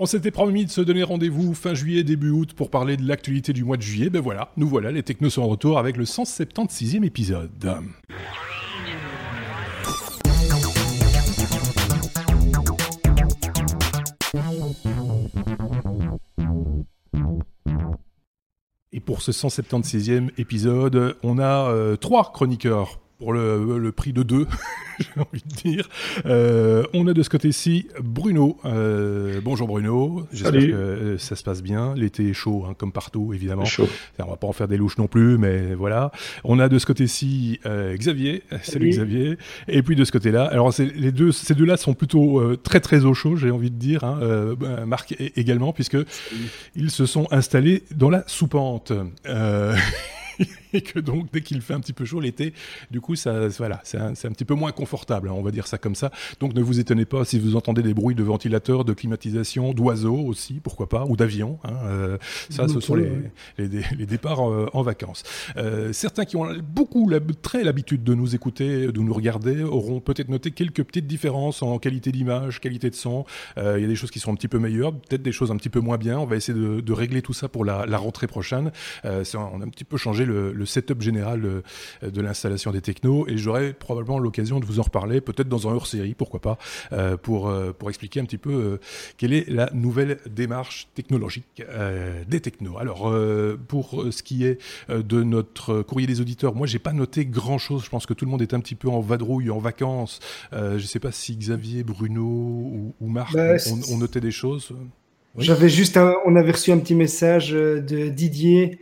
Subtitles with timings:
[0.00, 3.52] On s'était promis de se donner rendez-vous fin juillet, début août pour parler de l'actualité
[3.52, 4.10] du mois de juillet.
[4.10, 7.50] Ben voilà, nous voilà, les technos sont en retour avec le 176e épisode.
[18.92, 24.22] Et pour ce 176e épisode, on a euh, trois chroniqueurs pour le, le, prix de
[24.22, 24.46] deux,
[25.00, 25.88] j'ai envie de dire.
[26.24, 28.58] Euh, on a de ce côté-ci Bruno.
[28.64, 31.94] Euh, bonjour Bruno, j'espère que euh, ça se passe bien.
[31.96, 33.64] L'été est chaud, hein, comme partout, évidemment.
[33.64, 33.88] Chaud.
[34.20, 36.12] on va pas en faire des louches non plus, mais voilà.
[36.44, 38.44] On a de ce côté-ci euh, Xavier.
[38.50, 38.62] Salut.
[38.62, 38.90] Salut.
[38.90, 39.38] Xavier.
[39.66, 43.04] Et puis de ce côté-là, alors les deux, ces deux-là sont plutôt euh, très très
[43.04, 44.04] au chaud, j'ai envie de dire.
[44.04, 45.98] Hein, euh, Marc également, puisque
[46.76, 48.92] ils se sont installés dans la soupente.
[50.72, 52.52] et que donc dès qu'il fait un petit peu chaud l'été,
[52.90, 55.66] du coup ça voilà, c'est un, un, petit peu moins confortable, hein, on va dire
[55.66, 56.10] ça comme ça.
[56.40, 60.18] Donc ne vous étonnez pas si vous entendez des bruits de ventilateurs, de climatisation, d'oiseaux
[60.18, 61.58] aussi, pourquoi pas, ou d'avions.
[61.64, 62.18] Hein, euh,
[62.50, 63.10] ça, ce sont les,
[63.58, 65.22] les, les départs euh, en vacances.
[65.56, 70.00] Euh, certains qui ont beaucoup la, très l'habitude de nous écouter, de nous regarder, auront
[70.00, 73.24] peut-être noté quelques petites différences en qualité d'image, qualité de son.
[73.56, 75.56] Il y a des choses qui sont un petit peu meilleures, peut-être des choses un
[75.56, 76.18] petit peu moins bien.
[76.18, 78.70] On va essayer de, de régler tout ça pour la, la rentrée prochaine.
[79.04, 81.62] On a un petit peu changé le, le setup général de,
[82.08, 85.72] de l'installation des technos et j'aurai probablement l'occasion de vous en reparler, peut-être dans un
[85.72, 86.58] hors-série, pourquoi pas,
[86.92, 88.80] euh, pour, euh, pour expliquer un petit peu euh,
[89.16, 92.78] quelle est la nouvelle démarche technologique euh, des technos.
[92.78, 97.24] Alors, euh, pour ce qui est de notre courrier des auditeurs, moi, j'ai pas noté
[97.24, 97.84] grand-chose.
[97.84, 100.20] Je pense que tout le monde est un petit peu en vadrouille, en vacances.
[100.52, 103.56] je sais pas si Xavier, Bruno ou, ou Marc bah,
[103.90, 104.72] ont, noté des choses.
[105.34, 105.44] Oui.
[105.44, 108.80] J'avais juste, un, on avait reçu un petit message de Didier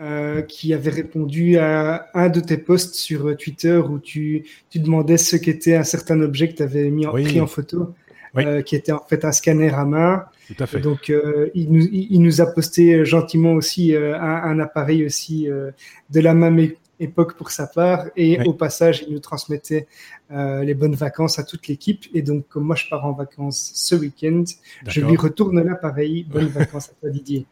[0.00, 5.16] euh, qui avait répondu à un de tes posts sur Twitter où tu, tu demandais
[5.16, 7.24] ce qu'était un certain objet que tu avais mis en, oui.
[7.24, 7.94] pris en photo,
[8.34, 8.44] oui.
[8.44, 10.24] euh, qui était en fait un scanner à main.
[10.46, 10.80] Tout à fait.
[10.80, 16.20] Donc, euh, il, nous, il, nous, a posté gentiment aussi un, un, appareil aussi de
[16.20, 16.70] la même
[17.00, 18.06] époque pour sa part.
[18.16, 18.46] Et oui.
[18.46, 19.86] au passage, il nous transmettait
[20.30, 22.04] euh, les bonnes vacances à toute l'équipe.
[22.14, 24.44] Et donc, comme moi, je pars en vacances ce week-end,
[24.86, 26.24] je lui retourne l'appareil.
[26.24, 27.46] Bonnes vacances à toi, Didier.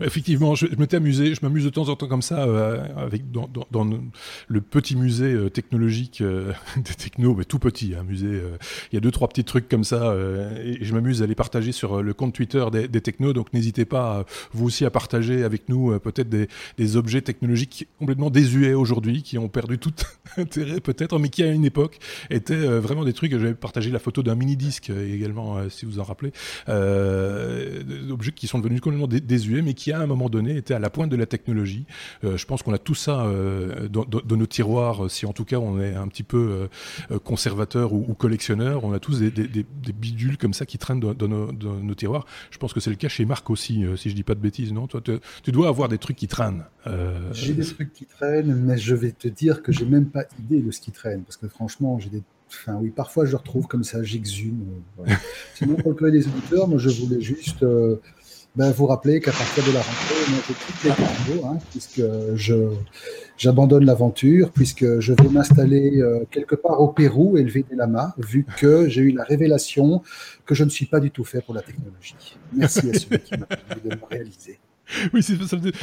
[0.00, 3.30] Effectivement, je, je m'étais amusé, je m'amuse de temps en temps comme ça euh, avec
[3.30, 3.48] dans,
[4.48, 8.40] le petit musée euh, technologique euh, des technos, mais tout petit, un hein, musée.
[8.92, 10.14] Il y a deux trois petits trucs comme ça
[10.62, 13.32] et je m'amuse à les partager sur le compte Twitter des, des technos.
[13.32, 18.30] Donc n'hésitez pas vous aussi à partager avec nous peut-être des, des, objets technologiques complètement
[18.30, 19.92] désuets aujourd'hui qui ont perdu tout
[20.36, 21.98] intérêt peut-être, mais qui à une époque
[22.30, 23.32] étaient vraiment des trucs.
[23.32, 26.32] J'avais partagé la photo d'un mini disque également, si vous en rappelez,
[26.66, 30.78] des objets qui sont devenus complètement désuets mais qui à un moment donné était à
[30.78, 31.86] la pointe de la technologie.
[32.24, 35.32] Euh, je pense qu'on a tout ça euh, dans, dans, dans, nos tiroirs, si en
[35.32, 36.68] tout cas on est un petit peu
[37.10, 40.78] euh, conservateur ou, ou, collectionneur, on a tous des, des, des, bidules comme ça qui
[40.78, 42.26] traînent dans, dans nos, nos, tiroirs.
[42.50, 44.40] Je pense que c'est le cas chez Marc aussi, euh, si je dis pas de
[44.40, 44.86] bêtises, non?
[44.86, 45.00] Toi,
[45.42, 46.64] tu dois avoir des trucs qui traînent.
[46.86, 50.24] Euh, j'ai des trucs qui traînent, mais je vais te dire que j'ai même pas
[50.38, 53.66] idée de ce qui traîne, parce que franchement, j'ai des Enfin, oui, parfois je retrouve
[53.66, 54.66] comme ça, j'exhume.
[55.54, 57.96] Sinon, pour le des auditeurs, moi je voulais juste euh,
[58.56, 62.02] ben, vous rappeler qu'à partir de la rentrée, moi, je quitte les technos, hein, puisque
[62.34, 62.54] je,
[63.36, 68.46] j'abandonne l'aventure, puisque je vais m'installer euh, quelque part au Pérou, élever des lamas, vu
[68.56, 70.02] que j'ai eu la révélation
[70.46, 72.16] que je ne suis pas du tout fait pour la technologie.
[72.54, 74.58] Merci à celui qui m'a permis de me réaliser.
[75.12, 75.34] Oui, ça,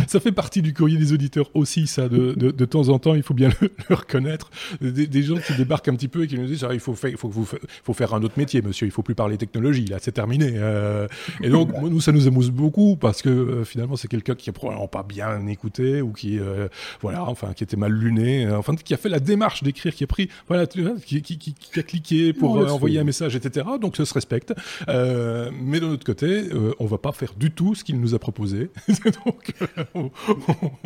[0.08, 3.16] ça, fait partie du courrier des auditeurs aussi, ça, de, de, de temps en temps,
[3.16, 4.50] il faut bien le, le reconnaître.
[4.82, 6.94] Des, des, gens qui débarquent un petit peu et qui nous disent, ah, il faut,
[6.94, 7.48] faire, il faut, vous,
[7.84, 10.54] faut faire un autre métier, monsieur, il faut plus parler technologie, là, c'est terminé.
[10.56, 11.08] Euh,
[11.42, 14.54] et donc, nous, ça nous amuse beaucoup parce que euh, finalement, c'est quelqu'un qui a
[14.54, 16.68] probablement pas bien écouté ou qui, euh,
[17.02, 20.04] voilà, enfin, qui était mal luné, euh, enfin, qui a fait la démarche d'écrire, qui
[20.04, 23.66] a pris, voilà, qui, qui, qui, qui a cliqué pour non, envoyer un message, etc.
[23.82, 24.54] Donc, ça se respecte.
[24.88, 26.50] mais de notre côté,
[26.80, 28.70] on va pas faire du tout ce qu'il nous a proposé.
[29.26, 29.54] Donc,
[29.94, 30.10] on,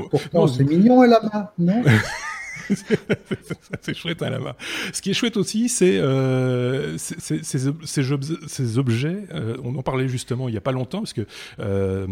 [0.09, 1.84] Pourtant, c'est mignon à la main, non?
[3.81, 4.55] c'est chouette à la main.
[4.94, 9.23] Ce qui est chouette aussi, c'est euh, ces, objets.
[9.33, 11.25] Euh, on en parlait justement il n'y a pas longtemps, parce que
[11.59, 12.06] euh,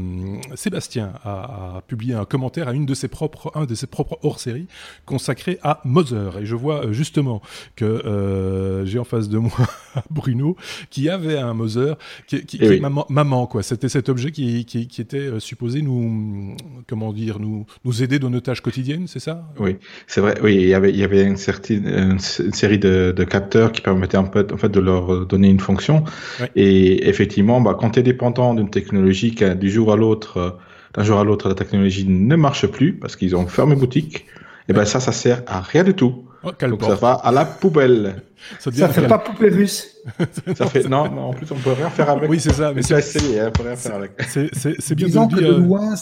[0.56, 4.19] Sébastien a, a, publié un commentaire à une de ses propres, un de ses propres
[4.24, 4.68] hors-série
[5.06, 6.39] consacré à Mother.
[6.39, 7.41] Et je vois euh, justement
[7.75, 9.51] que euh, j'ai en face de moi
[10.09, 10.56] Bruno
[10.89, 11.97] qui avait un Mother,
[12.27, 12.80] qui, qui, qui oui.
[12.80, 13.63] maman, maman, quoi.
[13.63, 16.56] C'était cet objet qui, qui, qui, était supposé nous,
[16.88, 19.47] comment dire, nous, nous aider dans nos tâches quotidiennes, c'est ça?
[19.59, 19.77] Oui,
[20.07, 23.24] c'est vrai oui, il y avait, il y avait une, certaine, une, série de, de,
[23.24, 26.03] capteurs qui permettaient en fait, en fait de leur donner une fonction.
[26.39, 26.50] Ouais.
[26.56, 30.57] Et effectivement, bah, quand tu es dépendant d'une technologie qui, du jour à l'autre,
[30.94, 34.25] d'un jour à l'autre, la technologie ne marche plus parce qu'ils ont fermé boutique,
[34.69, 36.25] et ben ça, ça sert à rien du tout.
[36.44, 38.21] Oh, Donc ça va à la poubelle.
[38.59, 39.95] Ça, ne fait pas poupée russe.
[40.56, 42.30] ça fait non, non, en plus on peut rien faire avec.
[42.30, 42.74] Oui, c'est ça.
[42.75, 44.12] Mais c'est essayé, hein, on peut rien faire avec.
[44.27, 45.95] C'est bien Disons de que de loin,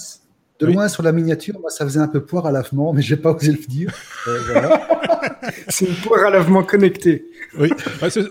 [0.60, 3.18] de loin sur la miniature, moi, ça faisait un peu poire à lavement, mais j'ai
[3.18, 3.92] pas osé le dire.
[4.28, 4.70] Euh,
[5.68, 7.26] c'est une poire à lavement connectée.
[7.58, 7.70] Oui.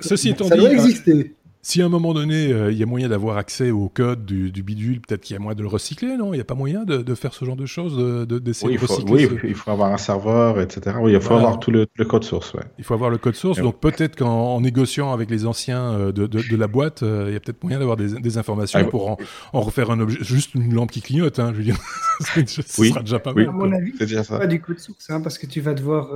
[0.00, 1.34] ceci étant ça dit, doit euh, exister.
[1.64, 4.50] Si à un moment donné, euh, il y a moyen d'avoir accès au code du,
[4.64, 6.34] bidule, peut-être qu'il y a moyen de le recycler, non?
[6.34, 9.26] Il n'y a pas moyen de, faire ce genre de choses, d'essayer de, oui, recycler
[9.26, 10.96] Oui, il faut avoir un serveur, etc.
[11.00, 12.52] Oui, il faut avoir tout le, code source.
[12.54, 12.64] Ouais.
[12.78, 13.60] Il faut avoir le code source.
[13.60, 17.40] donc peut-être qu'en négociant avec les anciens euh, de, la boîte, euh, il y a
[17.40, 19.16] peut-être moyen d'avoir des, informations ah, pour
[19.52, 21.38] en, refaire un objet, juste une lampe qui clignote.
[21.38, 21.78] Hein, je veux dire,
[22.20, 23.48] ce sera déjà pas mal.
[23.48, 24.36] À mon avis, déjà ça.
[24.36, 26.10] Pas du code source, hein, parce que tu vas devoir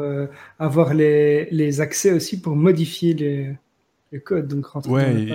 [0.59, 3.57] avoir les, les accès aussi pour modifier les
[4.17, 4.49] le code.
[4.49, 5.35] Donc ouais,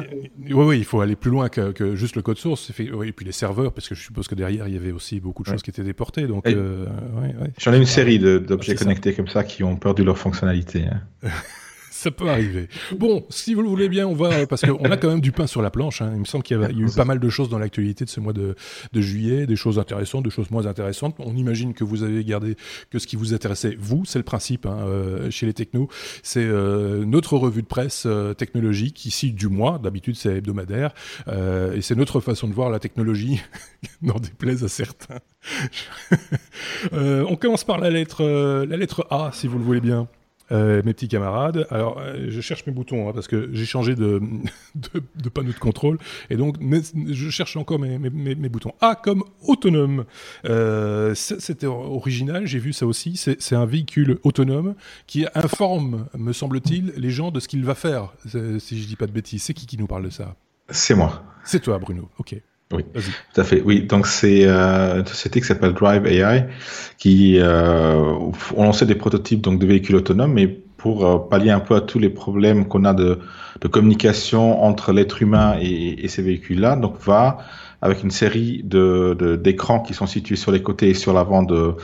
[0.52, 2.72] ouais, il faut aller plus loin que, juste le code source.
[2.78, 5.44] et puis les serveurs, parce que je suppose que derrière, il y avait aussi beaucoup
[5.44, 6.28] de choses qui étaient déportées.
[6.28, 6.86] Donc, euh,
[7.58, 10.86] J'en ai une série d'objets connectés comme ça qui ont perdu leur fonctionnalité.
[10.86, 11.30] Hein.
[12.02, 12.68] ça peut arriver.
[12.98, 15.46] Bon, si vous le voulez bien, on va parce qu'on a quand même du pain
[15.46, 16.02] sur la planche.
[16.02, 16.10] Hein.
[16.16, 18.20] Il me semble qu'il y, a eu pas mal de choses dans l'actualité de ce
[18.20, 18.56] mois de,
[18.96, 21.16] juillet, des choses intéressantes, des choses moins intéressantes.
[21.20, 22.56] On imagine que vous avez gardé
[22.90, 25.90] que ce qui vous intéressait, vous, c'est le principe hein, euh, chez les technos.
[26.24, 29.78] C'est euh, notre revue de presse euh, technologique ici du mois.
[29.78, 30.96] D'habitude, c'est hebdomadaire
[31.28, 33.40] et c'est notre façon de voir la technologie,
[34.02, 35.20] n'en déplaise à certains.
[36.92, 38.24] on commence par la lettre,
[38.68, 40.08] la lettre A, si vous le voulez bien.
[40.52, 41.66] Euh, mes petits camarades.
[41.70, 44.22] Alors, euh, je cherche mes boutons hein, parce que j'ai changé de,
[44.76, 45.98] de, panneau de contrôle
[46.30, 46.58] et donc
[47.08, 48.74] je cherche encore mes, mes, mes, boutons.
[48.82, 50.06] A comme autonome.
[50.46, 53.16] Euh, C'était original, j'ai vu ça aussi.
[53.16, 54.76] C'est un véhicule autonome
[55.08, 58.14] qui informe, me semble-t-il, les gens de ce qu'il va faire.
[58.26, 60.36] Si je dis pas de bêtises, c'est qui qui nous parle de ça?
[60.70, 61.24] C'est moi.
[61.46, 62.10] C'est toi, Bruno.
[62.18, 62.36] Ok.
[62.72, 63.62] Oui, tout à fait.
[63.66, 66.46] Oui, donc c'est euh, une société qui s'appelle Drive AI
[66.98, 67.96] qui euh,
[68.56, 71.82] ont lancé des prototypes donc de véhicules autonomes, mais pour euh, pallier un peu à
[71.82, 73.20] tous les problèmes qu'on a de,
[73.62, 77.38] de, communication entre l'être humain et, et ces véhicules-là, donc va
[77.82, 81.76] avec une série de d'écrans qui sont situés sur les côtés et sur l'avant de,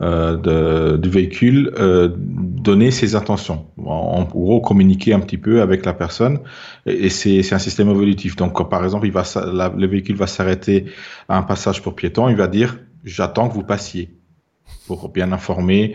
[0.00, 5.94] de, du véhicule euh, donner ses intentions, en, gros communiquer un petit peu avec la
[5.94, 6.40] personne.
[6.86, 8.36] Et, c'est un système évolutif.
[8.36, 9.24] Donc, par exemple, il va,
[9.76, 10.86] le véhicule va s'arrêter
[11.28, 14.16] à un passage pour piétons, il va dire j'attends que vous passiez
[14.86, 15.94] pour bien informer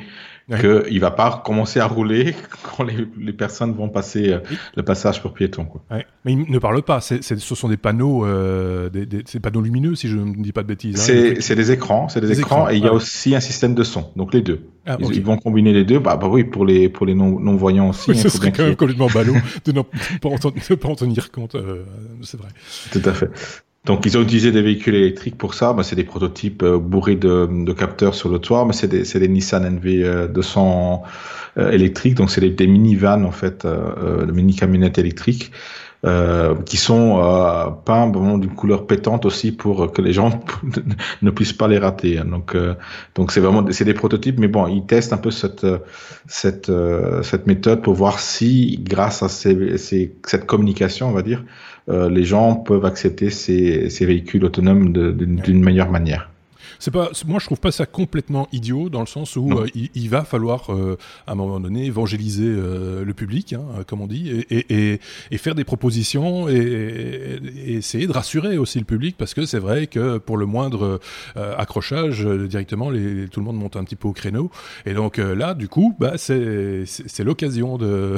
[0.57, 4.39] qu'il ne va pas commencer à rouler quand les, personnes vont passer euh,
[4.75, 5.65] le passage pour piétons.
[5.65, 5.81] Quoi.
[6.25, 10.17] Mais il ne parle pas, ce sont des panneaux, euh, des, panneaux lumineux, si je
[10.17, 10.99] ne dis pas de bêtises.
[10.99, 13.83] Hein, c'est des écrans, c'est des, écrans, et il y a aussi un système de
[13.83, 14.61] son, donc les deux.
[14.85, 18.09] Ah, ils, vont combiner les deux, bah, bah, oui, pour les, pour les non-voyants aussi.
[18.09, 19.35] Oui, ce serait quand même complètement ballot
[19.65, 19.81] de ne
[20.21, 21.83] pas, en, tenir compte, euh,
[22.23, 22.49] c'est vrai.
[22.91, 23.29] Tout à fait.
[23.85, 25.75] Donc ils ont utilisé des véhicules électriques pour ça.
[25.83, 29.63] c'est des prototypes euh, bourrés de, capteurs sur le toit, mais c'est des, des, Nissan
[29.63, 31.03] NV 200
[31.57, 32.15] euh, euh, électriques.
[32.15, 35.51] Donc c'est des, des minivans en fait, euh, mini camionnettes électriques.
[36.65, 40.41] Qui sont peints d'une couleur pétante aussi pour que les gens
[41.21, 42.21] ne puissent pas les rater.
[42.23, 42.55] Donc,
[43.15, 45.67] donc c'est vraiment c'est des prototypes, mais bon, ils testent un peu cette
[46.25, 46.71] cette
[47.21, 51.43] cette méthode pour voir si, grâce à ces, ces, cette communication, on va dire,
[51.87, 56.29] les gens peuvent accepter ces, ces véhicules autonomes d'une meilleure manière
[56.79, 60.09] c'est pas, moi je trouve pas ça complètement idiot dans le sens où euh, il,
[60.09, 60.97] va falloir euh,
[61.27, 64.99] à un moment donné évangéliser euh, le public, hein, comme on dit, et, et,
[65.31, 69.87] et, faire des propositions et, essayer de rassurer aussi le public parce que c'est vrai
[69.87, 70.99] que pour le moindre
[71.35, 74.49] accrochage directement, les, tout le monde monte un petit peu au créneau
[74.85, 76.85] et donc là du coup, bah, c'est
[77.23, 78.17] l'occasion de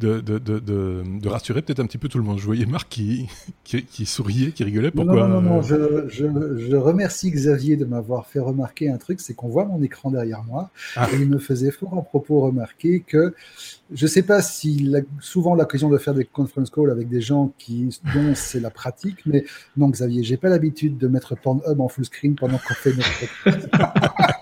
[0.00, 2.38] de, de, de, de, rassurer peut-être un petit peu tout le monde.
[2.38, 3.26] Je voyais Marc qui,
[3.64, 4.90] qui, qui souriait, qui rigolait.
[4.90, 6.26] Pourquoi Non, non, non, je, je,
[6.58, 10.42] je remercie Xavier de m'avoir fait remarquer un truc, c'est qu'on voit mon écran derrière
[10.44, 10.70] moi.
[10.96, 11.08] Ah.
[11.12, 13.34] Et il me faisait fort à propos remarquer que
[13.92, 17.52] je ne sais pas si souvent l'occasion de faire des conference calls avec des gens
[17.58, 19.44] qui dont c'est la pratique, mais
[19.76, 24.41] non Xavier, j'ai pas l'habitude de mettre Pornhub en full screen pendant qu'on fait notre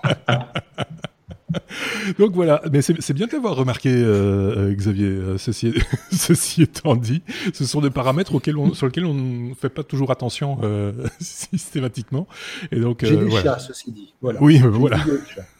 [2.19, 5.73] Donc voilà, mais c'est bien d'avoir remarqué, euh, euh, Xavier, euh, ceci,
[6.11, 7.21] ceci, étant dit,
[7.53, 10.59] ce sont des paramètres auxquels on, sur lesquels on ne fait pas toujours attention
[11.19, 12.27] systématiquement.
[12.71, 13.53] Et donc, J'ai des voilà.
[13.53, 14.13] chats, ceci dit.
[14.21, 14.41] Voilà.
[14.41, 14.99] Oui, voilà.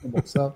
[0.03, 0.55] Bon, ça...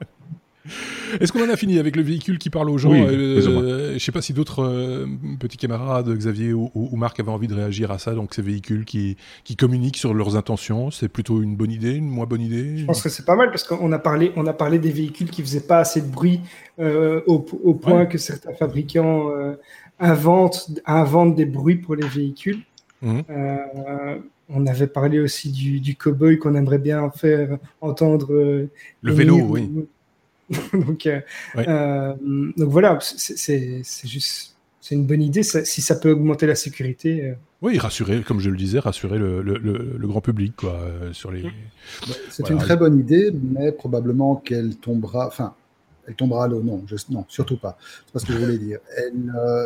[1.20, 4.00] Est-ce qu'on en a fini avec le véhicule qui parle aux gens euh, Je ne
[4.00, 5.06] sais pas si d'autres euh,
[5.40, 8.14] petits camarades, Xavier ou, Marc, avaient envie de réagir à ça.
[8.14, 12.10] Donc ces véhicules qui, qui communiquent sur leurs intentions, c'est plutôt une bonne idée, une
[12.10, 12.78] moins bonne idée?
[12.78, 15.30] Je pense que c'est pas mal parce qu'on a parlé, on a parlé des véhicules
[15.30, 16.42] qui faisaient pas assez de bruit
[16.80, 19.30] euh, au, point que certains fabricants
[20.00, 22.60] inventent, inventent des bruits pour les véhicules.
[23.02, 23.20] Mmh.
[24.50, 28.32] on avait parlé aussi du, du cow-boy qu'on aimerait bien faire entendre.
[28.32, 28.70] le
[29.14, 29.70] vélo, oui
[30.74, 31.10] donc,
[31.56, 37.34] donc voilà, c'est juste c'est une bonne idée si ça peut augmenter la sécurité.
[37.64, 40.80] Oui, rassurer, comme je le disais, rassurer le, le, le, grand public quoi,
[41.12, 41.44] sur les.
[42.30, 45.26] C'est une très bonne idée, mais probablement qu'elle tombera.
[45.26, 45.56] Enfin,
[46.08, 46.62] elle tombera à l'eau.
[46.62, 47.78] Non, non, surtout pas.
[48.06, 48.80] C'est pas ce que je voulais dire.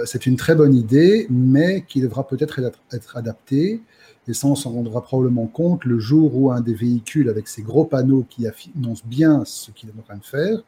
[0.05, 2.61] c'est une très bonne idée, mais qui devra peut-être
[2.93, 3.81] être adaptée
[4.29, 7.63] et ça, on s'en rendra probablement compte le jour où un des véhicules avec ces
[7.63, 10.59] gros panneaux qui annoncent bien ce qu'il est en train de faire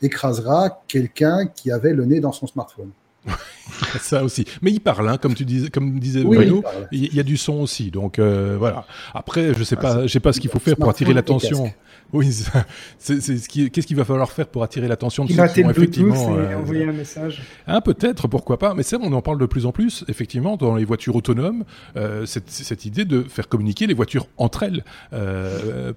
[0.00, 2.90] écrasera quelqu'un qui avait le nez dans son smartphone.
[4.00, 4.44] ça aussi.
[4.62, 7.54] Mais il parle, hein, comme tu disais, comme disait Bruno, il, y a du son
[7.54, 7.90] aussi.
[7.90, 8.86] Donc euh, voilà.
[9.14, 11.72] Après, je sais ah, pas, je sais pas ce qu'il faut faire pour attirer l'attention.
[12.14, 12.32] Oui,
[12.98, 15.70] c'est ce qui, qu'est-ce qu'il va falloir faire pour attirer l'attention de ceux qui vont
[15.70, 17.42] effectivement euh, envoyer un message.
[17.66, 18.72] Ah, peut-être, pourquoi pas.
[18.72, 20.04] Mais c'est on en parle de plus en plus.
[20.08, 21.64] Effectivement, dans les voitures autonomes,
[21.96, 24.84] euh, cette, cette, idée de faire communiquer les voitures entre elles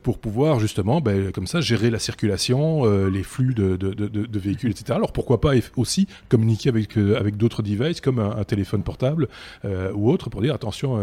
[0.03, 4.39] pour pouvoir justement, ben, comme ça, gérer la circulation, les flux de, de, de, de,
[4.39, 4.93] véhicules, etc.
[4.93, 9.27] Alors pourquoi pas aussi communiquer avec avec d'autres devices comme un, un téléphone portable
[9.63, 11.01] ou autre pour dire attention.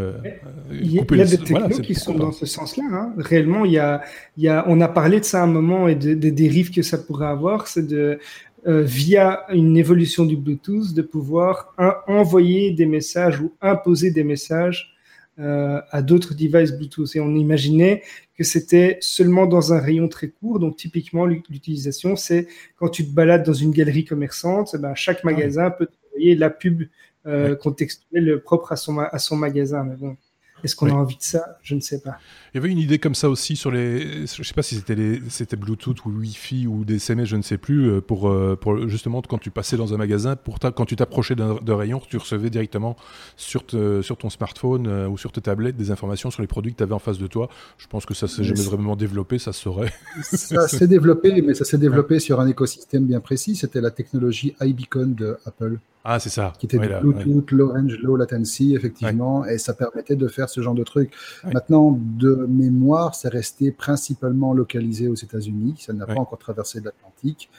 [0.71, 2.85] il y a, y a des technos qui sont dans ce sens-là.
[2.93, 3.13] Hein.
[3.19, 4.03] Réellement, il y a,
[4.37, 6.99] il y a, on a parler de ça un moment et des dérives que ça
[6.99, 8.19] pourrait avoir, c'est de,
[8.67, 11.75] euh, via une évolution du Bluetooth, de pouvoir
[12.09, 14.97] envoyer des messages ou imposer des messages
[15.39, 17.15] euh, à d'autres devices Bluetooth.
[17.15, 18.03] Et on imaginait
[18.37, 20.59] que c'était seulement dans un rayon très court.
[20.59, 25.27] Donc, typiquement, l'utilisation, c'est quand tu te balades dans une galerie commerçante, ben, chaque ah
[25.27, 25.89] magasin peut
[26.35, 26.85] la pub
[27.27, 29.85] euh, contextuelle propre à son, à son magasin.
[29.85, 30.17] Mais bon,
[30.65, 31.59] est-ce qu'on a envie de ça?
[31.63, 32.19] Je ne sais pas.
[32.53, 34.27] Il y avait une idée comme ça aussi sur les.
[34.27, 35.21] Je ne sais pas si c'était les...
[35.29, 38.89] c'était Bluetooth ou Wi-Fi ou des SMS, je ne sais plus, euh, pour, euh, pour
[38.89, 42.51] justement quand tu passais dans un magasin, pour quand tu t'approchais d'un rayon, tu recevais
[42.51, 42.97] directement
[43.37, 43.65] sur,
[44.03, 46.83] sur ton smartphone euh, ou sur tes tablettes des informations sur les produits que tu
[46.83, 47.49] avais en face de toi.
[47.77, 49.93] Je pense que ça s'est jamais vraiment développé, ça se saurait.
[50.23, 53.55] Ça s'est développé, mais ça s'est développé sur un écosystème bien précis.
[53.55, 55.79] C'était la technologie iBeacon de Apple.
[56.11, 56.55] Ah, c'est ça.
[56.59, 60.73] Qui était Bluetooth, low range, low latency, effectivement, et ça permettait de faire ce genre
[60.73, 61.13] de truc.
[61.45, 65.75] Maintenant, de mémoire, c'est resté principalement localisé aux États-Unis.
[65.79, 67.51] Ça n'a pas encore traversé l'Atlantique.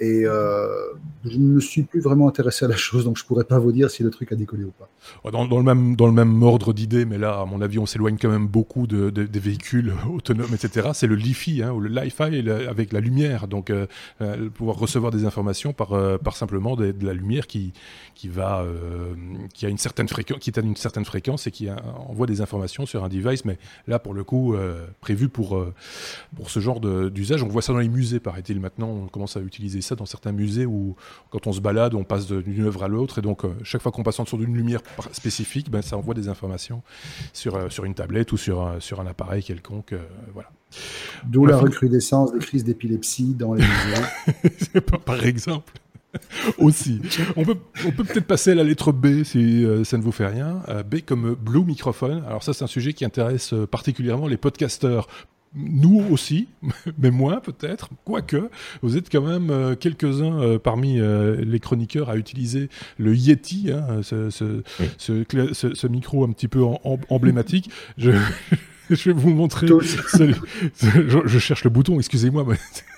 [0.00, 0.68] Et euh,
[1.24, 3.72] je ne me suis plus vraiment intéressé à la chose, donc je pourrais pas vous
[3.72, 4.88] dire si le truc a décollé ou pas.
[5.30, 8.16] Dans, le, même, dans le même ordre d'idée, mais là, à mon avis, on s'éloigne
[8.20, 10.90] quand même beaucoup de, des véhicules autonomes, etc.
[10.94, 13.86] C'est le Li-Fi, hein, ou le Li-Fi avec la lumière, donc euh,
[14.20, 15.90] euh, pouvoir recevoir des informations par,
[16.20, 17.72] par simplement de, la lumière qui,
[18.14, 18.64] qui, va,
[19.54, 21.68] qui, a une certaine fréquence, qui est une certaine fréquence et qui
[22.08, 24.54] envoie des informations sur un device, mais là, pour le coup,
[25.00, 25.64] prévu pour,
[26.36, 27.42] pour ce genre d'usage.
[27.42, 30.66] On voit ça dans les musées, paraît-il, maintenant, on commence à utiliser dans certains musées
[30.66, 30.96] où,
[31.30, 33.18] quand on se balade, on passe d'une œuvre à l'autre.
[33.18, 34.80] Et donc, euh, chaque fois qu'on passe en dessous d'une lumière
[35.12, 36.82] spécifique, ben, ça envoie des informations
[37.32, 39.92] sur, euh, sur une tablette ou sur, un, sur un appareil quelconque.
[39.92, 40.02] Euh,
[40.32, 40.50] voilà.
[41.26, 44.80] D'où la recrudescence des crises d'épilepsie dans les musées.
[45.04, 45.72] par exemple.
[46.58, 47.02] aussi.
[47.36, 50.26] On peut on peut peut-être passer à la lettre B si ça ne vous fait
[50.26, 50.62] rien.
[50.90, 52.24] B comme Blue Microphone.
[52.26, 55.06] Alors ça c'est un sujet qui intéresse particulièrement les podcasteurs
[55.54, 56.48] nous aussi,
[56.98, 58.50] mais moins peut-être, quoique,
[58.82, 63.70] vous êtes quand même euh, quelques-uns euh, parmi euh, les chroniqueurs à utiliser le Yeti,
[63.72, 64.62] hein, ce, ce,
[64.98, 66.62] ce, micro un petit peu
[67.08, 67.70] emblématique.
[67.96, 68.12] Je,
[68.90, 69.66] je, vais vous montrer.
[69.66, 70.32] Je,
[71.26, 72.44] je, cherche le bouton, excusez-moi.
[72.46, 72.56] Mais...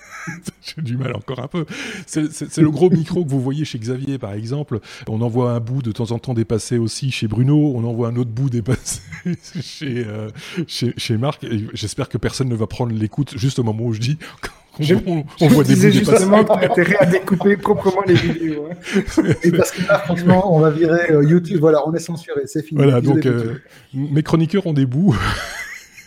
[0.77, 1.65] J'ai du mal encore un peu.
[2.05, 4.79] C'est le gros micro que vous voyez chez Xavier, par exemple.
[5.07, 7.73] On envoie un bout de temps en temps dépasser aussi chez Bruno.
[7.75, 9.01] On envoie un autre bout dépasser
[9.61, 10.29] chez, euh,
[10.67, 11.45] chez, chez, Marc.
[11.73, 14.17] J'espère que personne ne va prendre l'écoute juste au moment où je dis
[14.79, 18.67] je, on, on voit des bouts justement tu intérêt à découper proprement les vidéos.
[18.71, 19.23] Hein.
[19.43, 21.59] Et parce que là, franchement, on va virer euh, YouTube.
[21.59, 22.81] Voilà, on est censuré, c'est fini.
[22.81, 23.61] Voilà, donc euh,
[23.93, 25.15] mes chroniqueurs ont des bouts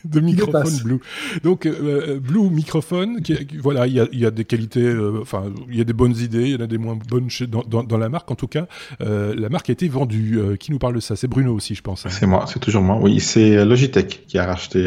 [0.04, 1.00] de microphone Blue.
[1.42, 5.20] Donc euh, euh, Blue microphone, qui, voilà, il y a, y a, des qualités, euh,
[5.20, 7.46] enfin il y a des bonnes idées, il y en a des moins bonnes chez,
[7.46, 8.30] dans, dans, dans, la marque.
[8.30, 8.66] En tout cas,
[9.00, 10.40] la marque a été vendue.
[10.58, 11.16] qui nous parle de ça?
[11.16, 12.06] C'est Bruno aussi, je pense.
[12.06, 12.10] Hein.
[12.10, 12.98] C'est moi, c'est toujours moi.
[13.00, 14.82] Oui, c'est Logitech qui a racheté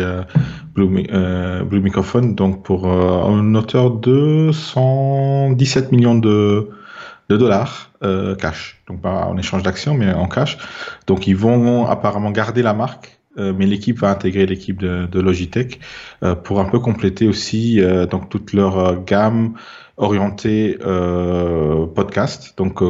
[0.74, 6.70] Blue, Blue Microphone, donc pour une hauteur de 117 millions de
[7.30, 10.58] de dollars euh, cash, donc pas en échange d'actions, mais en cash.
[11.08, 15.80] Donc ils vont apparemment garder la marque mais l'équipe va intégrer l'équipe de, de, Logitech
[16.24, 19.54] euh, pour un peu compléter aussi euh, donc toute leur gamme
[19.98, 20.78] orientée
[21.96, 22.84] podcast, donc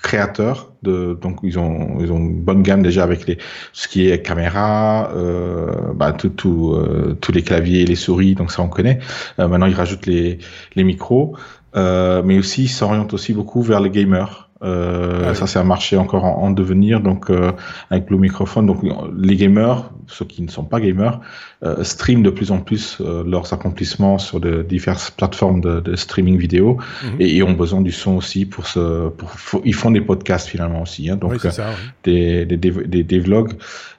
[0.00, 3.36] créateurs de donc ils ont ils ont une bonne gamme déjà avec les
[3.74, 6.74] ce qui est caméra euh, bah, tout tout
[7.20, 9.00] tous les claviers les souris donc ça on connaît.
[9.36, 10.38] Maintenant ils rajoutent les
[10.76, 11.36] les micros.
[11.74, 15.96] Mais aussi ils s'orientent aussi beaucoup vers les gamers Euh, ah Ça, c'est un marché
[15.96, 17.00] encore en, devenir.
[17.00, 17.52] Donc, euh,
[17.90, 18.80] avec le microphone, donc
[19.16, 21.20] les gamers, ceux qui ne sont pas gamers,
[21.62, 25.96] euh, streament de plus en plus euh, leurs accomplissements sur de diverses plateformes de, de
[25.96, 27.16] streaming vidéo mhm.
[27.20, 29.08] et, et, ont besoin du son aussi pour se.
[29.08, 29.30] Pour,
[29.64, 31.10] ils font des podcasts finalement aussi.
[31.10, 31.74] Hein, donc, ça, oui.
[32.04, 33.54] des, des, des, des, vlogs.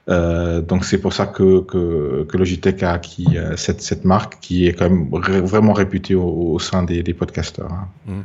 [0.08, 4.40] Euh, donc c'est pour ça que, que, que, Logitech a acquis euh, cette, cette marque
[4.40, 7.70] qui est quand même vraiment réputée au, au sein des, des podcasteurs.
[7.70, 7.88] Hein.
[8.06, 8.20] Mmh.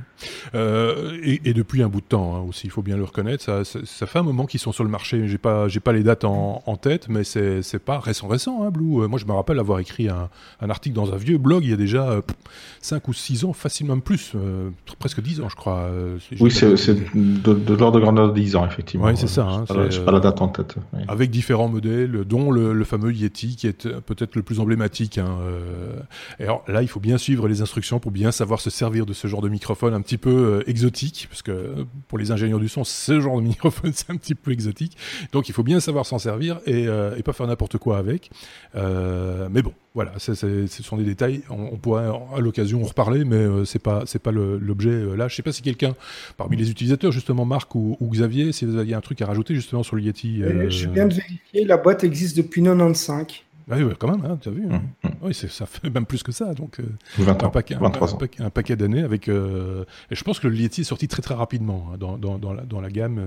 [0.56, 3.44] Euh, et, et, depuis un bout de temps hein, aussi, il faut bien le reconnaître.
[3.44, 5.28] Ça, ça, ça fait un moment qu'ils sont sur le marché.
[5.28, 8.64] J'ai pas, j'ai pas les dates en, en tête, mais c'est, c'est pas récent, récent.
[8.64, 9.04] Hein, Blue.
[9.04, 10.30] Euh, moi, je me rappelle avoir écrit un,
[10.62, 12.22] un, article dans un vieux blog il y a déjà euh,
[12.82, 15.90] 5 ou 6 ans, facilement plus, euh, presque 10 ans, je crois.
[16.40, 16.68] oui, c'est,
[17.16, 19.06] de, de l'ordre de grandeur de 10 ans, effectivement.
[19.06, 19.48] Oui, c'est ça.
[19.48, 20.76] Hein, j'ai pas la date en tête.
[20.94, 21.02] Oui.
[21.08, 25.18] Avec différents modèles, dont le, le, fameux Yeti, qui est peut-être le plus emblématique.
[25.18, 26.00] Hein, euh.
[26.40, 29.14] Et alors là, il faut bien suivre les instructions pour bien savoir se servir de
[29.14, 32.70] ce genre de microphone un petit peu euh, exotique, parce que pour les ingénieurs du
[32.70, 34.98] son, ce genre de microphone, c'est un petit peu exotique.
[35.32, 38.30] Donc il faut bien savoir s'en servir et, euh, et, pas faire n'importe quoi avec.
[38.76, 41.42] Euh, mais bon, voilà, c est, c est, ce sont des détails.
[41.50, 45.16] On, on pourrait à l'occasion en reparler, mais euh, c'est pas c'est pas l'objet euh,
[45.16, 45.28] là.
[45.28, 45.96] Je sais pas si quelqu'un
[46.38, 49.56] parmi les utilisateurs, justement Marc ou, ou, Xavier, si vous aviez un truc à rajouter
[49.56, 50.42] justement sur le Yeti.
[50.70, 53.26] Je viens de vérifier, la boîte existe depuis 95.
[53.70, 54.66] Ah oui, quand même, hein, tu as vu.
[54.72, 54.82] Hein.
[55.04, 55.12] Mmh, mmh.
[55.24, 56.54] Oui, ça fait même plus que ça.
[56.54, 56.86] Donc, euh,
[57.18, 59.28] 20 ans, un paquet, un, un, paquet, un paquet d'années avec.
[59.28, 62.38] Euh, et je pense que le Yeti est sorti très très rapidement hein, dans, dans,
[62.38, 63.20] dans, la, dans la gamme.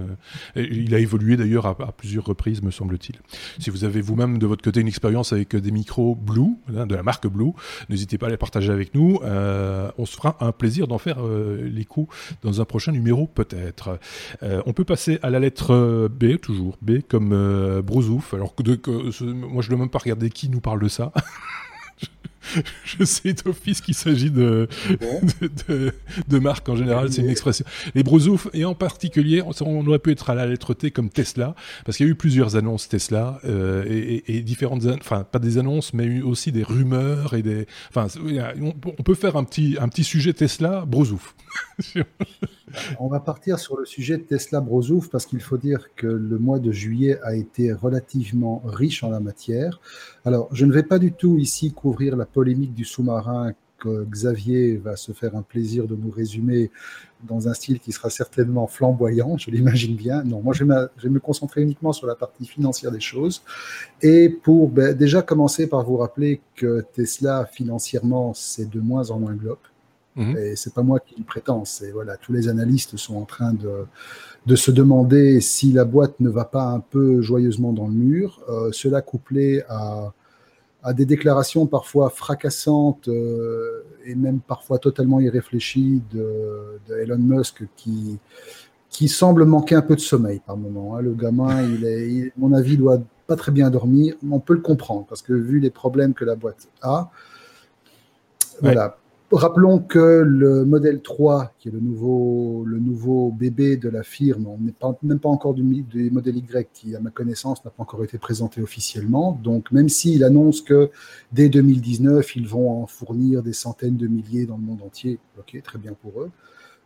[0.57, 3.17] Euh, il a évolué d'ailleurs à, à, plusieurs reprises, me semble-t-il.
[3.63, 6.95] Si vous avez vous-même de votre côté une expérience avec des micros Blue, hein, de
[6.95, 7.53] la marque Blue,
[7.91, 9.21] n'hésitez pas à les partager avec nous.
[9.23, 12.09] On se fera un plaisir d'en faire euh, l'écho
[12.43, 13.99] dans un prochain numéro peut-être.
[14.43, 18.35] On peut passer à la lettre B, toujours B comme Brousouf.
[18.35, 18.91] Alors que, de, que
[19.33, 19.99] moi je ne dois même pas
[20.33, 21.13] qui nous parle de ça.
[22.85, 25.93] je sais d'office qu'il s'agit de, de, de,
[26.27, 27.65] de, marque en général, c'est une expression.
[27.95, 31.55] Les brosouf, et en particulier, on aurait pu être à la lettre T comme Tesla,
[31.85, 35.59] parce qu'il y a eu plusieurs annonces Tesla, euh, et, et, différentes, enfin, pas des
[35.59, 38.07] annonces, mais aussi des rumeurs et des, enfin,
[38.61, 41.35] on, on peut faire un petit, un petit sujet Tesla, brosouf.
[42.99, 46.39] On va partir sur le sujet de Tesla Brozouf parce qu'il faut dire que le
[46.39, 49.81] mois de juillet a été relativement riche en la matière.
[50.25, 54.77] Alors, je ne vais pas du tout ici couvrir la polémique du sous-marin que Xavier
[54.77, 56.71] va se faire un plaisir de nous résumer
[57.27, 60.23] dans un style qui sera certainement flamboyant, je l'imagine bien.
[60.23, 63.43] Non, moi je vais, me concentrer uniquement sur la partie financière des choses.
[64.03, 69.19] Et pour ben, déjà commencer par vous rappeler que Tesla financièrement c'est de moins en
[69.19, 69.59] moins globe.
[70.17, 70.37] Mmh.
[70.37, 73.53] Et c'est pas moi qui le prétends, c'est voilà, tous les analystes sont en train
[73.53, 73.87] de,
[74.47, 78.41] de se demander si la boîte ne va pas un peu joyeusement dans le mur.
[78.49, 80.13] Euh, cela couplé à,
[80.83, 87.63] à, des déclarations parfois fracassantes euh, et même parfois totalement irréfléchies de, de, Elon Musk
[87.77, 88.19] qui,
[88.89, 90.97] qui semble manquer un peu de sommeil par moment.
[90.97, 91.03] Hein.
[91.03, 94.17] Le gamin, il est, il, mon avis, doit pas très bien dormir.
[94.29, 97.13] On peut le comprendre parce que vu les problèmes que la boîte a,
[98.63, 98.75] ouais.
[99.33, 104.75] Rappelons que le modèle 3, qui est le nouveau, bébé de la firme, on n'est
[105.05, 108.19] même pas encore du, du, modèle Y, qui, à ma connaissance, n'a pas encore été
[108.19, 109.39] présenté officiellement.
[109.43, 110.91] Donc, même s'il annonce que
[111.33, 115.63] dès 2019, ils vont en fournir des centaines de milliers dans le monde entier, ok,
[115.63, 116.31] très bien pour eux.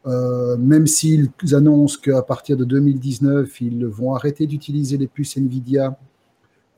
[0.07, 5.99] Euh, même s'ils annoncent qu'à partir de 2019, ils vont arrêter d'utiliser les puces NVIDIA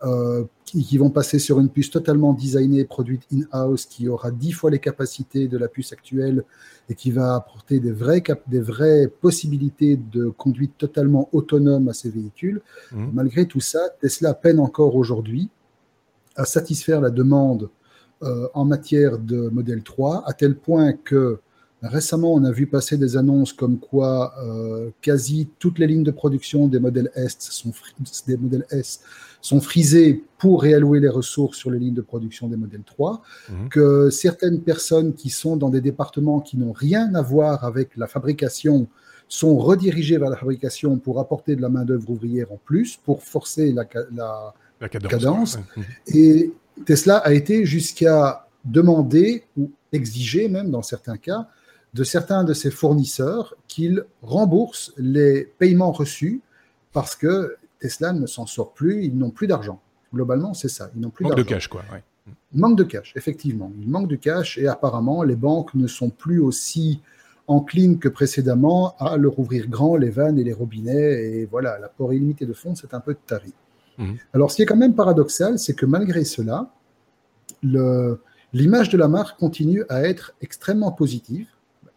[0.06, 4.52] euh, qui, qui, vont passer sur une puce totalement designée, produite in-house, qui aura dix
[4.52, 6.44] fois les capacités de la puce actuelle
[6.88, 12.10] et qui va apporter des vraies, des vraies possibilités de conduite totalement autonome à ces
[12.10, 12.62] véhicules.
[12.92, 13.06] Mmh.
[13.12, 15.50] Malgré tout ça, Tesla peine encore aujourd'hui
[16.36, 17.70] à satisfaire la demande
[18.22, 21.38] euh, en matière de modèle 3, à tel point que
[21.82, 26.10] Récemment, on a vu passer des annonces comme quoi euh, quasi toutes les lignes de
[26.10, 27.72] production des modèles S sont,
[28.26, 29.00] des modèles S
[29.42, 33.68] sont frisées pour réallouer les ressources sur les lignes de production des modèles 3, mmh.
[33.68, 38.06] que certaines personnes qui sont dans des départements qui n'ont rien à voir avec la
[38.06, 38.88] fabrication
[39.28, 43.72] sont redirigées vers la fabrication pour apporter de la main-d'œuvre ouvrière en plus, pour forcer
[43.72, 43.84] la,
[44.14, 45.10] la, la cadence.
[45.10, 45.58] cadence.
[45.58, 45.80] Mmh.
[46.14, 46.52] Et
[46.86, 51.48] Tesla a été jusqu'à demander ou exiger même dans certains cas
[51.96, 56.42] de certains de ses fournisseurs qu'ils remboursent les paiements reçus
[56.92, 59.80] parce que Tesla ne s'en sort plus, ils n'ont plus d'argent.
[60.12, 61.38] Globalement, c'est ça, ils n'ont plus d'argent.
[61.38, 61.82] Manque de cash, quoi.
[61.90, 62.02] Ouais.
[62.52, 63.72] Manque de cash, effectivement.
[63.80, 67.00] Il manque de cash et apparemment, les banques ne sont plus aussi
[67.46, 71.22] enclines que précédemment à leur ouvrir grand les vannes et les robinets.
[71.24, 73.54] Et voilà, l'apport illimité de fonds, c'est un peu tarif.
[73.96, 74.12] Mmh.
[74.34, 76.70] Alors, ce qui est quand même paradoxal, c'est que malgré cela,
[77.62, 81.48] l'image de la marque continue à être extrêmement positive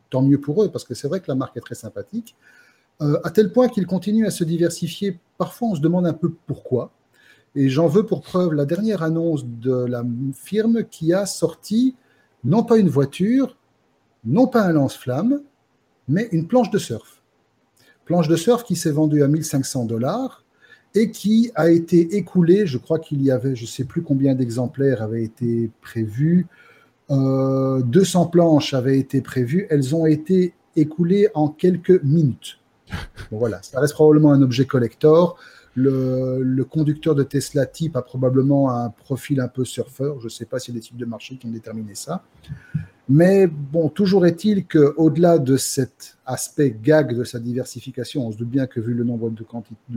[0.09, 2.35] tant mieux pour eux, parce que c'est vrai que la marque est très sympathique.
[3.23, 5.19] à tel point qu'il continue à se diversifier.
[5.37, 6.91] Parfois, on se demande un peu pourquoi.
[7.55, 11.95] Et j'en veux pour preuve la dernière annonce de la firme qui a sorti
[12.43, 13.57] non pas une voiture,
[14.25, 15.41] non pas un lance-flamme,
[16.07, 17.21] mais une planche de surf.
[18.05, 20.43] Planche de surf qui s'est vendue à 1500 dollars
[20.95, 24.35] et qui a été écoulée, je crois qu'il y avait, je ne sais plus combien
[24.35, 26.47] d'exemplaires avaient été prévus,
[27.09, 32.59] 200 euh, planches avaient été prévues, elles ont été écoulées en quelques minutes.
[33.31, 35.37] voilà, ça reste probablement un objet collector.
[35.75, 40.19] Le, conducteur de Tesla type a probablement un profil un peu surfeur.
[40.19, 42.23] Je ne sais pas s'il y a des types de marché qui ont déterminé ça.
[43.07, 48.49] Mais bon, toujours est-il qu'au-delà de cet aspect gag de sa diversification, on se doute
[48.49, 49.43] bien que vu le nombre de,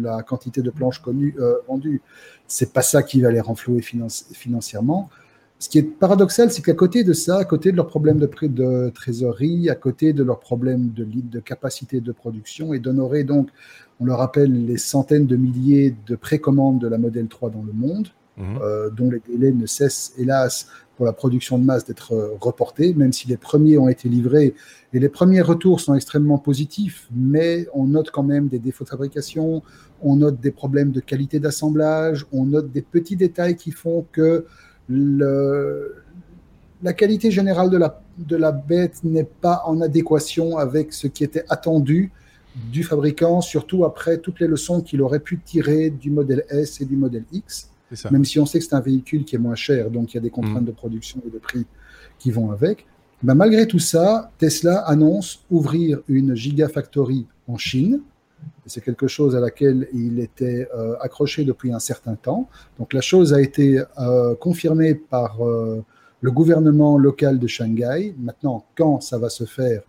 [0.00, 2.00] la quantité de planches connues, euh, vendues,
[2.46, 5.10] c'est pas ça qui va les renflouer financièrement.
[5.62, 8.28] Ce qui est paradoxal, c'est qu'à côté de ça, à côté de leurs problèmes de,
[8.48, 13.48] de trésorerie, à côté de leurs problèmes de, de capacité de production et d'honorer donc,
[14.00, 17.72] on le rappelle, les centaines de milliers de précommandes de la Model 3 dans le
[17.72, 18.58] monde, mhm.
[18.60, 22.92] euh, dont les délais ne cessent hélas pour la production de masse d'être euh, reportés,
[22.92, 24.56] même si les premiers ont été livrés
[24.92, 28.88] et les premiers retours sont extrêmement positifs, mais on note quand même des défauts de
[28.88, 29.62] fabrication,
[30.02, 34.44] on note des problèmes de qualité d'assemblage, on note des petits détails qui font que
[34.88, 35.96] le,
[36.82, 41.24] la qualité générale de la, de la bête n'est pas en adéquation avec ce qui
[41.24, 42.10] était attendu
[42.70, 46.84] du fabricant, surtout après toutes les leçons qu'il aurait pu tirer du modèle S et
[46.84, 47.70] du modèle X.
[48.10, 50.18] Même si on sait que c'est un véhicule qui est moins cher, donc il y
[50.18, 50.66] a des contraintes mm.
[50.66, 51.66] de production et de prix
[52.18, 52.86] qui vont avec.
[53.22, 58.00] Ben malgré tout ça, Tesla annonce ouvrir une Gigafactory en Chine
[58.66, 62.48] c'est quelque chose à laquelle il était euh, accroché depuis un certain temps.
[62.78, 65.82] Donc la chose a été euh, confirmée par euh,
[66.20, 68.14] le gouvernement local de Shanghai.
[68.18, 69.82] Maintenant, quand ça va se faire,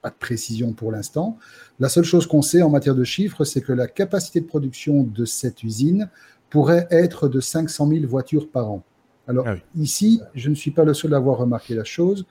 [0.00, 1.38] pas de précision pour l'instant.
[1.80, 5.02] La seule chose qu'on sait en matière de chiffres, c'est que la capacité de production
[5.02, 6.08] de cette usine
[6.50, 8.82] pourrait être de 500 000 voitures par an.
[9.28, 12.26] Alors ah ici, je ne suis pas le seul à avoir remarqué la chose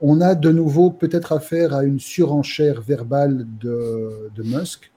[0.00, 4.90] on a de nouveau peut-être affaire à une surenchère verbale de, Musk,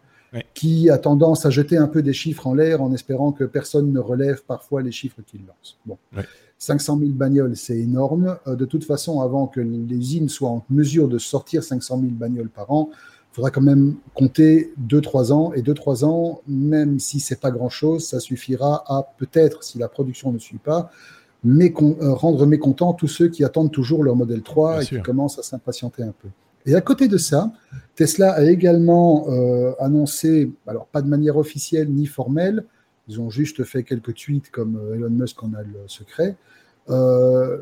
[0.54, 3.92] qui a tendance à jeter un peu des chiffres en l'air en espérant que personne
[3.92, 5.78] ne relève parfois les chiffres qu'il lance.
[5.86, 5.98] Bon.
[6.64, 8.38] 500 000 bagnoles, c'est énorme.
[8.48, 12.50] Euh, de toute façon, avant que l'usine soit en mesure de sortir 500 000 bagnoles
[12.50, 15.54] par an, il faudra quand même compter 2-3 ans.
[15.54, 20.32] Et 2-3 ans, même si c'est pas grand-chose, ça suffira à peut-être, si la production
[20.32, 20.90] ne suit pas,
[21.46, 25.44] euh, rendre mécontents tous ceux qui attendent toujours leur modèle 3 et qui commencent à
[25.44, 26.30] s'impatienter un peu.
[26.66, 27.52] Et à côté de ça,
[27.96, 32.66] Tesla a également euh, annoncé, alors pas de manière officielle ni formelle,
[33.08, 36.38] ils ont juste fait quelques tweets comme euh, Elon Musk en a le secret.
[36.90, 37.62] Euh,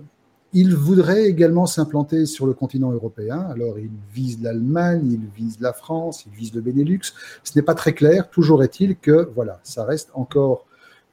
[0.54, 3.40] ils voudraient également s'implanter sur le continent européen.
[3.50, 7.14] Alors, ils visent l'Allemagne, ils visent la France, ils visent le Benelux.
[7.44, 8.30] Ce n'est pas très clair.
[8.30, 10.66] Toujours est-il que, voilà, ça reste encore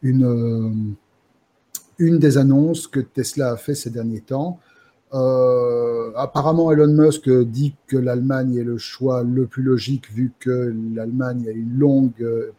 [0.03, 0.97] une,
[1.99, 4.61] une des annonces que Tesla a fait ces derniers temps.
[5.15, 10.75] Euh, apparemment, Elon Musk dit que l'Allemagne est le choix le plus logique vu que
[10.95, 12.53] l'Allemagne a une longue euh,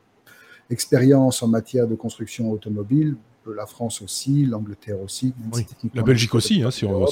[0.70, 3.16] expérience en matière de construction automobile.
[3.56, 5.34] La France aussi, l'Angleterre aussi.
[5.96, 7.08] La Belgique aussi, hein, si, on,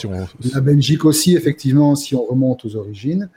[0.54, 3.30] La Belgique aussi, effectivement, si on remonte aux origines.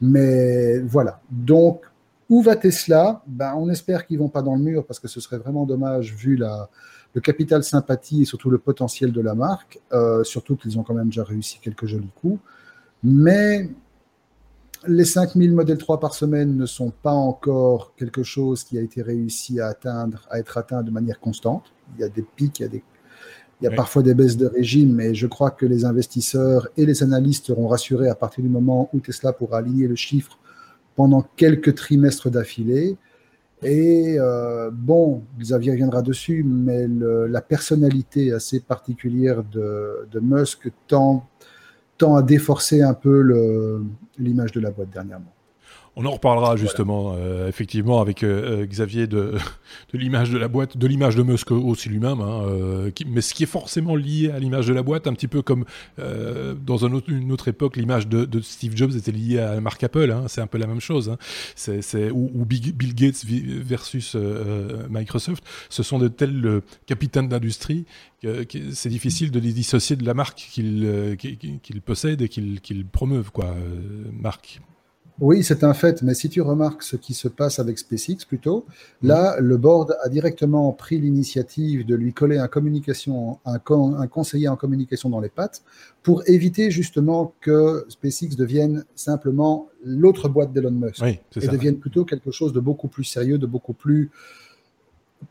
[0.00, 1.20] Mais voilà.
[1.30, 1.82] Donc,
[2.28, 3.22] où va Tesla?
[3.28, 6.14] Ben, On espère qu'ils vont pas dans le mur parce que ce serait vraiment dommage
[6.14, 6.68] vu la,
[7.18, 10.94] le capital sympathie et surtout le potentiel de la marque, euh, surtout qu'ils ont quand
[10.94, 12.38] même déjà réussi quelques jolis coups.
[13.02, 13.68] Mais
[14.86, 19.02] les 5000 modèles 3 par semaine ne sont pas encore quelque chose qui a été
[19.02, 21.72] réussi à atteindre, à être atteint de manière constante.
[21.96, 22.84] Il y a des pics, il y a, des,
[23.60, 26.86] il y a parfois des baisses de régime, mais je crois que les investisseurs et
[26.86, 30.38] les analystes seront rassurés à partir du moment où Tesla pourra aligner le chiffre
[30.94, 32.96] pendant quelques trimestres d'affilée.
[33.62, 41.26] Et euh, bon, Xavier reviendra dessus, mais la personnalité assez particulière de, de Musk tend,
[41.96, 43.82] tend, à déforcer un peu
[44.18, 45.32] l'image de la boîte dernièrement.
[46.00, 49.34] On en reparlera justement, euh, effectivement, avec euh, euh, Xavier de,
[49.92, 52.44] de l'image de la boîte, de l'image de Musk aussi lui-même, hein,
[53.04, 55.64] mais ce qui est forcément lié à l'image de la boîte, un petit peu comme
[55.96, 59.82] dans un autre, une autre époque, l'image de, Steve Jobs était liée à la marque
[59.82, 61.08] Apple, hein, c'est un peu la même chose.
[61.08, 61.18] Hein.
[61.56, 64.16] c'est, ou, Bill Gates versus
[64.88, 67.86] Microsoft, ce sont de tels capitaines d'industrie
[68.22, 72.86] que, c'est difficile de les dissocier de la marque qu'ils, qu'ils, possèdent et qu'ils, qu'ils
[72.86, 73.56] promeuvent, quoi,
[74.12, 74.60] marque.
[75.20, 78.66] Oui, c'est un fait, mais si tu remarques ce qui se passe avec SpaceX plutôt,
[79.02, 84.46] là, le board a directement pris l'initiative de lui coller un, communication, un, un, conseiller
[84.46, 85.62] en communication dans les pattes
[86.04, 92.30] pour éviter justement que SpaceX devienne simplement l'autre boîte d'Elon Musk et devienne plutôt quelque
[92.30, 94.10] chose de beaucoup plus sérieux, de beaucoup plus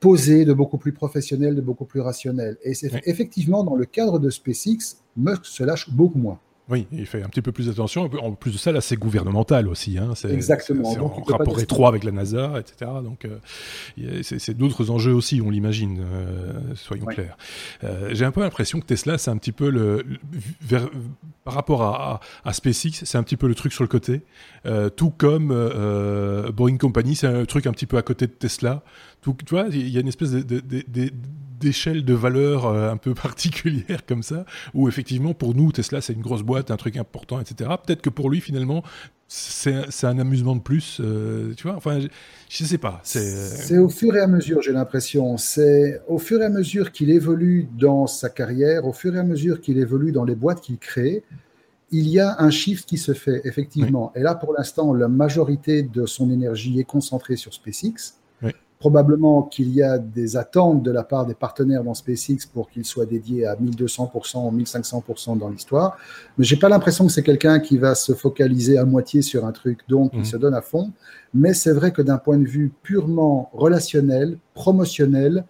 [0.01, 2.57] posé, de beaucoup plus professionnel, de beaucoup plus rationnel.
[2.63, 6.39] Et c'est effectivement dans le cadre de SpaceX, Musk se lâche beaucoup moins.
[6.69, 8.09] Oui, il fait un petit peu plus attention.
[8.21, 9.97] En plus de ça, là, c'est gouvernemental aussi.
[9.97, 10.13] Hein.
[10.15, 10.91] C'est, Exactement.
[10.91, 12.91] C'est, en rapport étroit avec la NASA, etc.
[13.01, 17.37] Donc, euh, c'est, d'autres enjeux aussi, on l'imagine, euh, soyons clairs.
[17.85, 20.05] Euh, j'ai un peu l'impression que Tesla, c'est un petit peu le,
[20.61, 20.89] vers,
[21.45, 24.23] par rapport à, à, SpaceX, c'est un petit peu le truc sur le côté.
[24.97, 25.47] tout comme
[26.53, 28.83] Boeing Company, c'est un truc un petit peu à côté de Tesla.
[29.21, 31.11] Tout, tu vois, il y a une espèce de, de, de
[31.59, 36.13] d'échelle de valeur euh, un peu particulière comme ça, où effectivement pour nous Tesla c'est
[36.13, 37.69] une grosse boîte, un truc important, etc.
[37.85, 38.83] Peut-être que pour lui finalement
[39.29, 41.75] c'est un amusement de plus, euh, tu vois.
[41.75, 43.01] Enfin, je, ne sais pas.
[43.15, 45.35] Euh, c'est au fur et à mesure, j'ai l'impression.
[45.35, 49.23] C'est au fur et à mesure qu'il évolue dans sa carrière, au fur et à
[49.23, 51.23] mesure qu'il évolue dans les boîtes qu'il crée,
[51.91, 54.13] il y a un shift qui se fait effectivement.
[54.15, 58.15] Et là, pour l'instant, la majorité de son énergie est concentrée sur SpaceX.
[58.79, 62.85] Probablement qu'il y a des attentes de la part des partenaires dans SpaceX pour qu'il
[62.85, 65.97] soit dédié à 1200% ou 1500% dans l'histoire.
[66.37, 69.51] Mais j'ai pas l'impression que c'est quelqu'un qui va se focaliser à moitié sur un
[69.51, 70.25] truc, donc il mmh.
[70.25, 70.91] se donne à fond.
[71.33, 75.45] Mais c'est vrai que d'un point de vue purement relationnel, promotionnel,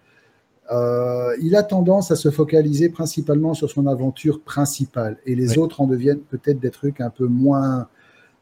[0.72, 5.80] euh, il a tendance à se focaliser principalement sur son aventure principale et les autres
[5.80, 7.88] en deviennent peut-être des trucs un peu moins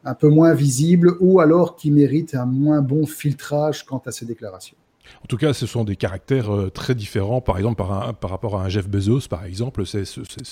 [0.06, 4.26] un peu moins visible ou alors qui mérite un moins bon filtrage quant à ses
[4.26, 4.78] déclarations.
[5.24, 7.41] En tout cas, ce sont des caractères euh, très différents.
[7.41, 10.06] Par exemple, par, par, rapport à un Jeff Bezos, par exemple, c'est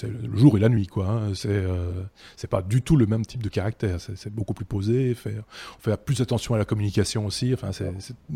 [0.03, 1.07] le jour et la nuit, quoi.
[1.07, 1.31] Hein.
[1.33, 1.91] C'est euh,
[2.35, 3.99] c'est pas du tout le même type de caractère.
[3.99, 5.13] C'est beaucoup plus posé.
[5.13, 5.35] Fait,
[5.77, 7.53] on fait plus attention à la communication aussi.
[7.53, 7.91] Enfin, c'est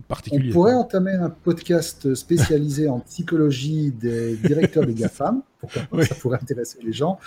[0.07, 0.49] particulier.
[0.49, 5.41] On pourrait entamer un podcast spécialisé en psychologie des directeurs des GAFAM.
[5.59, 7.17] Pourquoi Ça pourrait intéresser les gens.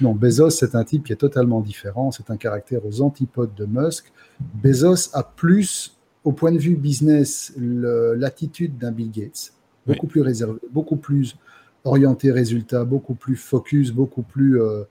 [0.00, 2.10] Non, Bezos, c'est un type qui est totalement différent.
[2.10, 4.12] C'est un caractère aux antipodes de Musk.
[4.40, 9.52] Bezos a plus, au point de vue business, l'attitude d'un Bill Gates.
[9.86, 11.36] Beaucoup plus réservé, beaucoup plus
[11.84, 14.84] orienté résultat, beaucoup plus focus, beaucoup plus euh,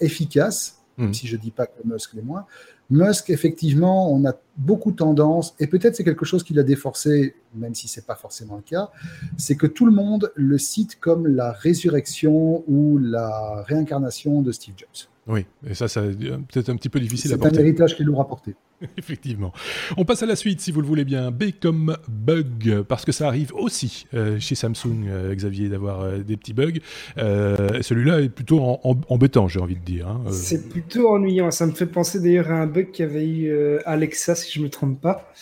[0.00, 1.14] efficace, même hmm.
[1.14, 2.46] si je ne dis pas que Musk l'est moins.
[2.90, 7.74] Musk, effectivement, on a beaucoup tendance, et peut-être c'est quelque chose qui l'a déforcé, même
[7.74, 8.90] si ce n'est pas forcément le cas,
[9.36, 14.74] c'est que tout le monde le cite comme la résurrection ou la réincarnation de Steve
[14.76, 15.08] Jobs.
[15.30, 17.54] Oui, et ça, c'est peut-être un petit peu difficile à porter.
[17.54, 18.54] C'est un héritage qu'il nous rapporté.
[18.98, 19.52] Effectivement.
[19.96, 21.30] On passe à la suite, si vous le voulez bien.
[21.30, 26.18] B comme bug, parce que ça arrive aussi euh, chez Samsung, euh, Xavier, d'avoir euh,
[26.18, 26.80] des petits bugs.
[27.16, 30.08] Celui-là est plutôt embêtant, j'ai envie de dire.
[30.08, 31.50] Hein, c'est plutôt ennuyant.
[31.50, 33.52] Ça me fait penser d'ailleurs à un bug qu'avait eu
[33.84, 35.32] Alexa, si je ne me trompe pas.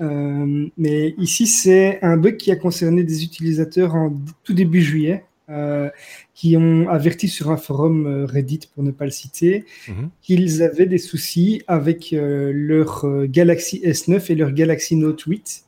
[0.00, 5.24] mais ici, c'est un bug qui a concerné des utilisateurs en tout début juillet.
[5.50, 5.90] Euh,
[6.32, 10.08] qui ont averti sur un forum euh, Reddit, pour ne pas le citer, mhm.
[10.22, 15.64] qu'ils avaient des soucis avec euh, leur Galaxy S9 et leur Galaxy Note 8.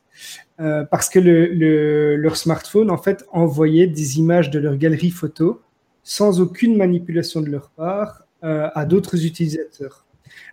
[0.57, 5.61] parce que le, leur smartphone, en fait, envoyait des images de leur galerie photo
[6.01, 10.05] sans aucune manipulation de leur part à d'autres utilisateurs.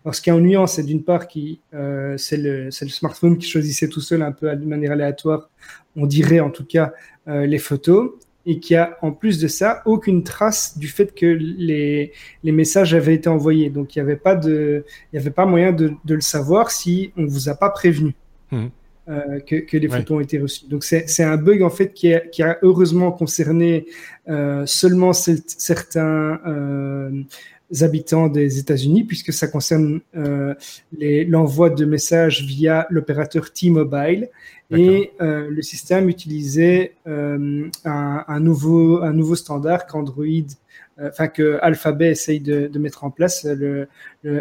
[0.05, 1.61] Alors, ce qui est ennuyant, c'est d'une part qui
[2.19, 5.49] c'est le, le, smartphone qui choisissait tout seul un peu de manière aléatoire,
[5.97, 6.93] on dirait en tout cas,
[7.27, 8.13] les photos
[8.47, 12.53] et qu'il y a en plus de ça aucune trace du fait que les, les
[12.53, 13.71] messages avaient été envoyés.
[13.71, 16.71] Donc il n'y avait pas de, il y avait pas moyen de, de, le savoir
[16.71, 18.15] si on vous a pas prévenu
[18.51, 18.67] mmh.
[19.09, 20.67] euh, que, que, les photos ont été reçues.
[20.69, 23.87] Donc c'est un bug en fait qui, qui a heureusement concerné
[24.29, 27.23] euh, seulement certains euh,
[27.83, 30.55] habitants des États-Unis, puisque ça concerne euh,
[31.01, 34.29] l'envoi de messages via l'opérateur T-Mobile.
[34.71, 40.25] Et euh, le système utilisait euh, un, nouveau, un nouveau standard qu'Android,
[40.99, 43.89] enfin que Alphabet essaye de, mettre en place, le,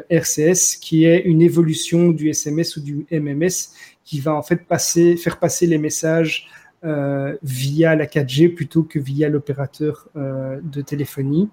[0.10, 5.18] RCS, qui est une évolution du SMS ou du MMS, qui va en fait passer,
[5.18, 6.48] faire passer les messages
[6.84, 11.50] via la 4G plutôt que via l'opérateur de téléphonie.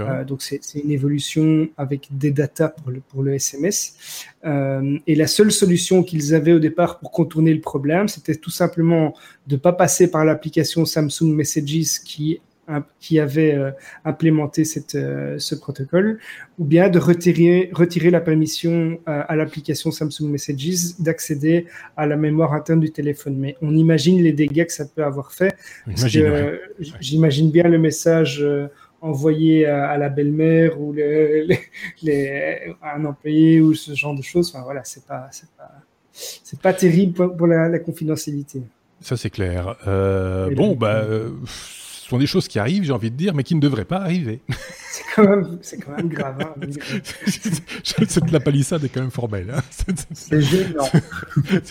[0.00, 4.26] Euh, donc c'est une évolution avec des datas pour le, pour le SMS.
[4.44, 8.50] Euh, et la seule solution qu'ils avaient au départ pour contourner le problème, c'était tout
[8.50, 9.14] simplement
[9.46, 12.40] de ne pas passer par l'application Samsung Messages qui
[13.00, 13.72] qui avait euh,
[14.04, 16.20] implémenté cette, ce protocole,
[16.58, 22.54] ou bien de retirer, retirer la permission à l'application Samsung Messages d'accéder à la mémoire
[22.54, 23.36] interne du téléphone.
[23.36, 25.54] Mais on imagine les dégâts que ça peut avoir fait.
[27.00, 28.42] J'imagine bien le message
[29.02, 30.92] envoyer à, la belle-mère ou
[32.02, 34.50] les, un employé ou ce genre de choses.
[34.54, 35.70] Enfin voilà, c'est pas, c'est pas,
[36.12, 38.62] c'est pas terrible pour, la, confidentialité.
[39.00, 39.76] Ça c'est clair.
[39.86, 41.04] Euh, bon, bah,
[41.44, 41.81] ce
[42.12, 44.40] sont des choses qui arrivent, j'ai envie de dire, mais qui ne devraient pas arriver.
[44.92, 46.36] C'est quand même, c'est quand même grave.
[46.38, 46.66] Hein,
[47.24, 49.50] Cette la palissade est quand même formelle.
[49.50, 49.62] Hein.
[50.12, 50.84] C'est gênant.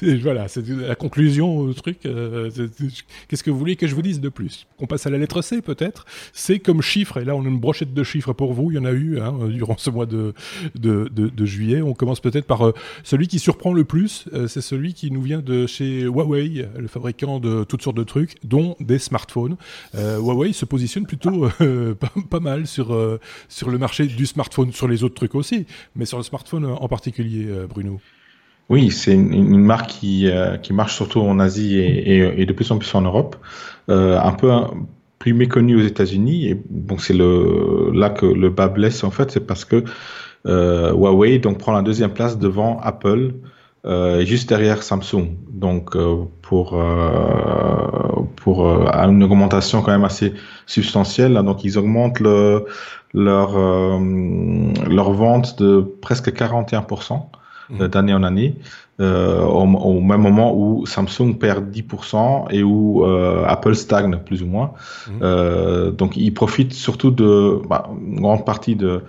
[0.24, 2.00] voilà, c'est la conclusion au truc.
[2.08, 2.50] Euh,
[3.28, 4.66] qu'est-ce que vous voulez que je vous dise de plus?
[4.80, 6.06] On passe à la lettre C peut-être?
[6.34, 8.72] C'est comme chiffre, et là on a une brochette de chiffres pour vous.
[8.72, 10.34] Il y en a eu hein, durant ce mois de,
[10.74, 11.84] de, de, juillet.
[11.84, 12.74] On commence peut-être par euh,
[13.04, 14.26] celui qui surprend le plus.
[14.34, 18.04] Euh, c'est celui qui nous vient de chez Huawei, le fabricant de toutes sortes de
[18.04, 19.58] trucs, dont des smartphones.
[20.32, 21.48] Huawei se positionne plutôt
[22.00, 25.66] pas, pas, mal sur euh, sur le marché du smartphone, sur les autres trucs aussi,
[25.96, 28.00] mais sur le smartphone en particulier, euh, Bruno.
[28.70, 32.78] Oui, c'est une, marque qui, euh, qui marche surtout en Asie et, de plus en
[32.78, 33.36] plus en Europe,
[33.90, 34.50] un peu
[35.20, 36.48] plus méconnue aux États-Unis.
[36.48, 39.84] Et bon, c'est le là que le bas blesse en fait, c'est parce que
[40.46, 43.34] Huawei donc prend la deuxième place devant Apple.
[43.86, 45.30] Juste derrière Samsung.
[45.50, 45.98] Donc
[46.42, 46.82] pour
[48.36, 50.34] pour une augmentation quand même assez
[50.66, 51.34] substantielle.
[51.34, 52.66] Donc ils augmentent le,
[53.14, 54.00] leur, euh,
[54.90, 57.22] leur vente de presque 41%
[57.70, 57.88] mmh.
[57.88, 58.56] d'année en année,
[59.00, 64.48] euh, au, même moment où Samsung perd 10% et où euh, Apple stagne plus ou
[64.48, 64.74] moins.
[65.22, 69.02] Euh, donc ils profitent surtout de bah, une grande partie de,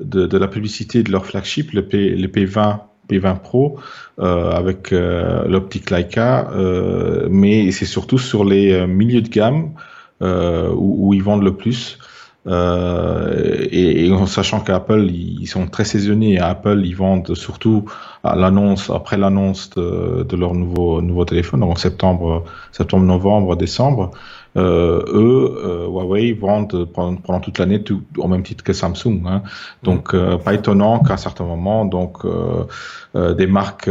[0.00, 2.78] de, de, la publicité de leur flagship, le, P, le P20
[3.08, 3.78] P20 Pro
[4.20, 9.72] euh, avec euh, l'optique Leica, euh, mais c'est surtout sur les milieux de gamme
[10.20, 11.98] où, où, ils vendent le plus.
[12.46, 16.38] Euh, et, en sachant qu'Apple, ils sont très saisonniers.
[16.38, 17.84] Apple, ils vendent surtout
[18.24, 23.56] à l'annonce, après l'annonce de, de, leur nouveau, nouveau téléphone, donc en septembre, septembre, novembre,
[23.56, 24.10] décembre.
[24.56, 27.82] Euh, eux, euh, Huawei vendent pendant, pendant toute l'année
[28.18, 29.22] au même titre que Samsung.
[29.26, 29.42] Hein.
[29.82, 33.90] Donc, euh, pas étonnant qu'à un certain moment, donc euh, des marques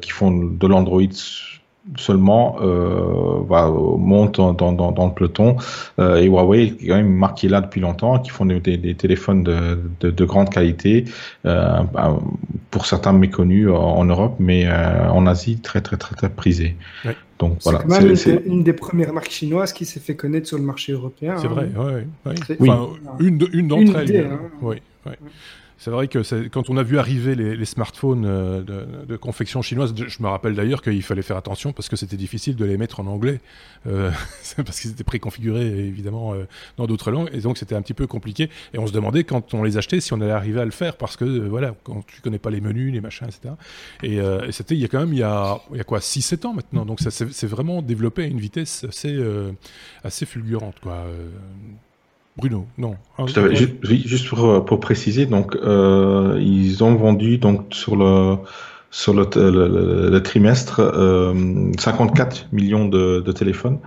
[0.00, 1.02] qui font de l'Android
[1.96, 5.56] seulement euh, va, monte dans, dans, dans, le peloton.
[5.98, 8.46] Euh, et Huawei est quand même une marque qui est là depuis longtemps, qui font
[8.46, 11.04] des, des, téléphones de, de, de, grande qualité,
[11.46, 11.82] euh,
[12.70, 16.76] pour certains méconnus en Europe, mais euh, en Asie très très très très prisés.
[17.38, 17.80] Donc voilà.
[18.16, 21.36] C'est une, des premières marques chinoises qui s'est fait connaître sur le marché européen.
[21.38, 22.02] C'est vrai, hein.
[22.26, 22.32] oui.
[22.58, 22.68] oui.
[22.68, 22.88] Enfin,
[23.20, 24.26] une, une d'entre elles.
[24.26, 24.40] Hein.
[24.60, 25.12] Oui, oui.
[25.78, 28.62] C'est vrai que quand on a vu arriver les, smartphones euh,
[29.06, 32.56] de, confection chinoise, je me rappelle d'ailleurs qu'il fallait faire attention parce que c'était difficile
[32.56, 33.40] de les mettre en anglais,
[33.86, 34.10] euh,
[34.56, 38.08] parce qu'ils étaient préconfigurés évidemment euh, dans d'autres langues, et donc c'était un petit peu
[38.08, 38.50] compliqué.
[38.74, 40.96] Et on se demandait quand on les achetait si on allait arriver à le faire,
[40.96, 43.54] parce que voilà, quand tu connais pas les menus, les machins, etc.
[44.02, 44.18] Et,
[44.50, 47.12] c'était il y a quand même il y a, quoi 6-7 ans maintenant, donc ça
[47.12, 49.16] s'est vraiment développé à une vitesse assez,
[50.02, 51.06] assez fulgurante quoi.
[52.38, 52.94] Bruno, non.
[53.18, 53.24] Ah,
[53.82, 58.36] juste, pour, pour, préciser, donc euh, ils ont vendu donc sur le
[58.90, 59.28] sur le,
[60.10, 61.34] le, trimestre euh,
[61.78, 63.80] 54 millions de, de téléphones,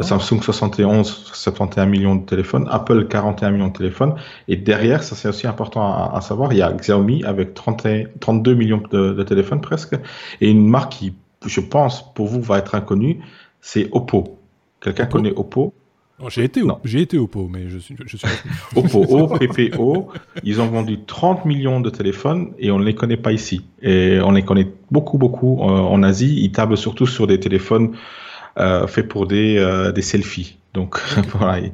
[0.00, 4.14] Samsung 71 71 millions de téléphones, Apple 41 millions de téléphones,
[4.46, 7.86] et derrière, ça c'est aussi important à, à, savoir, il y a Xiaomi avec 30,
[8.20, 9.96] 32 millions de, de téléphones presque,
[10.40, 11.14] et une marque qui,
[11.44, 13.20] je pense, pour vous va être inconnue,
[13.60, 14.38] c'est Oppo.
[14.80, 15.74] Quelqu'un connaît Oppo?
[16.28, 17.96] J'ai été, au, j'ai été Oppo, mais je suis.
[18.06, 18.28] Je suis...
[18.76, 20.12] Oppo, OPPO,
[20.44, 23.64] ils ont vendu 30 millions de téléphones et on ne les connaît pas ici.
[23.82, 26.40] Et on les connaît beaucoup, beaucoup euh, en Asie.
[26.40, 27.96] Ils tablent surtout sur des téléphones
[28.58, 30.58] euh, faits pour des, euh, des selfies.
[30.74, 31.00] Donc
[31.38, 31.64] voilà.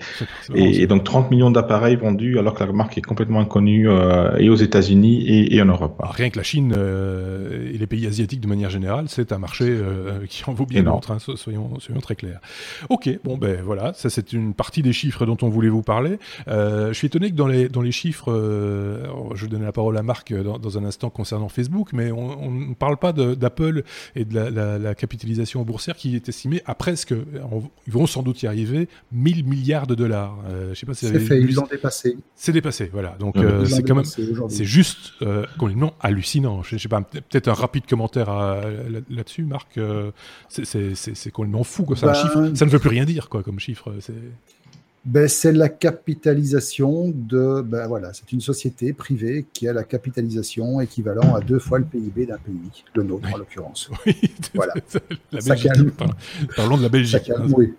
[0.54, 4.50] Et, donc 30 millions d'appareils vendus alors que la marque est complètement inconnue euh, et
[4.50, 5.98] aux États-Unis et, en Europe.
[6.02, 9.38] Ah, rien que la Chine euh, et les pays asiatiques de manière générale, c'est un
[9.38, 12.40] marché euh, qui en vaut bien l'autre, hein, soyons, soyons, très clairs.
[12.90, 16.18] Ok, bon ben voilà, ça c'est une partie des chiffres dont on voulait vous parler.
[16.46, 18.30] je suis étonné que dans les, dans les chiffres,
[19.34, 22.50] je vais donner la parole à Marc dans, dans, un instant concernant Facebook, mais on
[22.50, 23.82] ne parle pas d'Apple
[24.14, 27.14] et de la, la, la, capitalisation boursière qui est estimée à presque,
[27.86, 30.38] ils vont sans doute y arriver, 1000 milliards de dollars.
[30.48, 32.16] Euh, je sais pas si c'est fait, ils l'ont dépassé.
[32.34, 33.16] C'est dépassé, voilà.
[33.18, 36.62] Donc euh, c'est quand même, c'est juste euh, complètement hallucinant.
[36.62, 38.30] Je, sais pas, peut-être un rapide commentaire
[39.08, 39.78] là-dessus, Marc.
[40.48, 41.96] c'est complètement fou, quoi.
[42.00, 43.94] Ben, chiffre, ça ne veut plus rien dire, quoi, comme chiffre.
[44.00, 44.14] C'est
[45.04, 47.62] ben, c'est la capitalisation de.
[47.62, 51.86] Ben, voilà, c'est une société privée qui a la capitalisation équivalent à deux fois le
[51.86, 53.90] PIB d'un pays, le nôtre en l'occurrence.
[54.06, 54.14] Oui,
[54.54, 54.74] voilà.
[55.32, 55.72] La Belgique,
[56.56, 57.12] Parlons de la Belgique.
[57.12, 57.74] Ça calme, oui.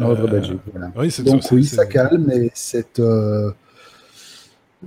[0.00, 2.98] Euh, Donc oui, ça calme, mais c'est...
[2.98, 3.50] Euh,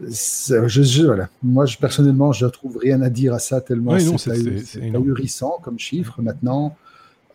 [0.08, 1.30] je, voilà.
[1.44, 6.22] Moi, je, personnellement, je trouve rien à dire à ça tellement c'est ahurissant comme chiffre.
[6.22, 6.76] Maintenant,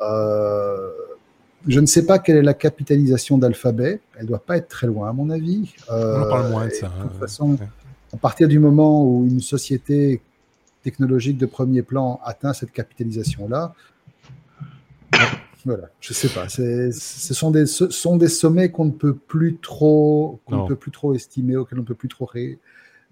[0.00, 0.90] euh,
[1.68, 4.00] Je ne sais pas quelle est la capitalisation d'Alphabet.
[4.16, 5.74] Elle ne doit pas être très loin, à mon avis.
[5.88, 6.86] On en parle moins de ça.
[6.86, 7.20] De toute hein.
[7.20, 7.58] façon,
[8.12, 10.22] à partir du moment où une société
[10.82, 13.74] technologique de premier plan atteint cette capitalisation-là,
[15.66, 16.48] voilà, je sais pas.
[16.48, 20.76] Ce sont des, ce sont des sommets qu'on ne peut plus trop, qu'on ne peut
[20.76, 22.60] plus trop estimer, auxquels on ne peut plus trop ré,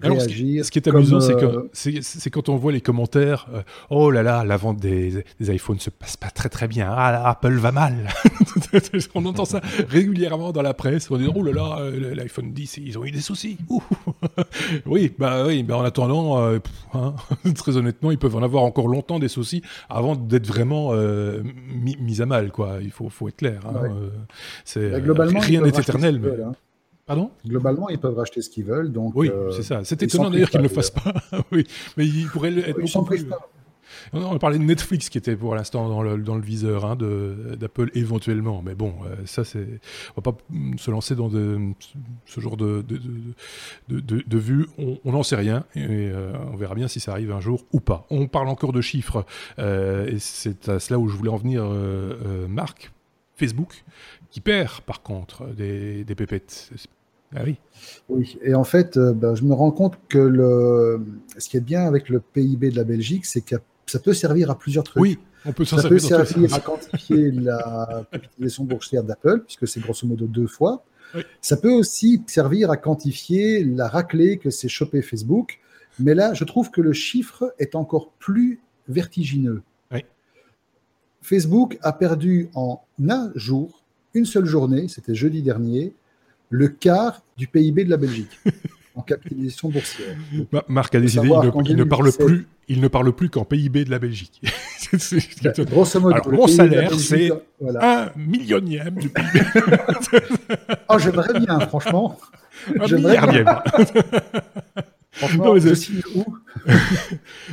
[0.03, 4.45] ce, qui, est amusant, euh, c'est quand on voit les commentaires euh, Oh là là,
[4.45, 6.89] la vente des, des iPhones se passe pas très très bien.
[6.91, 8.09] Ah, Apple va mal.
[9.15, 11.11] on entend ça régulièrement dans la presse.
[11.11, 13.57] On dit Oh là là, euh, l'iPhone 10, ils ont eu des soucis.
[14.87, 17.15] oui, bah oui, mais en attendant, hein,
[17.55, 20.93] très honnêtement, ils peuvent en avoir encore longtemps des soucis avant d'être vraiment
[21.69, 22.51] mis, à mal.
[22.51, 22.79] Quoi.
[22.83, 23.61] Il faut, faut être clair.
[23.67, 23.91] Hein.
[24.65, 26.21] C'est bah, rien n'est éternel.
[27.07, 27.31] Pardon?
[27.47, 28.91] Globalement, ils peuvent racheter ce qu'ils veulent.
[28.91, 29.85] Donc, oui, euh, c'est ça.
[29.85, 31.13] C'est étonnant d'ailleurs qu'ils ne le fassent pas.
[31.53, 33.27] oui, mais ils pourraient être beaucoup plus.
[34.13, 37.91] On parlait de Netflix qui était pour l'instant dans le, dans le viseur hein, d'Apple
[37.95, 38.63] éventuellement.
[38.65, 39.67] Mais bon, euh, ça c'est.
[40.17, 40.39] On va pas
[40.79, 41.59] se lancer dans de,
[42.25, 44.67] ce genre de, de, de, de vue.
[44.79, 47.81] On n'en sait rien et euh, on verra bien si ça arrive un jour ou
[47.81, 48.07] pas.
[48.11, 49.27] On parle encore de chiffres
[49.59, 51.65] et c'est à cela où je voulais en venir,
[52.49, 52.91] Marc.
[53.37, 53.85] Facebook,
[54.35, 56.71] qui perd par contre des, des pépettes.
[57.37, 57.57] Ah oui.
[58.09, 61.07] Oui, et en fait, euh, ben, je me rends compte que le...
[61.39, 63.55] ce qui est bien avec le PIB de la Belgique, c'est que
[63.87, 65.01] ça peut servir à plusieurs trucs.
[65.01, 70.05] Oui, on peut ça peut servir à quantifier la capitalisation boursière d'Apple, puisque c'est grosso
[70.05, 70.85] modo deux fois.
[71.41, 75.61] Ça peut aussi servir à quantifier la raclée que s'est chopé Facebook.
[76.01, 79.63] Mais là, je trouve que le chiffre est encore plus vertigineux.
[81.23, 83.84] Facebook a perdu en un jour,
[84.15, 85.93] une seule journée, c'était jeudi dernier,
[86.51, 88.39] le quart du PIB de la Belgique
[88.95, 90.17] en capitalisation boursière.
[90.69, 91.29] Marc a décidé,
[91.67, 94.41] il ne, parle plus, il ne parle plus qu'en PIB de la Belgique.
[95.67, 97.31] Grosso modo, Alors, mon salaire, c'est
[97.81, 99.41] un millionième du PIB.
[100.89, 102.19] oh, j'aimerais bien, franchement.
[102.79, 103.49] Un milliardième.
[105.15, 106.25] Franchement, je signe où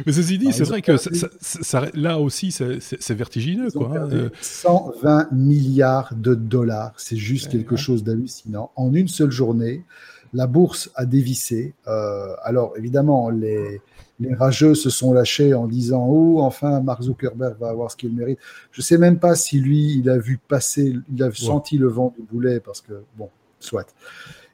[0.05, 3.69] Mais ceci dit, c'est vrai que ça, là aussi, c'est vertigineux.
[3.71, 4.09] Quoi,
[4.41, 5.27] 120 hein.
[5.31, 8.71] milliards de dollars, c'est juste quelque chose d'hallucinant.
[8.75, 9.85] En une seule journée,
[10.33, 11.73] la bourse a dévissé.
[11.87, 13.81] Euh, alors, évidemment, les,
[14.19, 18.15] les rageux se sont lâchés en disant Oh, enfin, Mark Zuckerberg va avoir ce qu'il
[18.15, 18.39] mérite.
[18.71, 21.87] Je ne sais même pas si lui, il a vu passer, il a senti le
[21.87, 23.87] vent du boulet, parce que, bon, soit.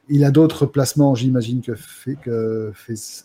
[0.08, 1.72] Il a d'autres placements, j'imagine, que,
[2.22, 2.72] que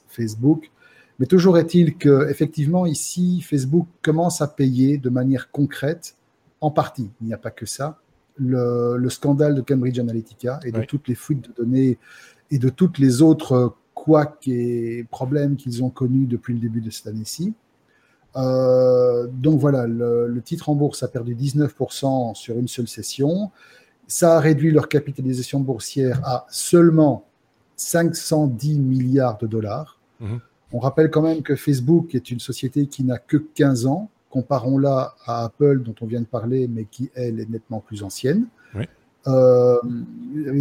[0.08, 0.72] Facebook.
[1.20, 6.16] Mais toujours est-il que, effectivement, ici, Facebook commence à payer de manière concrète,
[6.60, 8.00] en partie, il n'y a pas que ça,
[8.38, 11.98] le, scandale de Cambridge Analytica et de toutes les fuites de données
[12.52, 16.90] et de toutes les autres couacs et problèmes qu'ils ont connus depuis le début de
[16.90, 17.54] cette année-ci.
[18.36, 23.52] Euh, donc voilà, le, le, titre en bourse a perdu 19% sur une seule session.
[24.08, 27.26] Ça a réduit leur capitalisation boursière à seulement
[27.76, 30.00] 510 milliards de dollars.
[30.20, 30.40] Mhm.
[30.74, 34.10] On rappelle quand même que Facebook est une société qui n'a que 15 ans.
[34.30, 38.48] Comparons-la à Apple, dont on vient de parler, mais qui, elle, est nettement plus ancienne.
[39.26, 39.78] Euh,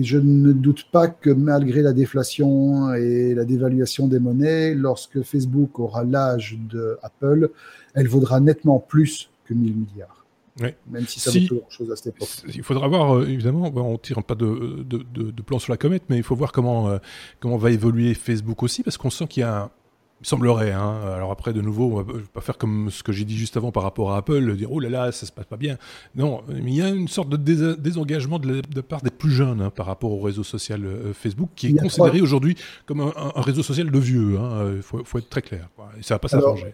[0.03, 5.81] je ne doute pas que malgré la déflation et la dévaluation des monnaies, lorsque Facebook
[5.81, 7.51] aura l'âge de Apple,
[7.95, 10.22] elle vaudra nettement plus que 1000 milliards.
[10.61, 12.29] Même si ça vaut toujours chose à cette époque.
[12.55, 15.79] Il faudra voir, euh, évidemment, on ne tire pas de, de, de, plan sur la
[15.79, 16.99] comète, mais il faut voir comment, euh,
[17.41, 19.71] comment va évoluer Facebook aussi, parce qu'on sent qu'il y a un,
[20.21, 21.01] il semblerait, hein.
[21.17, 23.73] alors après de nouveau, on va pas faire comme ce que j'ai dit juste avant
[23.73, 25.79] par rapport à Apple, dire oh là là, ça se passe pas bien.
[26.15, 27.37] Non, il y a une sorte de
[27.75, 31.49] désengagement de la part des plus jeunes hein, par rapport au réseau social euh, Facebook,
[31.57, 34.35] qui est considéré aujourd'hui comme un, réseau social de vieux.
[34.35, 34.81] Il hein.
[34.83, 35.69] faut, faut, être très clair.
[35.99, 36.73] Et ça va pas s'arranger.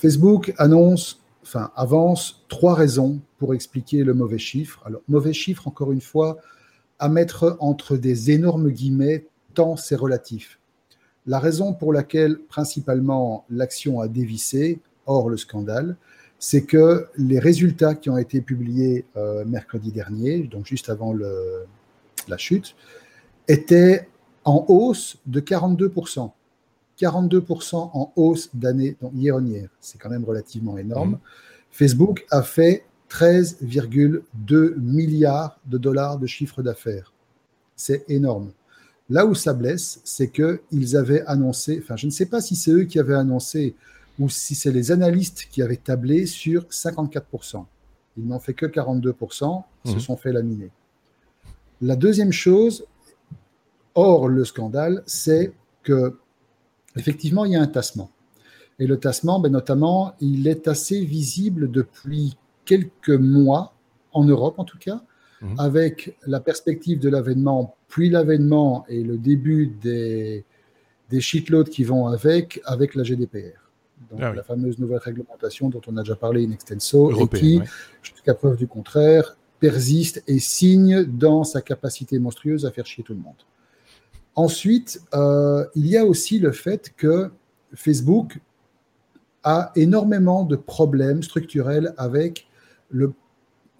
[0.00, 4.82] Facebook annonce enfin, avance trois raisons pour expliquer le mauvais chiffre.
[4.84, 6.36] Alors, mauvais chiffre, encore une fois,
[6.98, 10.58] à mettre entre des énormes guillemets, tant c'est relatif.
[11.26, 15.96] La raison pour laquelle, principalement, l'action a dévissé, hors le scandale,
[16.38, 22.36] c'est que les résultats qui ont été publiés euh, mercredi dernier, donc juste avant la
[22.36, 22.76] chute,
[23.48, 24.08] étaient
[24.44, 26.30] en hausse de 42%.
[26.98, 29.68] 42% en hausse d'année, donc year on year.
[29.80, 31.12] C'est quand même relativement énorme.
[31.12, 31.18] Mmh.
[31.70, 37.12] Facebook a fait 13,2 milliards de dollars de chiffre d'affaires.
[37.76, 38.50] C'est énorme.
[39.10, 42.72] Là où ça blesse, c'est qu'ils avaient annoncé, enfin je ne sais pas si c'est
[42.72, 43.74] eux qui avaient annoncé
[44.18, 47.64] ou si c'est les analystes qui avaient tablé sur 54%.
[48.18, 50.00] Ils n'ont fait que 42%, se mmh.
[50.00, 50.70] sont fait laminer.
[51.80, 52.84] La deuxième chose,
[53.94, 55.52] hors le scandale, c'est
[55.84, 56.18] que
[56.98, 58.10] effectivement, il y a un tassement.
[58.78, 63.74] Et le tassement, ben, notamment, il est assez visible depuis quelques mois
[64.12, 65.02] en Europe en tout cas,
[65.42, 65.54] mhm.
[65.58, 70.44] avec la perspective de l'avènement, puis l'avènement et le début des,
[71.10, 73.68] des shitloads qui vont avec, avec la GDPR.
[74.10, 77.60] Donc ah la fameuse nouvelle réglementation dont on a déjà parlé in extenso, et qui,
[78.02, 83.14] jusqu'à preuve du contraire, persiste et signe dans sa capacité monstrueuse à faire chier tout
[83.14, 83.34] le monde.
[84.38, 87.28] Ensuite, euh, il y a aussi le fait que
[87.74, 88.38] Facebook
[89.42, 92.46] a énormément de problèmes structurels avec
[92.88, 93.14] le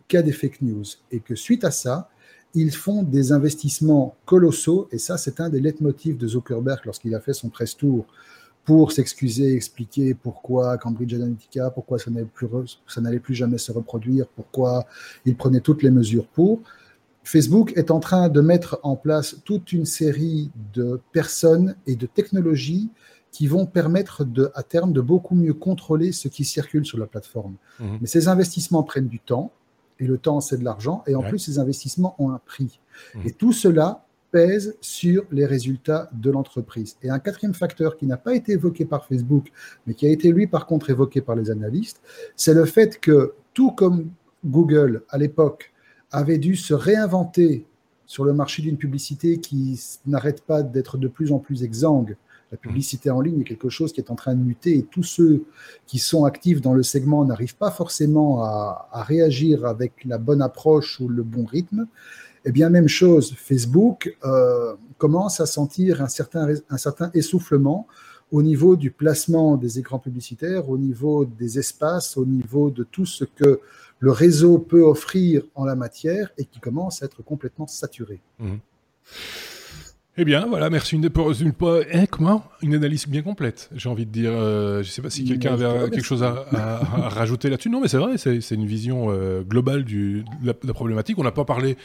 [0.08, 0.82] cas des fake news
[1.12, 2.10] et que suite à ça,
[2.54, 7.20] ils font des investissements colossaux et ça, c'est un des leitmotifs de Zuckerberg lorsqu'il a
[7.20, 8.06] fait son press tour
[8.64, 12.48] pour s'excuser, expliquer pourquoi Cambridge Analytica, pourquoi ça n'allait plus,
[13.20, 14.88] plus jamais se reproduire, pourquoi
[15.24, 16.62] il prenait toutes les mesures pour.
[17.28, 22.06] Facebook est en train de mettre en place toute une série de personnes et de
[22.06, 22.88] technologies
[23.32, 27.06] qui vont permettre de, à terme de beaucoup mieux contrôler ce qui circule sur la
[27.06, 27.56] plateforme.
[27.80, 27.98] Mhm.
[28.00, 29.52] Mais ces investissements prennent du temps,
[30.00, 32.80] et le temps c'est de l'argent, et en plus ces investissements ont un prix.
[33.14, 33.26] Mhm.
[33.26, 36.96] Et tout cela pèse sur les résultats de l'entreprise.
[37.02, 39.52] Et un quatrième facteur qui n'a pas été évoqué par Facebook,
[39.86, 42.00] mais qui a été lui par contre évoqué par les analystes,
[42.36, 44.08] c'est le fait que tout comme
[44.46, 45.74] Google à l'époque
[46.10, 47.66] avait dû se réinventer
[48.06, 52.16] sur le marché d'une publicité qui n'arrête pas d'être de plus en plus exsangue,
[52.50, 55.02] la publicité en ligne est quelque chose qui est en train de muter et tous
[55.02, 55.44] ceux
[55.86, 60.40] qui sont actifs dans le segment n'arrivent pas forcément à, à, réagir avec la bonne
[60.40, 61.86] approche ou le bon rythme.
[62.46, 67.86] Eh bien, même chose, Facebook euh, commence à sentir un certain, un certain essoufflement
[68.30, 73.06] au niveau du placement des écrans publicitaires, au niveau des espaces, au niveau de tout
[73.06, 73.60] ce que
[74.00, 78.20] le réseau peut offrir en la matière et qui commence à être complètement saturé.
[78.38, 78.56] Mmh.
[80.20, 81.52] Eh bien, voilà, merci une, pour une,
[81.92, 82.42] hein, comment?
[82.60, 84.32] Une analyse bien complète, j'ai envie de dire.
[84.32, 86.44] Euh, je ne sais pas si quelqu'un avait quelque chose à,
[87.08, 87.70] rajouter là-dessus.
[87.70, 91.16] Non, mais c'est vrai, c'est une vision euh, globale du, de la problématique.
[91.18, 91.76] On n'a pas parlé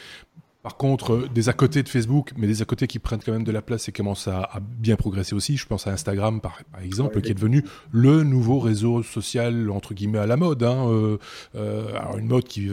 [0.64, 3.32] par contre, euh, des à côté de Facebook, mais des à côté qui prennent quand
[3.32, 4.48] même de la place et commencent à,
[4.78, 5.58] bien progresser aussi.
[5.58, 7.62] Je pense à Instagram, par, exemple, qui est devenu
[7.92, 10.62] le nouveau réseau social, entre guillemets, à la mode.
[10.62, 10.88] Hein.
[10.88, 11.18] Euh,
[11.54, 12.70] euh, alors, une mode qui,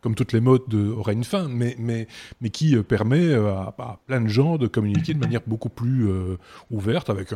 [0.00, 2.08] comme toutes les modes, aurait une fin, mais, mais,
[2.40, 6.08] mais qui permet à, plein de gens de communiquer de manière beaucoup plus
[6.70, 7.34] ouverte, avec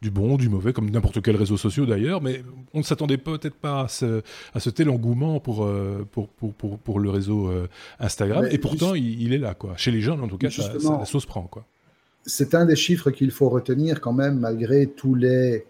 [0.00, 2.22] du bon, du mauvais, comme n'importe quel réseau social d'ailleurs.
[2.22, 4.22] Mais on ne s'attendait peut-être pas à ce,
[4.54, 5.68] à ce tel engouement pour,
[6.12, 7.50] pour, pour, pour, le réseau
[7.98, 8.46] Instagram.
[8.48, 9.76] et pourtant, il, il est là, quoi.
[9.76, 11.64] Chez les jeunes, en tout cas, ça, la sauce prend, quoi.
[12.24, 15.64] C'est un des chiffres qu'il faut retenir quand même, malgré tous les.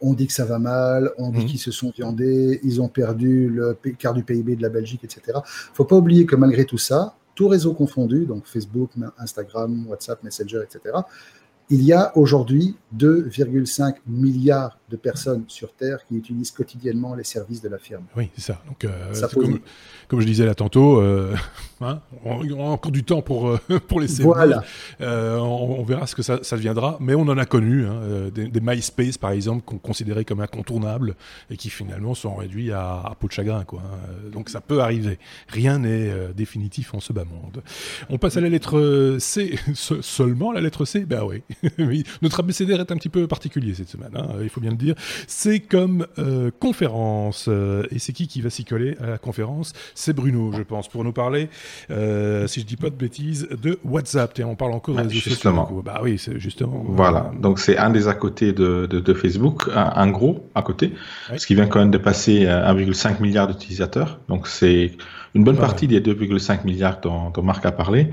[0.00, 1.46] On dit que ça va mal, on dit mhm.
[1.46, 5.22] qu'ils se sont viandés, ils ont perdu le quart du PIB de la Belgique, etc.
[5.26, 9.86] Il ne faut pas oublier que malgré tout ça, tout réseau confondu, donc Facebook, Instagram,
[9.88, 11.02] WhatsApp, Messenger, etc.,
[11.70, 17.62] il y a aujourd'hui 2,5 milliards de personnes sur Terre qui utilisent quotidiennement les services
[17.62, 18.04] de la firme.
[18.14, 18.62] Oui, c'est ça.
[18.68, 19.12] Donc, euh,
[20.08, 21.34] comme, je disais là tantôt, euh,
[21.84, 23.58] hein, on, a encore du temps pour, euh,
[23.88, 24.64] pour les Voilà.
[25.00, 29.18] On, verra ce que ça, ça, deviendra, mais on en a connu hein, des, MySpace,
[29.18, 31.16] par exemple, qu'on considérait comme incontournables
[31.50, 33.64] et qui finalement sont réduits à, à peau de chagrin.
[33.64, 34.30] Quoi, hein.
[34.32, 35.18] Donc ça peut arriver.
[35.48, 37.62] Rien n'est définitif en ce bas monde.
[38.10, 41.04] On passe à la lettre C, seulement la lettre C?
[41.04, 41.42] Ben oui.
[42.22, 44.12] Notre abécédaire est un petit peu particulier cette semaine,
[44.42, 44.94] il faut bien le dire.
[45.26, 47.46] C'est comme euh, conférence.
[47.48, 49.72] Euh, et c'est qui qui va s'y coller à la conférence?
[49.94, 51.48] C'est Bruno, je pense, pour nous parler,
[51.90, 54.38] euh, si je dis pas de bêtises, de WhatsApp.
[54.38, 55.68] Et on parle encore de Justement.
[55.84, 56.84] Bah oui, c'est justement.
[56.86, 57.30] Voilà.
[57.40, 60.92] Donc c'est un des à côté de, de, Facebook, un, gros à côté,
[61.36, 64.20] ce qui vient quand même de passer 1,5 milliard d'utilisateurs.
[64.28, 64.92] Donc c'est
[65.34, 68.10] une bonne partie des 2,5 milliards dont, dont, Marc a parlé.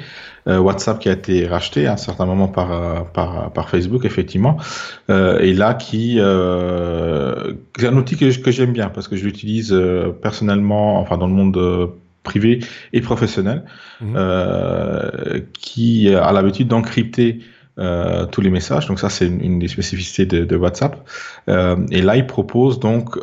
[0.47, 4.57] WhatsApp qui a été racheté à un certain moment par, par, par Facebook, effectivement.
[5.09, 9.73] et là, qui euh, c'est un outil que, que j'aime bien parce que je l'utilise
[9.73, 11.91] euh, personnellement, enfin dans le monde
[12.29, 12.59] euh, privé
[12.93, 13.63] et professionnel,
[14.01, 15.43] mhm.
[15.53, 17.39] qui a l'habitude d'encrypter
[18.31, 18.87] tous les messages.
[18.87, 20.97] Donc ça, c'est une, des spécificités de, de WhatsApp.
[21.47, 23.17] et là, il propose donc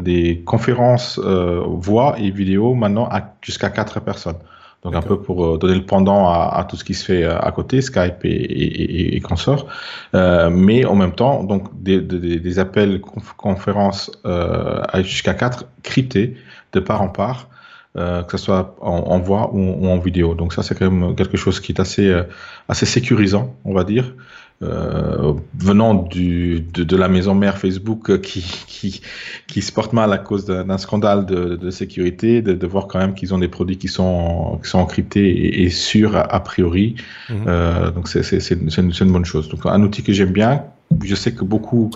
[0.00, 3.08] des conférences voix et vidéo maintenant
[3.42, 4.38] jusqu'à quatre personnes.
[4.82, 7.22] Donc un peu pour euh, donner le pendant à, à, tout ce qui se fait
[7.22, 9.66] euh, à côté, Skype et, et, et, consorts.
[10.14, 13.00] Euh, mais en même temps, donc des, des, des appels
[13.36, 16.36] conférences euh, jusqu'à quatre cryptés
[16.72, 17.48] de part en part.
[17.98, 20.34] Euh, que ce soit en, en voix ou, ou, en vidéo.
[20.34, 22.10] Donc ça, c'est quand même quelque chose qui est assez,
[22.66, 24.14] assez sécurisant, on va dire.
[24.62, 29.00] Euh, venant du, de, de, la maison mère Facebook qui, qui,
[29.48, 33.00] qui se porte mal à cause d'un scandale de, de sécurité, de, de, voir quand
[33.00, 36.94] même qu'ils ont des produits qui sont, qui sont encryptés et, et sûrs a, priori.
[37.28, 37.44] Mhm.
[37.48, 38.70] Euh, donc c'est une,
[39.00, 39.48] une, bonne chose.
[39.48, 40.64] Donc un outil que j'aime bien,
[41.02, 41.90] je sais que beaucoup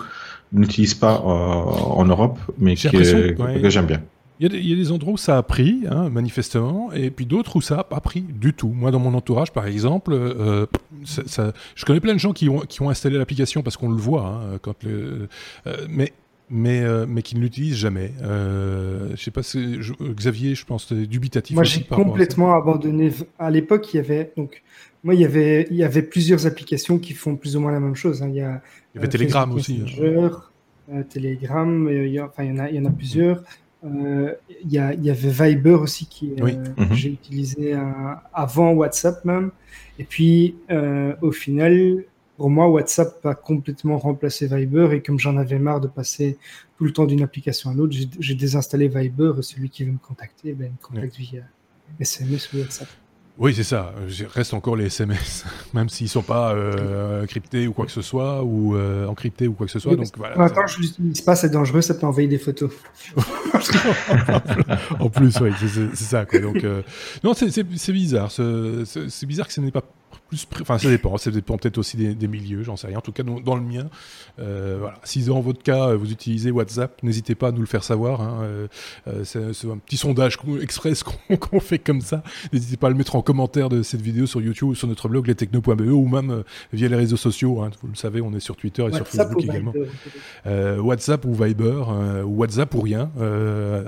[0.51, 4.01] n'utilisent pas euh, en Europe, mais que, que j'aime bien.
[4.39, 7.61] Il y, a des, endroits où ça a pris, hein, manifestement, et puis d'autres où
[7.61, 8.67] ça n'a pas pris du tout.
[8.67, 10.67] Moi, dans mon entourage, par exemple, euh,
[11.05, 13.97] ça, je connais plein de gens qui ont, qui ont installé l'application parce qu'on le
[13.97, 15.27] voit, hein, quand le,
[15.65, 16.13] euh, mais
[16.49, 18.13] mais, euh, mais qui ne l'utilisent jamais.
[18.21, 21.55] Euh, je sais pas, si, Xavier, je pense, dubitatif.
[21.55, 23.11] Moi, j'ai complètement abandonné.
[23.37, 24.63] À l'époque, il y avait donc,
[25.03, 27.79] moi, il y avait, il y avait plusieurs applications qui font plus ou moins la
[27.79, 28.23] même chose.
[28.23, 28.29] Hein.
[28.29, 28.61] Il y a,
[28.93, 29.83] il y avait Telegram aussi.
[30.01, 31.03] Hein.
[31.09, 33.43] Telegram, il y, enfin, il y en a, il y en a plusieurs.
[33.95, 34.33] Euh,
[34.63, 36.93] il, y il avait Viber aussi qui euh, mhm.
[36.93, 37.75] j'ai utilisé
[38.33, 39.51] avant WhatsApp même.
[39.99, 42.03] Et puis euh, au final,
[42.37, 46.37] pour moi, WhatsApp a complètement remplacé Viber et comme j'en avais marre de passer
[46.77, 49.97] tout le temps d'une application à l'autre, j'ai désinstallé Viber et celui qui veut me
[49.97, 51.41] contacter, ben, me contacte via
[51.99, 52.87] SMS ou WhatsApp.
[53.39, 53.93] Oui, c'est ça.
[54.33, 58.43] Reste encore les SMS, même s'ils sont pas euh, cryptés ou quoi que ce soit,
[58.43, 59.95] ou euh, encryptés ou quoi que ce soit.
[59.95, 60.41] donc voilà.
[60.43, 62.71] Attends, je l'utilise pas, c'est dangereux, ça peut envoyer des photos.
[64.99, 65.51] en plus, oui,
[65.93, 66.25] c'est ça.
[66.25, 66.39] Quoi.
[66.39, 66.81] Donc, euh,
[67.23, 68.31] non, c'est bizarre.
[68.31, 69.83] C'est bizarre que ce n'est pas
[70.61, 71.17] Enfin, ça dépend.
[71.17, 72.97] Ça dépend peut-être aussi des, milieux, j'en sais rien.
[72.97, 73.89] En tout cas, dans, le mien,
[74.39, 74.99] euh, voilà.
[75.03, 78.21] Si dans votre cas, vous utilisez WhatsApp, n'hésitez pas à nous le faire savoir.
[78.21, 78.39] Hein.
[78.43, 78.67] Euh,
[79.07, 81.03] euh, c'est un petit sondage express
[81.39, 82.23] qu'on fait comme ça.
[82.51, 85.07] N'hésitez pas à le mettre en commentaire de cette vidéo sur YouTube ou sur notre
[85.07, 87.61] blog lestechno.be ou même via les réseaux sociaux.
[87.61, 87.71] Hein.
[87.81, 89.73] Vous le savez, on est sur Twitter et sur Facebook également.
[90.45, 91.83] WhatsApp ou Viber,
[92.25, 93.11] ou WhatsApp ou rien.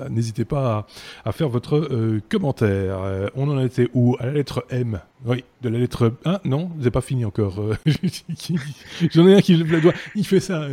[0.09, 0.87] N'hésitez pas
[1.25, 2.99] à, à, faire votre commentaire.
[3.35, 4.15] on en était où?
[4.19, 4.99] À la lettre M.
[5.25, 7.59] Oui, de la lettre 1, non, c'est pas fini encore.
[7.59, 7.75] Euh,
[9.11, 10.63] j'en ai un qui le doigt, il fait ça.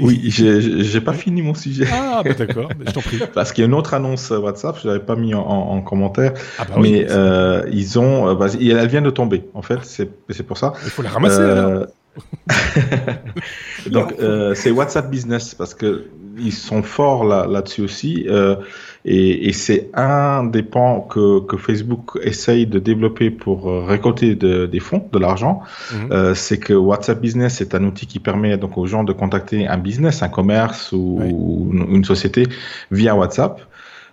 [0.00, 1.86] Oui, j'ai pas fini mon sujet.
[1.92, 3.18] Ah, bah d'accord, je t'en prie.
[3.34, 6.64] Parce qu'il y a une autre annonce WhatsApp, je l'avais pas mis en, commentaire, ah
[6.64, 10.72] bah mais euh, ils ont, euh, elle vient de tomber, en fait, c'est pour ça.
[10.84, 11.86] Il faut la ramasser alors.
[13.90, 14.14] Donc,
[14.54, 16.06] c'est WhatsApp Business parce que
[16.38, 18.26] ils sont forts là-dessus aussi.
[18.28, 18.56] Euh,
[19.04, 24.36] et, et c'est un des pans que, que, Facebook essaye de développer pour euh, récolter
[24.36, 25.62] de, des fonds, de l'argent.
[25.92, 26.12] Mhm.
[26.12, 29.66] Euh, c'est que WhatsApp Business est un outil qui permet donc aux gens de contacter
[29.66, 31.20] un business, un commerce ou,
[31.72, 32.46] une, société
[32.90, 33.60] via WhatsApp.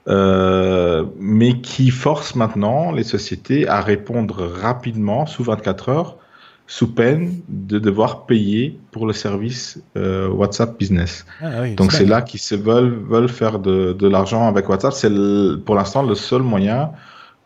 [0.08, 6.18] Euh, mais qui force maintenant les sociétés à répondre rapidement, sous 24 heures,
[6.70, 11.26] sous peine de devoir payer pour le service euh, WhatsApp Business.
[11.42, 14.94] Ah Donc c'est là qu'ils se veulent, veulent faire de, de l'argent avec WhatsApp.
[14.94, 15.10] C'est
[15.66, 16.92] pour l'instant le seul moyen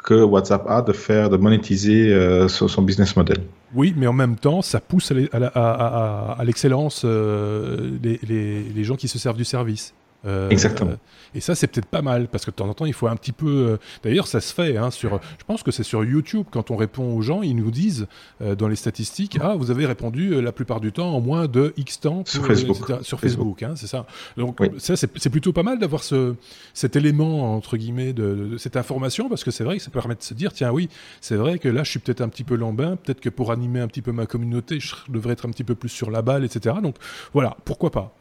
[0.03, 3.37] que WhatsApp a de faire, de monétiser euh, son, business model.
[3.73, 9.07] Oui, mais en même temps, ça pousse à l'excellence euh, les, les, les, gens qui
[9.07, 9.93] se servent du service.
[10.25, 10.93] Euh, Exactement.
[11.35, 13.15] Et ça, c'est peut-être pas mal, parce que de temps en temps, il faut un
[13.15, 13.47] petit peu...
[13.47, 15.19] Euh, d'ailleurs, ça se fait, hein, sur...
[15.39, 18.07] je pense que c'est sur YouTube, quand on répond aux gens, ils nous disent,
[18.41, 21.73] euh, dans les statistiques, ah, vous avez répondu la plupart du temps en moins de
[21.77, 22.91] X temps sur Facebook.
[23.01, 24.05] sur Facebook, Hein, c'est ça.
[24.37, 26.35] Donc ça, c'est plutôt pas mal d'avoir ce,
[26.73, 30.21] cet élément, entre guillemets, de, cette information, parce que c'est vrai que ça permet de
[30.21, 30.89] se dire, tiens, oui,
[31.21, 33.79] c'est vrai que là, je suis peut-être un petit peu lambin, peut-être que pour animer
[33.79, 36.43] un petit peu ma communauté, je devrais être un petit peu plus sur la balle,
[36.43, 36.75] etc.
[36.81, 36.95] Donc
[37.33, 38.15] voilà, pourquoi pas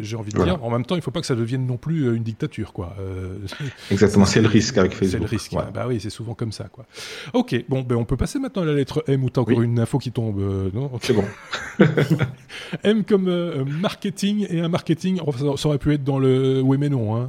[0.00, 1.78] J'ai envie de dire, en même temps, il faut faut pas que ça devienne non
[1.78, 2.94] plus euh, une dictature, quoi.
[3.00, 3.38] Euh,
[3.90, 5.10] Exactement, c'est le risque avec Facebook.
[5.10, 5.72] C'est le risque.
[5.72, 6.84] Bah oui, c'est souvent comme ça, quoi.
[7.32, 9.80] Ok, bon, ben on peut passer maintenant à la lettre M ou t'as encore une
[9.80, 10.90] info qui tombe, euh, non?
[11.00, 11.24] C'est bon.
[12.84, 15.18] M comme marketing et un marketing,
[15.56, 17.28] ça aurait pu être dans le oui mais non, hein,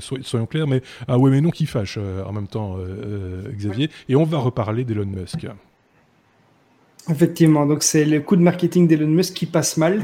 [0.00, 2.76] soyons clairs, mais un oui mais non qui fâche en même temps,
[3.52, 3.88] Xavier.
[4.08, 5.46] Et on va reparler d'Elon Musk.
[7.10, 10.02] Effectivement, donc c'est le coup de marketing d'Elon Musk qui passe mal.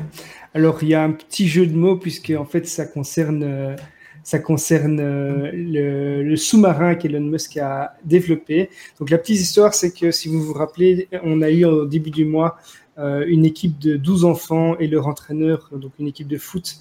[0.55, 3.77] Alors, il y a un petit jeu de mots, puisque en fait, ça concerne, euh,
[4.25, 8.71] ça concerne euh, le, sous-marin qu'Elon Musk a développé.
[8.99, 12.11] Donc, la petite histoire, c'est que si vous vous rappelez, on a eu au début
[12.11, 12.57] du mois
[12.99, 16.79] euh, une équipe de 12 enfants et leur entraîneur, donc une équipe de foot,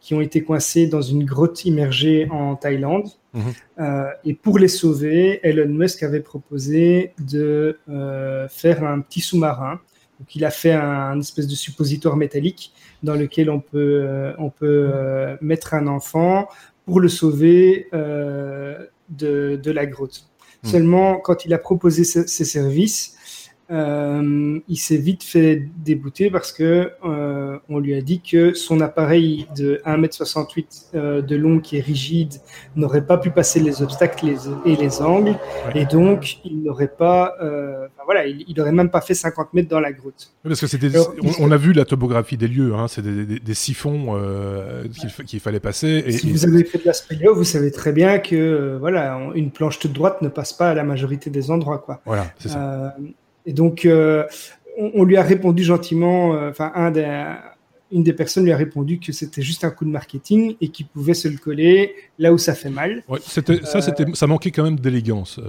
[0.00, 3.08] qui ont été coincés dans une grotte immergée en Thaïlande.
[3.34, 4.08] Mhm.
[4.24, 7.78] et pour les sauver, Elon Musk avait proposé de
[8.50, 9.80] faire un petit sous-marin
[10.22, 12.72] donc, il a fait un, espèce de suppositoire métallique
[13.02, 16.46] dans lequel on peut, euh, on peut euh, mettre un enfant
[16.86, 20.30] pour le sauver euh, de, de, la grotte.
[20.62, 20.68] Hmm.
[20.68, 23.16] Seulement, quand il a proposé ces services,
[23.72, 28.80] euh, il s'est vite fait débouter parce que euh, on lui a dit que son
[28.82, 32.34] appareil de 1m68 euh, de long qui est rigide
[32.76, 34.34] n'aurait pas pu passer les obstacles
[34.66, 35.36] et les angles
[35.74, 37.34] et donc il n'aurait pas
[38.04, 40.34] voilà il, n'aurait même pas fait 50 mètres dans la grotte.
[40.42, 40.90] parce que c'était
[41.38, 44.18] on, a vu la topographie des lieux hein, c'est des, siphons
[45.26, 48.18] qu'il fallait passer et, si vous avez fait de la spéléo vous savez très bien
[48.18, 52.02] que voilà une planche toute droite ne passe pas à la majorité des endroits quoi.
[52.04, 52.94] Voilà c'est ça.
[53.46, 54.24] Et donc, euh,
[54.76, 57.24] on, lui a répondu gentiment, euh, enfin, un des,
[57.90, 60.86] une des personnes lui a répondu que c'était juste un coup de marketing et qu'il
[60.86, 63.02] pouvait se le coller là où ça fait mal.
[63.08, 65.40] Ouais, c'était, ça, c'était, ça manquait quand même d'élégance.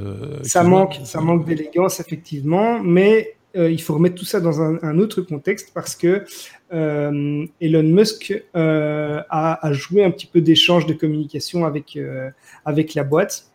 [0.44, 5.22] ça manque, ça manque d'élégance effectivement, mais il faut remettre tout ça dans un, autre
[5.22, 6.26] contexte parce que
[6.72, 11.98] Elon Musk a, a, joué un petit peu d'échange de communication avec,
[12.66, 13.53] avec la boîte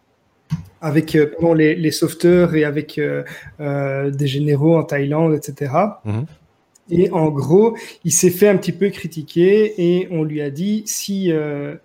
[0.80, 3.22] avec euh, les, les sauveteurs et avec euh,
[3.60, 5.72] euh, des généraux en Thaïlande, etc.
[6.04, 6.26] Mhm.
[6.90, 10.84] Et en gros, il s'est fait un petit peu critiquer et on lui a dit
[10.86, 11.30] si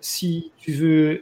[0.00, 1.20] si tu veux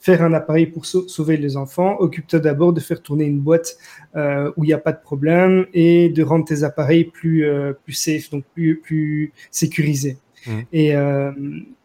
[0.00, 3.78] faire un appareil pour sauver les enfants, occupe-toi d'abord de faire tourner une boîte
[4.16, 7.46] où il n'y a pas de problème et de rendre tes appareils plus
[7.84, 10.16] plus safe, donc plus plus sécurisés.
[10.46, 10.60] Mmh.
[10.72, 11.32] Et euh,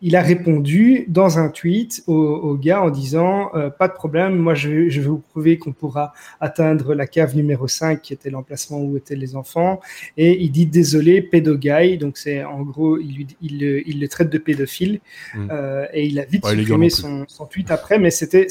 [0.01, 4.53] il a répondu dans un tweet au, gars en disant euh, Pas de problème, moi
[4.53, 8.29] je vais, je vais vous prouver qu'on pourra atteindre la cave numéro 5 qui était
[8.29, 9.81] l'emplacement où étaient les enfants.
[10.17, 11.97] Et il dit Désolé, pédoguy.
[11.97, 14.99] Donc c'est en gros, il, il, il, le traite de pédophile.
[15.33, 15.47] Mmh.
[15.51, 18.47] Euh, et il a vite supprimé son, son, tweet après, mais c'était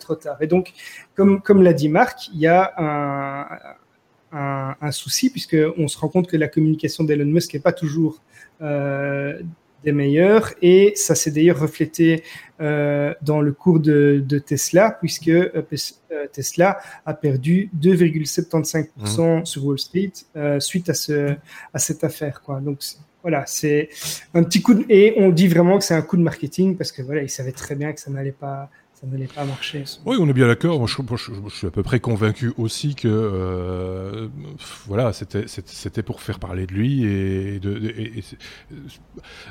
[0.00, 0.36] trop tard.
[0.40, 0.72] Et donc,
[1.14, 3.46] comme, comme l'a dit Marc, il y a un.
[4.32, 8.20] Un, un, souci puisqu'on se rend compte que la communication d'Elon Musk n'est pas toujours
[8.60, 10.52] des meilleurs.
[10.62, 12.22] Et ça s'est d'ailleurs reflété
[12.60, 15.62] euh, dans le cours de, Tesla, puisque euh,
[16.32, 19.46] Tesla a perdu 2,75% mmh.
[19.46, 20.12] sur Wall Street
[20.58, 21.34] suite à, ce,
[21.72, 22.42] à cette affaire.
[22.42, 22.60] Quoi.
[22.60, 22.80] Donc
[23.22, 23.88] voilà, c'est
[24.34, 24.84] un petit coup de...
[24.88, 27.52] Et on dit vraiment que c'est un coup de marketing, parce que voilà, ils savaient
[27.52, 29.84] très bien que ça n'allait pas ça n'allait pas marcher.
[30.06, 30.78] Oui, on est bien d'accord.
[30.78, 34.28] Moi, je, suis à peu près convaincu aussi que euh,
[34.86, 37.92] voilà, c'était pour faire parler de lui et, de,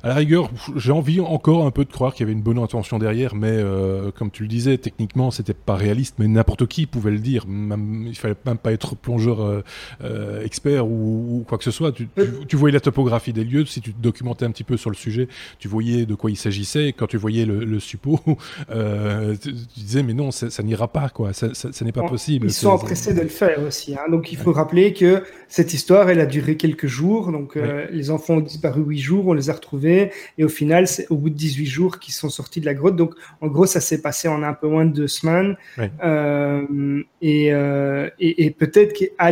[0.01, 2.57] à la rigueur, j'ai envie encore un peu de croire qu'il y avait une bonne
[2.57, 6.87] intention derrière, mais euh, comme tu le disais, techniquement, c'était pas réaliste, mais n'importe qui
[6.87, 7.45] pouvait le dire.
[7.45, 9.63] Même, il fallait même pas être plongeur
[10.01, 11.91] euh, expert ou, quoi que ce soit.
[11.91, 12.09] Tu,
[12.47, 14.95] tu, voyais la topographie des lieux, si tu te documentais un petit peu sur le
[14.95, 15.27] sujet,
[15.59, 16.93] tu voyais de quoi il s'agissait.
[16.93, 18.19] Quand tu voyais le, le suppôt
[19.37, 21.33] tu, disais, mais non, ça, n'ira pas, quoi.
[21.33, 21.47] Ça,
[21.81, 22.47] n'est pas possible.
[22.47, 23.95] Ils sont empressés de le faire aussi.
[23.95, 24.09] Hein.
[24.09, 27.31] Donc, il faut rappeler que cette histoire, elle a duré quelques jours.
[27.31, 30.11] Donc, euh, les enfants ont disparu huit jours, on les a retrouvés.
[30.37, 32.95] Et au final, c'est au bout de 18 jours qu'ils sont sortis de la grotte.
[32.95, 35.55] Donc, en gros, ça s'est passé en un peu moins de deux semaines.
[36.03, 39.31] Euh, et, euh, et, et peut-être qu'à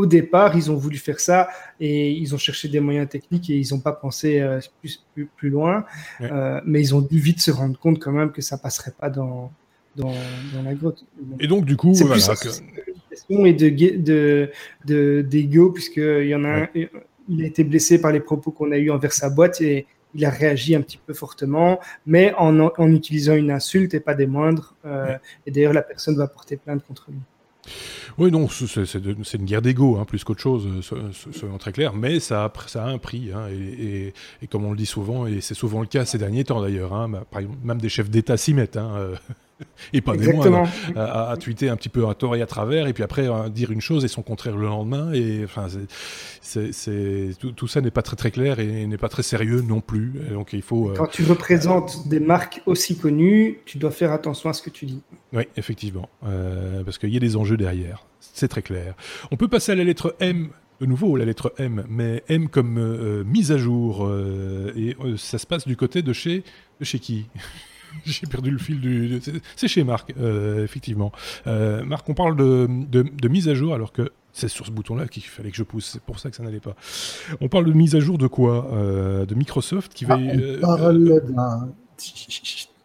[0.00, 1.48] au départ, ils ont voulu faire ça
[1.78, 5.04] et ils ont cherché des moyens techniques et ils n'ont pas pensé euh, plus,
[5.36, 5.84] plus, loin.
[6.20, 9.10] Euh, mais ils ont dû vite se rendre compte quand même que ça passerait pas
[9.10, 9.52] dans,
[9.96, 10.14] dans,
[10.64, 11.04] la grotte.
[11.38, 12.14] et donc, du coup, voilà.
[12.14, 12.62] Plus
[13.10, 14.50] question et de,
[14.84, 16.68] de, d'ego, puisqu'il y en a un,
[17.28, 20.24] il a été blessé par les propos qu'on a eu envers sa boîte et il
[20.24, 24.26] a réagi un petit peu fortement, mais en, en utilisant une insulte et pas des
[24.26, 24.74] moindres.
[24.84, 27.18] Euh, et d'ailleurs, la personne va porter plainte contre lui.
[28.18, 32.20] Oui, non, c'est une guerre d'ego, hein, plus qu'autre chose, euh, soyons très clair, mais
[32.20, 34.12] ça a, ça un prix, hein, et,
[34.48, 37.10] comme on le dit souvent, et c'est souvent le cas ces derniers temps d'ailleurs, hein,
[37.62, 38.78] même des chefs d'État s'y mettent.
[39.60, 42.46] Euh, et pas des moindres, à, à, tweeter un petit peu à tort et à
[42.46, 45.12] travers, et puis après à dire une chose et son contraire le lendemain.
[45.12, 45.68] Et enfin,
[46.40, 49.80] c'est, tout, tout, ça n'est pas très très clair et n'est pas très sérieux non
[49.80, 50.12] plus.
[50.30, 50.90] donc il faut.
[50.90, 54.70] Euh, Quand tu représentes des marques aussi connues, tu dois faire attention à ce que
[54.70, 55.02] tu dis.
[55.32, 58.06] Oui, effectivement, euh, parce qu'il y a des enjeux derrière.
[58.20, 58.94] C'est très clair.
[59.30, 60.48] On peut passer à la lettre M
[60.80, 64.10] de nouveau la lettre M, mais M comme euh, mise à jour.
[64.74, 66.42] et ça se passe du côté de chez,
[66.80, 67.26] de chez qui?
[68.04, 69.20] J'ai perdu le fil du.
[69.56, 71.12] C'est chez Marc, euh, effectivement.
[71.46, 75.08] Euh, Marc, on parle de, de, mise à jour alors que c'est sur ce bouton-là
[75.08, 75.90] qu'il fallait que je pousse.
[75.92, 76.76] C'est pour ça que ça n'allait pas.
[77.40, 80.18] On parle de mise à jour de quoi euh, De Microsoft qui va.
[80.18, 81.68] Ah, on parle d'un.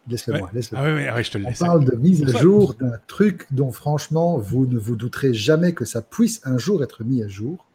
[0.08, 0.50] Laisse-le-moi.
[0.52, 1.60] Laisse ah, oui, oui, je te le laisse.
[1.62, 5.72] On parle de mise à jour d'un truc dont, franchement, vous ne vous douterez jamais
[5.72, 7.66] que ça puisse un jour être mis à jour.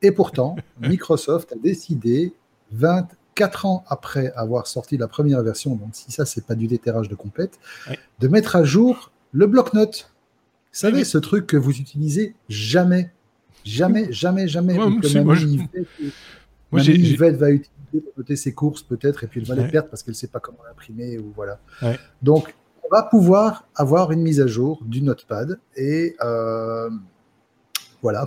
[0.00, 2.32] Et pourtant, Microsoft a décidé
[2.72, 3.08] 20
[3.38, 7.08] quatre ans après avoir sorti la première version, donc si ça, c'est pas du déterrage
[7.08, 7.60] de complète,
[8.18, 10.10] de mettre à jour le bloc-notes.
[10.72, 13.12] Vous savez, ce truc que vous utilisez jamais,
[13.64, 15.36] jamais, jamais, jamais, que moi,
[16.82, 20.02] Yvette, va utiliser pour noter ses courses peut-être, et puis elle va les perdre parce
[20.02, 21.60] qu'elle ne sait pas comment l'imprimer, ou voilà.
[22.20, 26.90] Donc, on va pouvoir avoir une mise à jour du Notepad, et euh,
[28.02, 28.26] voilà.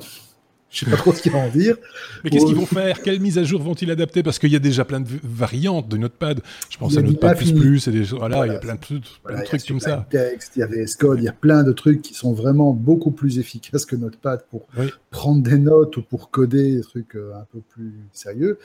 [0.72, 1.76] Je sais pas trop ce qu'ils vont en dire.
[2.24, 3.02] Mais qu'est-ce qu'ils vont faire?
[3.02, 4.24] Quelle mise à jour vont-ils adapter?
[4.24, 6.40] Parce qu'il y a déjà plein de variantes de Notepad.
[6.70, 8.04] Je pense à Notepad plus plus, et des...
[8.04, 10.08] voilà, il y a plein de, trucs comme ça.
[10.10, 13.12] Texte, il y avait Scode, il y a plein de trucs qui sont vraiment beaucoup
[13.12, 14.66] plus efficaces que Notepad pour
[15.10, 18.58] prendre des notes ou pour coder des trucs euh, un peu plus sérieux.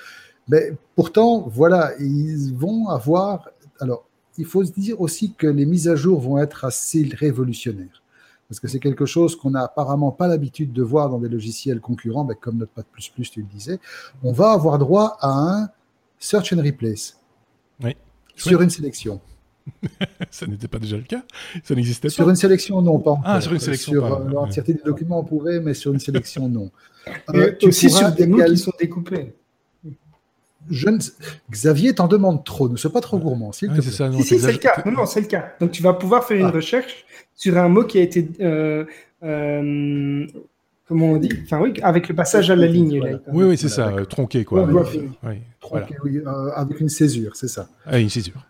[0.48, 3.50] Mais pourtant, voilà, ils vont avoir.
[3.80, 4.06] Alors,
[4.38, 8.02] il faut se dire aussi que les mises à jour vont être assez révolutionnaires
[8.48, 11.80] parce que c'est quelque chose qu'on n'a apparemment pas l'habitude de voir dans des logiciels
[11.80, 13.78] concurrents, ben, comme Notepad++, tu le disais.
[14.22, 15.68] On va avoir droit à un
[16.18, 17.18] Search and Replace.
[17.82, 17.96] Oui.
[18.34, 19.20] Sur une sélection.
[20.30, 21.24] ça n'était pas déjà le cas
[21.64, 23.92] Ça n'existait pas Sur une sélection, non, pas Ah, sur une sélection.
[23.92, 26.70] Sur euh, l'entièreté des documents, on pourrait, mais sur une sélection, non.
[27.32, 29.32] Euh, tu aussi pourras sur des mots qui sont découpés.
[30.70, 30.98] Je ne-
[31.50, 33.96] Xavier t'en demande trop, ne sois pas trop gourmand, s'il Ouais, te c'est plaît.
[33.96, 34.82] ça, non, Si, si, c'est le cas.
[34.86, 35.52] Non, non, c'est le cas.
[35.60, 36.50] Donc, tu vas pouvoir faire une Ah.
[36.50, 37.04] recherche
[37.34, 38.28] sur un mot qui a été.
[38.40, 38.84] euh,
[39.22, 40.26] euh,
[40.88, 41.28] comment on dit?
[41.44, 42.98] Enfin, oui, avec le passage à la ligne.
[42.98, 43.12] Voilà.
[43.14, 43.18] là.
[43.32, 44.62] Oui, oui, c'est Voilà, ça, euh, tronqué, quoi.
[44.62, 45.10] Ouais, Oui, roughing.
[45.24, 45.34] oui,
[45.70, 45.86] voilà.
[45.86, 47.68] Ok, oui, euh, avec une césure, c'est ça.
[47.84, 48.46] Ah, une césure.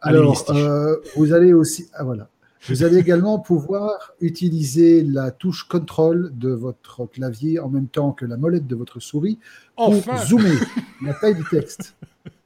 [0.00, 2.28] Alors, euh, vous allez aussi, ah, voilà.
[2.68, 8.24] Vous allez également pouvoir utiliser la touche contrôle de votre clavier en même temps que
[8.24, 9.38] la molette de votre souris
[9.76, 10.58] pour Enfin zoomer
[11.02, 11.94] la taille du texte.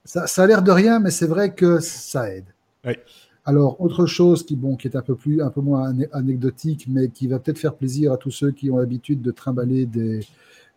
[0.05, 2.47] Ça, ça a l'air de rien, mais c'est vrai que ça aide.
[2.85, 2.95] Oui.
[3.45, 7.09] Alors, autre chose qui, bon, qui est un peu, plus, un peu moins anecdotique, mais
[7.09, 10.21] qui va peut-être faire plaisir à tous ceux qui ont l'habitude de trimballer des,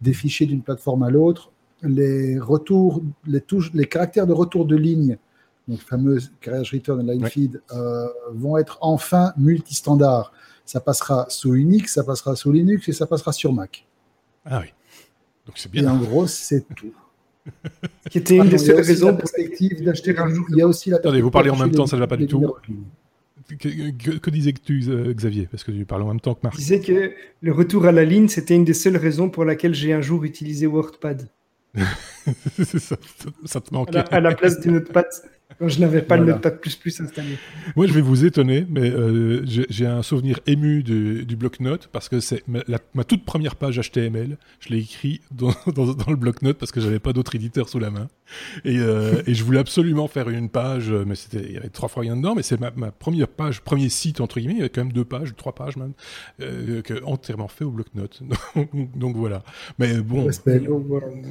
[0.02, 1.52] des fichiers d'une plateforme à l'autre,
[1.84, 5.18] les retours, les, touches, les caractères de retour de ligne,
[5.72, 7.30] donc fameux carriage return et line Ouais.
[7.30, 10.32] feed, euh, vont être enfin multistandards.
[10.66, 13.86] Ça passera sous Unix, ça passera sous Linux et ça passera sur Mac.
[14.46, 14.68] Ah oui.
[15.46, 15.92] Donc c'est Et bien.
[15.92, 16.94] en gros, c'est tout.
[18.12, 20.46] Qui était une des seules raisons pour perspective d'acheter un jour.
[20.50, 22.18] Il y a aussi la Attendez, vous parlez en même temps, ça ne va pas
[22.18, 22.40] du tout.
[22.40, 23.56] de.
[23.58, 25.48] Que, que- que disais-tu, euh, Xavier?
[25.50, 26.54] Parce que tu parles en même temps que Marc.
[26.56, 27.12] Je disais que
[27.42, 30.24] le retour à la ligne, c'était une des seules raisons pour laquelle j'ai un jour
[30.24, 31.28] utilisé WordPad
[31.76, 32.96] ça,
[33.46, 33.94] ça te à manquait.
[33.94, 35.06] la, à la place du Notepad
[35.60, 36.26] quand je n'avais pas le.
[36.26, 37.38] Notepad plus plus installé.
[37.76, 42.10] Moi, je vais vous étonner, mais euh, j'ai un souvenir ému du, du bloc-notes parce
[42.10, 44.38] que c'est ma, toute première page HTML.
[44.60, 47.80] Je l'ai écrit dans, dans, dans le bloc-notes parce que j'avais pas d'autre éditeur sous
[47.80, 48.08] la main.
[48.64, 51.90] Et, euh, et je voulais absolument faire une page, mais c'était il y avait trois
[51.90, 52.36] fois rien dedans.
[52.36, 54.54] Mais c'est ma, ma première page, premier site entre guillemets.
[54.54, 55.94] Il y avait quand même deux pages, trois pages même,
[56.42, 58.22] euh, que, entièrement fait au bloc-notes.
[58.56, 59.44] donc, donc voilà.
[59.80, 60.26] Mais bon.
[60.26, 60.62] Respect.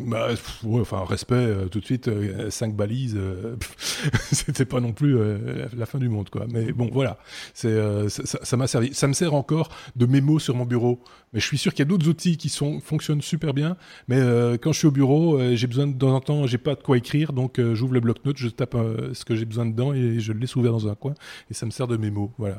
[0.06, 0.28] Bah,
[0.64, 2.10] ouais, enfin, respect, tout de suite,
[2.50, 3.18] cinq balises,
[3.58, 6.46] pff, c'était pas non plus euh, la, fin du monde, quoi.
[6.50, 7.18] Mais bon, voilà,
[7.54, 8.94] c'est, euh, ça- m'a servi.
[8.94, 11.00] Ça me sert encore de mémo sur mon bureau.
[11.32, 13.76] Mais je suis sûr qu'il y a d'autres outils qui sont, fonctionnent super bien.
[14.08, 16.58] Mais euh, quand je suis au bureau, j'ai besoin de, de temps en temps, j'ai
[16.58, 18.76] pas de quoi écrire, donc j'ouvre le bloc-notes, je tape
[19.12, 21.14] ce que j'ai besoin dedans et je le laisse ouvert dans un coin
[21.50, 22.32] et ça me sert de mémo.
[22.38, 22.58] Voilà.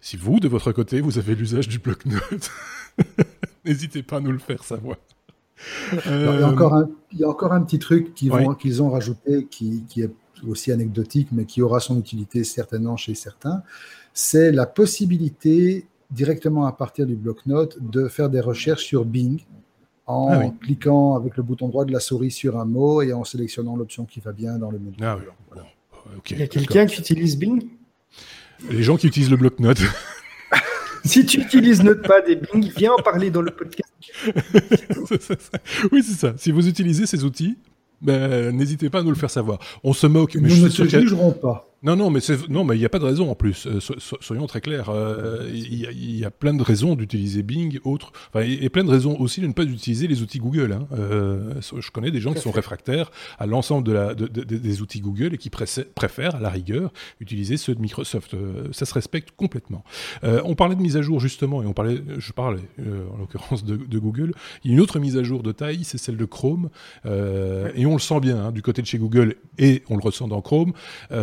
[0.00, 2.50] Si vous, de votre côté, vous avez l'usage du bloc-notes,
[3.64, 4.96] n'hésitez pas à nous le faire savoir.
[6.06, 8.82] Alors, il, y a Euh, encore un, il y a encore un petit truc qu'ils
[8.82, 10.10] ont rajouté qui, qui est
[10.46, 13.62] aussi anecdotique, mais qui aura son utilité certainement chez certains.
[14.12, 19.40] C'est la possibilité, directement à partir du bloc-notes, de faire des recherches sur Bing
[20.06, 20.52] en Ah oui.
[20.60, 24.04] cliquant avec le bouton droit de la souris sur un mot et en sélectionnant l'option
[24.04, 24.96] qui va bien dans le menu.
[25.02, 25.24] Ah oui.
[25.48, 25.64] Voilà.
[25.92, 27.66] Bon, ok, Il y a quelqu'un qui utilise Bing?
[28.70, 29.82] Les gens qui utilisent le bloc-notes.
[31.04, 33.92] Si tu utilises Notepad et Bing, viens en parler dans le podcast.
[35.92, 36.34] Oui, c'est ça.
[36.36, 37.56] Si vous utilisez ces outils,
[38.00, 39.58] ben, n'hésitez pas à nous le faire savoir.
[39.84, 41.67] On se moque, mais Nous je ne a- jugerons pas.
[41.84, 42.18] Non, non, mais
[42.48, 43.66] non, mais il n'y a pas de raison en plus.
[43.68, 44.88] Euh, so- so- soyons très clairs.
[44.90, 48.64] Euh, Il y, a- il y a plein de raisons d'utiliser Bing, autres, enfin, et,
[48.64, 50.72] et plein de raisons aussi de ne pas utiliser les outils Google.
[50.72, 50.88] Hein.
[50.92, 54.56] Euh, je connais des gens qui sont réfractaires à l'ensemble de la, de- de- de-
[54.56, 58.34] des outils Google et qui préfèrent, à la rigueur, utiliser ceux de Microsoft.
[58.72, 59.84] Ça se respecte complètement.
[60.22, 62.62] On parlait de mise à jour justement, et on parlait, je parlais
[63.14, 64.32] en l'occurrence de, de Google.
[64.64, 66.70] Il y a une autre mise à jour de taille, c'est celle de Chrome,
[67.06, 70.26] et on le sent bien hein, du côté de chez Google, et on le ressent
[70.26, 70.72] dans Chrome.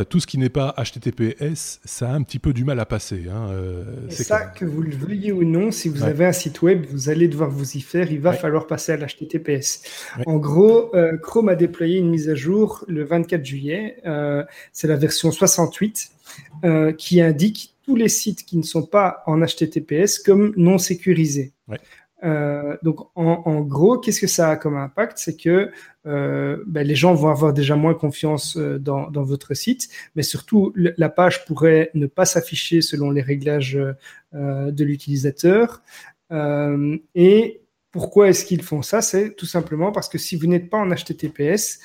[0.10, 3.24] Tout ce qui pas HTTPS, ça a un petit peu du mal à passer.
[3.30, 6.10] Hein, euh, c'est ça, que vous le veuillez ou non, si vous Ouais.
[6.10, 8.12] avez un site web, vous allez devoir vous y faire.
[8.12, 8.38] Il va Ouais.
[8.38, 9.82] falloir passer à l'HTTPS.
[10.18, 10.24] Ouais.
[10.28, 13.98] En gros, euh, Chrome a déployé une mise à jour le 24 juillet.
[14.06, 16.10] Euh, c'est la version 68
[16.64, 21.54] euh, qui indique tous les sites qui ne sont pas en HTTPS comme non sécurisés.
[22.24, 25.18] Euh, donc, en, gros, qu'est-ce que ça a comme impact?
[25.18, 25.72] C'est que
[26.06, 30.74] euh, ben, les gens vont avoir déjà moins confiance euh, dans, votre site, mais surtout,
[30.76, 33.78] la page pourrait ne pas s'afficher selon les réglages
[34.34, 35.82] de l'utilisateur.
[36.32, 37.62] Et
[37.92, 39.02] pourquoi est-ce qu'ils font ça?
[39.02, 41.80] C'est tout simplement parce que si vous n'êtes pas en HTTPS,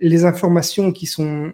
[0.00, 1.52] les informations qui sont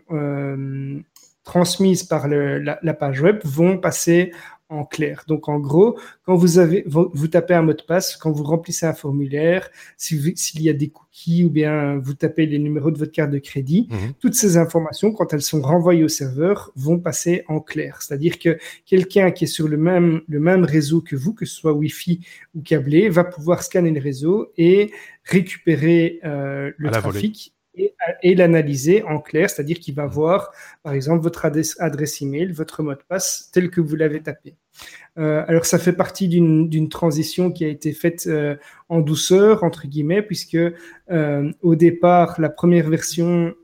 [1.44, 4.32] transmises par la, la page web vont passer
[4.68, 5.24] en clair.
[5.28, 8.44] Donc en gros, quand vous avez vous, vous tapez un mot de passe, quand vous
[8.44, 12.90] remplissez un formulaire, si s'il y a des cookies ou bien vous tapez les numéros
[12.90, 14.12] de votre carte de crédit, Mhm.
[14.18, 18.02] toutes ces informations, quand elles sont renvoyées au serveur, vont passer en clair.
[18.02, 21.54] C'est-à-dire que quelqu'un qui est sur le même, le même réseau que vous, que ce
[21.54, 22.20] soit Wi-Fi
[22.54, 24.90] ou câblé, va pouvoir scanner le réseau et
[25.24, 30.52] récupérer euh, le trafic et, l'analyser en clair, c'est-à-dire qu'il va voir,
[30.82, 34.56] par exemple, votre adresse, email, votre mot de passe tel que vous l'avez tapé.
[35.18, 38.56] Euh, alors ça fait partie d'une transition qui a été faite euh,
[38.90, 43.54] en douceur entre guillemets puisque euh, au départ la première version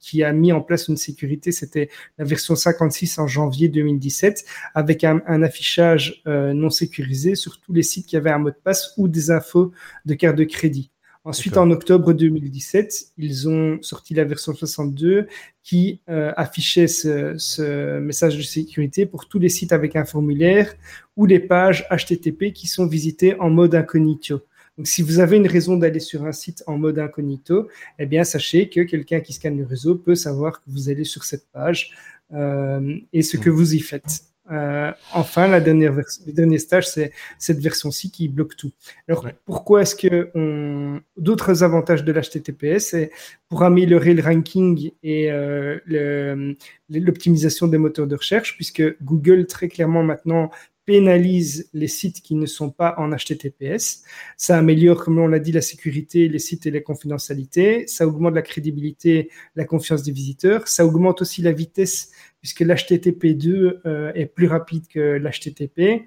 [0.00, 5.04] qui a mis en place une sécurité c'était la version 56 en janvier 2017 avec
[5.04, 9.08] un affichage non sécurisé sur tous les sites qui avaient un mot de passe ou
[9.08, 9.72] des infos
[10.04, 10.90] de carte de crédit.
[11.26, 15.26] Ensuite, en octobre 2017, ils ont sorti la version 62
[15.64, 20.72] qui euh, affichait ce, message de sécurité pour tous les sites avec un formulaire
[21.16, 24.40] ou les pages HTTP qui sont visitées en mode incognito.
[24.78, 27.66] Donc, si vous avez une raison d'aller sur un site en mode incognito,
[27.98, 31.24] eh bien, sachez que quelqu'un qui scanne le réseau peut savoir que vous allez sur
[31.24, 31.90] cette page
[32.34, 33.54] euh, et ce que hmm.
[33.54, 34.22] vous y faites.
[34.50, 38.72] Euh, enfin, la dernière le dernier stage, c'est cette version-ci qui bloque tout.
[39.08, 41.00] Alors, pourquoi est-ce que on...
[41.16, 43.10] d'autres avantages de l'HTTPS, c'est
[43.48, 46.54] pour améliorer le ranking et euh,
[46.88, 50.50] l'optimisation des moteurs de recherche, puisque Google très clairement maintenant
[50.86, 54.04] pénalise les sites qui ne sont pas en HTTPS.
[54.36, 57.86] Ça améliore, comme on l'a dit, la sécurité, les sites et la confidentialité.
[57.88, 60.68] Ça augmente la crédibilité, la confiance des visiteurs.
[60.68, 66.06] Ça augmente aussi la vitesse puisque l'HTTP2 euh, est plus rapide que l'HTTP.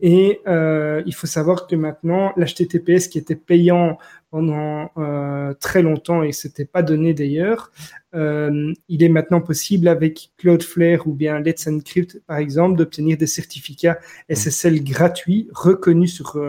[0.00, 3.98] Et euh, il faut savoir que maintenant, l'HTTPS qui était payant
[4.30, 7.70] pendant euh, très longtemps et c'était pas donné d'ailleurs,
[8.16, 13.98] il est maintenant possible avec Cloudflare ou bien Let's Encrypt par exemple d'obtenir des certificats
[14.32, 16.40] SSL gratuits reconnus sur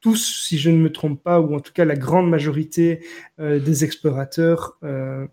[0.00, 3.06] tous, si je ne me trompe pas, ou en tout cas la grande majorité
[3.38, 4.76] des explorateurs.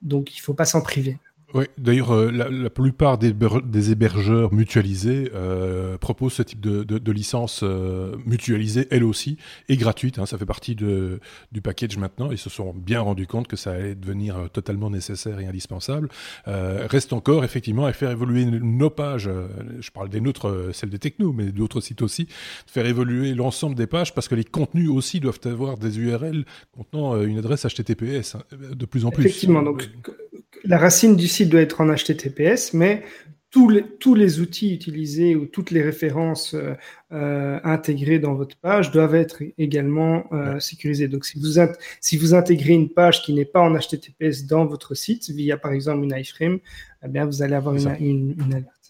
[0.04, 1.18] donc il ne faut pas s'en priver.
[1.54, 6.98] Oui, d'ailleurs, euh, la, plupart des, des hébergeurs mutualisés euh, proposent ce type de, de,
[6.98, 9.38] de licence euh, mutualisée, elle aussi,
[9.68, 10.20] et gratuite.
[10.20, 11.20] Hein, ça fait partie de,
[11.52, 12.32] du package maintenant.
[12.32, 16.10] Ils se sont bien rendus compte que ça allait devenir totalement nécessaire et indispensable.
[16.48, 19.30] Euh, reste encore, effectivement, à faire évoluer nos pages.
[19.80, 22.28] je parle des nôtres, celles des technos, mais d'autres sites aussi.
[22.66, 27.22] Faire évoluer l'ensemble des pages parce que les contenus aussi doivent avoir des URL contenant
[27.22, 28.44] une adresse HTTPS hein,
[28.74, 29.26] de plus en plus.
[29.26, 29.90] Effectivement, donc
[30.64, 33.04] la racine du site doit être en HTTPS, mais
[33.52, 36.74] tous les, tous les outils utilisés ou toutes les références euh,
[37.12, 41.10] euh intégrées dans votre page doivent être également euh, sécurisées.
[41.10, 41.62] Donc, si vous,
[42.00, 45.74] si vous intégrez une page qui n'est pas en HTTPS dans votre site, via par
[45.74, 46.60] exemple une iframe,
[47.04, 48.81] eh bien, vous allez avoir une, une, une alerte.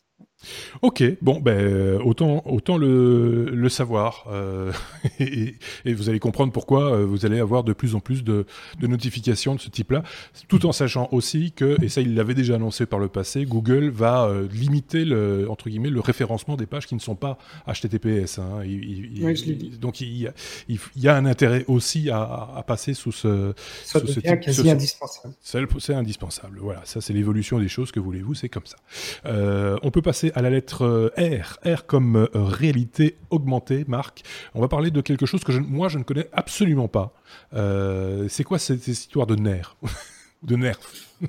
[0.82, 4.72] Ok, bon, ben autant autant le, le savoir euh,
[5.20, 8.46] et, et, vous allez comprendre pourquoi euh, vous allez avoir de plus en plus de,
[8.80, 10.04] de notifications de ce type-là,
[10.48, 13.90] tout en sachant aussi que et ça il l'avait déjà annoncé par le passé, Google
[13.90, 17.38] va euh, limiter le entre guillemets le référencement des pages qui ne sont pas
[17.68, 18.40] HTTPS.
[18.40, 18.64] Hein.
[18.66, 20.34] Il, donc il y, a,
[20.68, 25.36] il y, a un intérêt aussi à, à passer sous ce, ça sous quasi indispensable.
[25.42, 26.60] C'est indispensable.
[26.62, 27.92] Voilà, ça c'est l'évolution des choses.
[27.92, 28.78] Que voulez-vous, c'est comme ça.
[29.26, 34.24] Euh, on peut passer à la lettre euh, R, R comme euh, réalité augmentée, Marc.
[34.54, 37.14] On va parler de quelque chose que moi je ne connais absolument pas.
[37.54, 39.76] Euh, c'est quoi cette, histoire de nerf
[40.44, 40.80] De nerf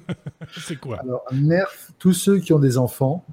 [0.58, 1.00] C'est quoi?
[1.00, 3.26] Alors, nerf, tous ceux qui ont des enfants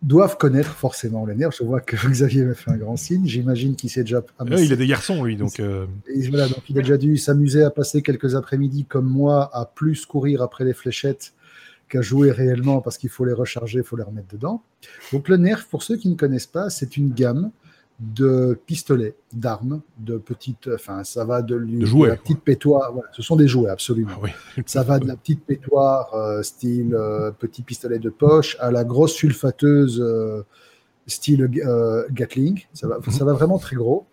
[0.00, 1.50] doivent connaître forcément les nerfs.
[1.52, 3.26] Je vois que Xavier m'a fait un grand signe.
[3.26, 4.22] J'imagine qu'il s'est déjà.
[4.46, 5.60] il a des garçons, lui, donc.
[5.60, 10.06] voilà, donc il a déjà dû s'amuser à passer quelques après-midi comme moi à plus
[10.06, 11.34] courir après les fléchettes
[11.88, 14.62] qu'à jouer réellement parce qu'il faut les recharger, il faut les remettre dedans.
[15.12, 17.50] Donc le Nerf, pour ceux qui ne connaissent pas, c'est une gamme
[17.98, 23.34] de pistolets, d'armes, de petites, enfin ça va de, de, la petite pétoire, ce sont
[23.34, 24.20] des jouets absolument.
[24.24, 28.70] Ah ça va de la petite pétoire euh, style euh, petit pistolet de poche à
[28.70, 30.44] la grosse sulfateuse euh,
[31.08, 31.50] style
[32.12, 34.06] Gatling, ça va, ça va vraiment très gros.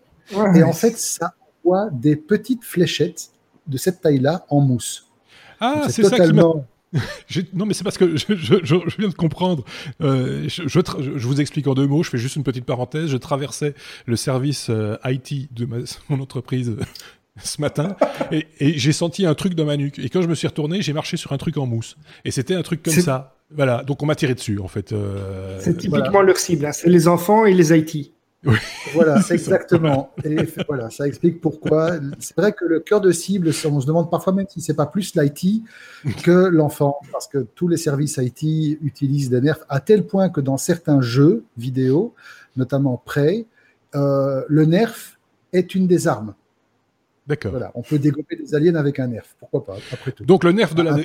[0.54, 3.30] Et en fait, ça envoie des petites fléchettes
[3.66, 5.08] de cette taille-là en mousse.
[5.60, 6.54] Ah, c'est totalement...
[6.54, 6.66] ça qui
[7.54, 9.64] non, mais c'est parce que je, viens de comprendre.
[10.00, 12.02] Euh, je, vous explique en deux mots.
[12.02, 13.08] Je fais juste une petite parenthèse.
[13.08, 13.74] Je traversais
[14.06, 15.66] le service euh, IT de
[16.08, 16.84] mon entreprise euh,
[17.42, 17.96] ce matin
[18.32, 19.98] et, j'ai senti un truc dans ma nuque.
[19.98, 21.96] Et quand je me suis retourné, j'ai marché sur un truc en mousse.
[22.24, 23.34] Et c'était un truc comme ça.
[23.54, 23.84] Voilà.
[23.84, 24.94] Donc on m'a tiré dessus, en fait.
[25.60, 26.66] c'est typiquement leur cible.
[26.66, 26.72] Hein.
[26.72, 28.15] C'est les enfants et les IT.
[28.92, 30.12] Voilà, c'est exactement.
[30.24, 30.36] Et
[30.68, 31.92] voilà, ça explique pourquoi.
[32.18, 34.86] C'est vrai que le cœur de cible, on se demande parfois même si c'est pas
[34.86, 35.64] plus l'IT
[36.22, 40.40] que l'enfant, parce que tous les services IT utilisent des nerfs à tel point que
[40.40, 42.14] dans certains jeux vidéo,
[42.56, 43.46] notamment Prey,
[43.94, 45.18] euh, le nerf
[45.52, 46.34] est une des armes.
[47.26, 47.50] D'accord.
[47.50, 50.24] Voilà, on peut développer des aliens avec un nerf, pourquoi pas, après tout.
[50.24, 50.96] Donc le nerf de la,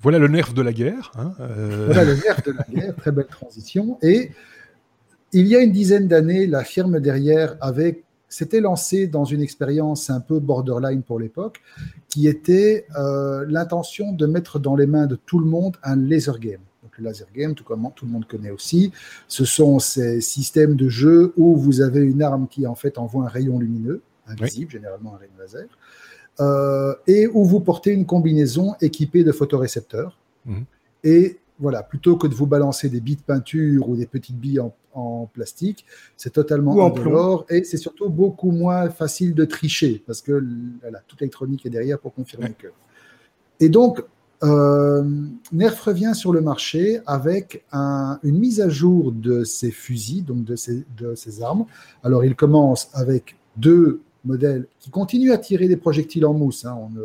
[0.00, 1.12] voilà le nerf de la guerre.
[1.18, 1.86] Hein, euh.
[1.86, 3.98] Voilà le nerf de la guerre, très belle transition.
[4.00, 4.30] Et
[5.32, 10.08] il y a une dizaine d'années, la firme derrière avait s'était lancé dans une expérience
[10.08, 11.60] un peu borderline pour l'époque,
[12.08, 12.86] qui était
[13.48, 16.60] l'intention de mettre dans les mains de tout le monde un laser game.
[16.82, 18.92] Donc le laser game, tout comme tout le monde connaît aussi,
[19.28, 23.24] ce sont ces systèmes de jeu où vous avez une arme qui en fait envoie
[23.24, 25.66] un rayon lumineux, invisible, généralement un rayon laser,
[26.38, 30.18] euh, et où vous portez une combinaison équipée de photorécepteurs.
[30.46, 30.64] Mhm.
[31.02, 34.60] Et voilà, plutôt que de vous balancer des billes de peinture ou des petites billes
[34.60, 34.72] en,
[35.32, 35.86] plastique,
[36.16, 40.44] c'est totalement ou et c'est surtout beaucoup moins facile de tricher parce que
[40.80, 42.68] voilà, toute l'électronique est derrière pour confirmer que.
[43.60, 44.02] Et donc,
[44.42, 45.04] euh,
[45.52, 50.56] Nerf revient sur le marché avec une mise à jour de ses fusils, donc de
[50.56, 51.66] ses, de ses armes.
[52.02, 56.64] Alors, il commence avec deux modèles qui continuent à tirer des projectiles en mousse.
[56.64, 56.76] Hein.
[56.78, 57.02] On, ne,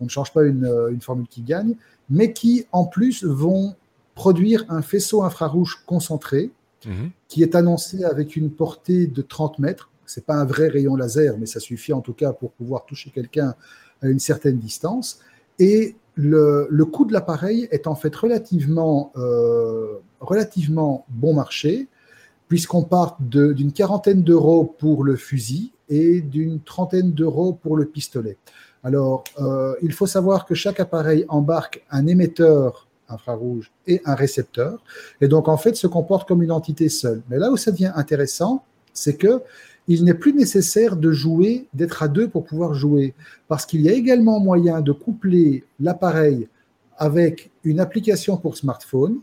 [0.00, 1.74] on, ne, change pas une, une, formule qui gagne,
[2.10, 3.74] mais qui en plus vont
[4.14, 6.50] produire un faisceau infrarouge concentré
[6.86, 7.10] mhm.
[7.28, 9.90] qui est annoncé avec une portée de 30 mètres.
[10.06, 13.10] C'est pas un vrai rayon laser, mais ça suffit en tout cas pour pouvoir toucher
[13.10, 13.54] quelqu'un
[14.00, 15.20] à une certaine distance.
[15.58, 21.88] Et le, le coût de l'appareil est en fait relativement, euh, relativement bon marché,
[22.48, 28.36] puisqu'on part d'une quarantaine d'euros pour le fusil et d'une trentaine d'euros pour le pistolet.
[28.82, 34.82] Alors, euh, il faut savoir que chaque appareil embarque un émetteur infrarouge et un récepteur,
[35.20, 37.22] et donc en fait se comporte comme une entité seule.
[37.28, 39.42] Mais là où ça devient intéressant, c'est que
[39.90, 43.14] il n'est plus nécessaire de jouer, d'être à deux pour pouvoir jouer,
[43.48, 46.46] parce qu'il y a également moyen de coupler l'appareil
[46.98, 49.20] avec une application pour smartphone.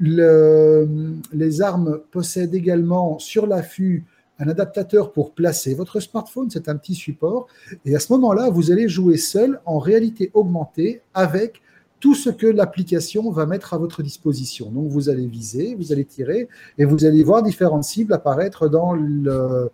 [0.00, 4.04] les armes possèdent également sur l'affût
[4.38, 7.46] un adaptateur pour placer votre smartphone, c'est un petit support.
[7.84, 11.62] Et à ce moment-là, vous allez jouer seul en réalité augmentée avec
[12.00, 14.70] tout ce que l'application va mettre à votre disposition.
[14.70, 18.92] Donc vous allez viser, vous allez tirer et vous allez voir différentes cibles apparaître dans
[18.94, 19.70] le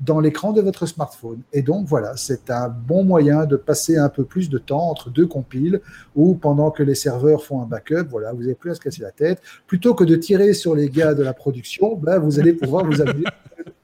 [0.00, 1.40] dans l'écran de votre smartphone.
[1.52, 5.10] Et donc voilà, c'est un bon moyen de passer un peu plus de temps entre
[5.10, 5.80] deux compiles
[6.16, 9.02] ou pendant que les serveurs font un backup, voilà, vous n'avez plus à se casser
[9.02, 9.42] la tête.
[9.66, 13.00] Plutôt que de tirer sur les gars de la production, ben, vous allez pouvoir vous
[13.02, 13.24] amuser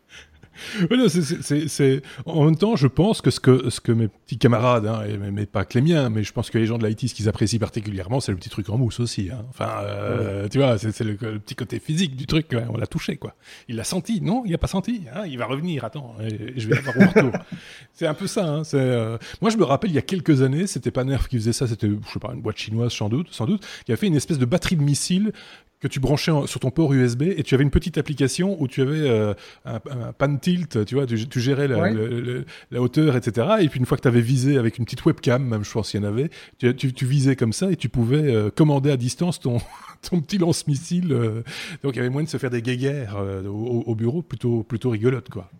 [1.68, 5.02] c'est, En même temps, je pense que ce que, ce que mes petits camarades, hein,
[5.32, 7.28] mais, pas que les miens, mais je pense que les gens de l'IT, ce qu'ils
[7.28, 9.30] apprécient particulièrement, c'est le petit truc en mousse aussi.
[9.32, 9.44] Hein.
[9.50, 12.56] Enfin, euh, tu vois, c'est, le, petit côté physique du truc.
[12.68, 13.34] On l'a touché, quoi.
[13.68, 15.02] Il l'a senti, non Il n'a pas senti.
[15.14, 15.84] Hein il va revenir.
[15.84, 16.14] Attends,
[16.56, 17.32] je vais avoir un retour.
[17.94, 18.46] c'est un peu ça.
[18.46, 21.28] Hein, c'est, euh, Moi, je me rappelle, il y a quelques années, c'était pas Nerf
[21.28, 23.92] qui faisait ça, c'était, je sais pas, une boîte chinoise sans doute, sans doute, qui
[23.92, 25.32] a fait une espèce de batterie de missiles
[25.80, 28.80] que tu branchais sur ton port USB et tu avais une petite application où tu
[28.80, 29.78] avais euh, un,
[30.12, 33.48] pan tilt, tu vois, tu, gérais la, hauteur, etc.
[33.60, 35.90] Et puis une fois que tu avais visé avec une petite webcam, même je pense
[35.90, 39.38] qu'il y en avait, tu, visais comme ça et tu pouvais euh, commander à distance
[39.38, 39.58] ton,
[40.10, 41.12] ton petit lance-missile.
[41.12, 41.42] Euh.
[41.82, 43.16] donc il y avait moyen de se faire des guéguerres
[43.46, 45.50] au, bureau, plutôt, plutôt rigolote, quoi.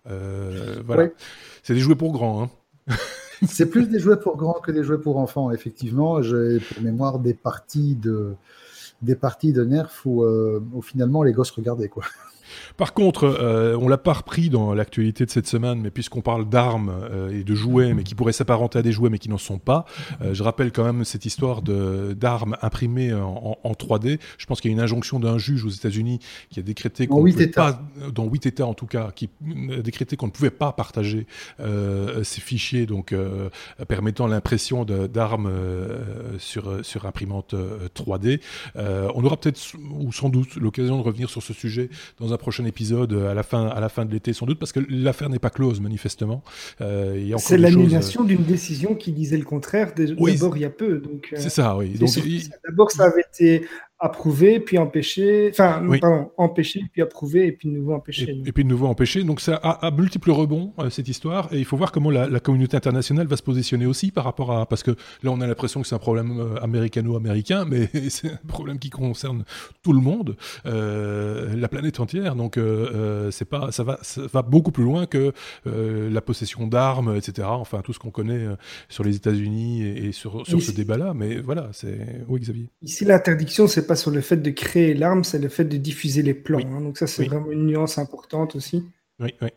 [0.85, 1.09] voilà.
[1.61, 2.95] C'est des jouets pour grands, hein.
[3.47, 6.23] C'est plus des jouets pour grands que des jouets pour enfants, effectivement.
[6.23, 8.33] J'ai pour mémoire des parties de
[9.01, 12.03] des parties de Nerf où, euh, où finalement les gosses regardaient quoi.
[12.77, 16.47] Par contre, euh, on l'a pas repris dans l'actualité de cette semaine, mais puisqu'on parle
[16.47, 19.37] d'armes euh, et de jouets, mais qui pourraient s'apparenter à des jouets, mais qui n'en
[19.37, 19.85] sont pas,
[20.21, 24.19] euh, je rappelle quand même cette histoire d'armes imprimées en, en, 3D.
[24.37, 26.19] Je pense qu'il y a une injonction d'un juge aux États-Unis
[26.49, 27.81] qui a décrété qu'on ne pouvait pas,
[28.13, 29.29] dans 8 États en tout cas, qui
[29.71, 31.27] a décrété qu'on ne pouvait pas partager
[31.59, 33.49] euh, ces fichiers, donc euh,
[33.87, 35.51] permettant l'impression d'armes
[36.39, 37.55] sur sur imprimante
[37.95, 38.39] 3D.
[38.75, 39.59] on aura peut-être
[39.99, 41.89] ou sans doute l'occasion de revenir sur ce sujet
[42.19, 44.71] dans un prochain épisode à la fin, à la fin de l'été sans doute, parce
[44.71, 46.43] que l'affaire n'est pas close manifestement.
[46.81, 49.93] Euh, c'est l'annulation d'une décision qui disait le contraire.
[49.95, 50.99] D'abord il y a peu.
[50.99, 51.97] Donc, euh, c'est ça, oui.
[52.67, 53.65] D'abord ça avait été
[53.99, 58.41] approuvé, puis empêché, enfin, pardon, empêché, puis approuvé, et puis de nouveau empêché.
[58.45, 59.23] Et, puis de nouveau empêché.
[59.23, 62.77] Donc ça a, multiples rebonds, euh, cette histoire, et il faut voir comment la, communauté
[62.77, 64.67] internationale va se positionner aussi par rapport à...
[64.67, 64.91] Parce que
[65.23, 68.91] là, on a l'impression que c'est un problème euh, américano-américain, mais c'est un problème qui
[68.91, 69.43] concerne
[69.81, 70.37] tout le monde,
[70.67, 72.35] euh, la planète entière.
[72.35, 72.59] Donc
[73.31, 75.33] c'est pas, ça, va, ça va beaucoup plus loin que
[75.65, 77.47] la possession d'armes, etc.
[77.49, 78.45] Enfin, tout ce qu'on connaît
[78.89, 81.13] sur les États-Unis et, sur, sur ce débat-là.
[81.15, 82.23] Mais voilà, c'est...
[82.27, 82.69] Oui, Xavier.
[82.81, 86.21] Ici, l'interdiction, c'est pas sur le fait de créer l'arme, c'est le fait de diffuser
[86.21, 86.59] les plans.
[86.59, 86.81] Hein.
[86.81, 88.83] donc ça, c'est vraiment une nuance importante aussi.
[89.19, 89.49] Oui, oui.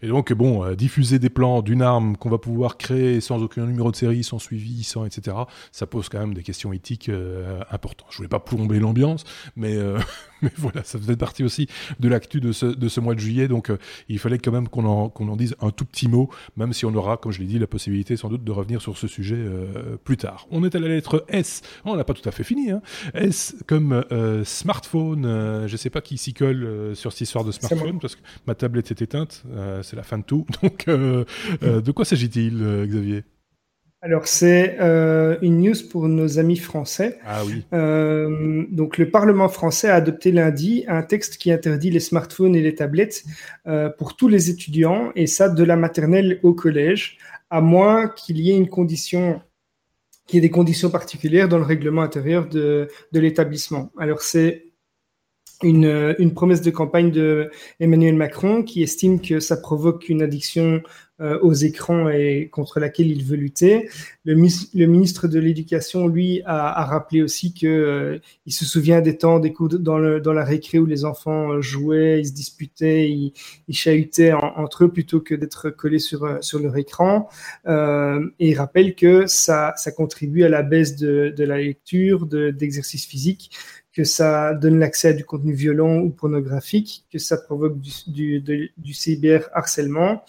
[0.00, 3.66] Et donc, bon, euh, diffuser des plans d'une arme qu'on va pouvoir créer sans aucun
[3.66, 5.36] numéro de série, sans suivi, sans etc.,
[5.72, 8.06] ça pose quand même des questions éthiques euh, importantes.
[8.10, 9.24] Je voulais pas plomber l'ambiance,
[9.56, 9.98] mais, euh,
[10.42, 11.68] mais voilà, ça faisait partie aussi
[12.00, 13.72] de l'actu de ce, de ce mois de juillet, donc
[14.08, 16.86] il fallait quand même qu'on en, qu'on en dise un tout petit mot, même si
[16.86, 19.38] on aura, comme je l'ai dit, la possibilité sans doute de revenir sur ce sujet
[20.04, 20.46] plus tard.
[20.50, 21.62] On est à la lettre S.
[21.84, 22.70] Oh, on n'a pas tout à fait fini.
[22.70, 22.82] Hein.
[23.14, 24.04] S comme
[24.44, 25.66] smartphone.
[25.66, 28.90] je sais pas qui s'y colle sur cette histoire de smartphone, parce que ma tablette
[28.90, 29.44] était éteinte,
[29.82, 30.46] c'est la fin de tout.
[30.62, 33.24] Donc, de quoi s'agit-il, Xavier?
[34.00, 34.76] Alors, c'est
[35.42, 37.18] une news pour nos amis français.
[37.26, 37.64] Ah oui.
[38.70, 42.76] donc, le Parlement français a adopté lundi un texte qui interdit les smartphones et les
[42.76, 43.24] tablettes
[43.98, 47.18] pour tous les étudiants, et ça de la maternelle au collège,
[47.50, 49.40] à moins qu'il y ait une condition
[50.28, 53.90] qu'il y ait des conditions particulières dans le règlement intérieur de, de l'établissement.
[53.98, 54.67] Alors c'est
[55.62, 60.82] une, une, promesse de campagne de Emmanuel Macron qui estime que ça provoque une addiction
[61.20, 63.88] euh, aux écrans et contre laquelle il veut lutter.
[64.24, 69.16] Le, ministre de l'Éducation, lui, a, a, rappelé aussi que euh, il se souvient des
[69.18, 72.32] temps des cours dans, le, dans la récré où les enfants euh, jouaient, ils se
[72.32, 73.32] disputaient, ils,
[73.66, 77.28] ils chahutaient entre eux plutôt que d'être collés sur, sur leur écran.
[77.66, 82.26] Euh, et il rappelle que ça, ça contribue à la baisse de, de la lecture,
[82.26, 83.50] d'exercice de, physique
[83.98, 87.90] que ça donne l'accès à du contenu violent ou pornographique, que ça provoque du,
[88.40, 90.22] du, du cyber harcèlement.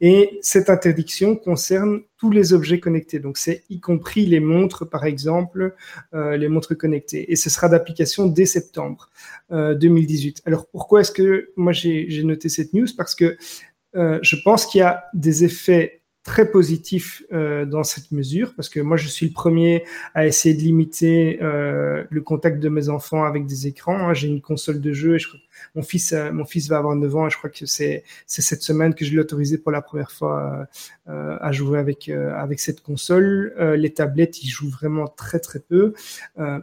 [0.00, 3.18] Et cette interdiction concerne tous les objets connectés.
[3.18, 5.74] Donc, c'est y compris les montres, par exemple,
[6.14, 7.32] euh, les montres connectées.
[7.32, 9.10] Et ce sera d'application dès septembre
[9.50, 10.42] euh, 2018.
[10.44, 12.86] Alors, pourquoi est-ce que moi j'ai noté cette news?
[12.96, 13.36] Parce que
[13.96, 18.68] euh, je pense qu'il y a des effets très positif euh, dans cette mesure parce
[18.68, 22.88] que moi je suis le premier à essayer de limiter euh, le contact de mes
[22.88, 24.08] enfants avec des écrans.
[24.08, 24.12] Hein.
[24.12, 25.28] J'ai une console de jeu et je,
[25.74, 28.62] mon fils euh, mon fils va avoir 9 ans et je crois que c'est cette
[28.62, 30.66] semaine que je l'ai autorisé pour la première fois
[31.08, 33.54] euh, à jouer avec euh, avec cette console.
[33.76, 35.94] les tablettes ils jouent vraiment très très peu.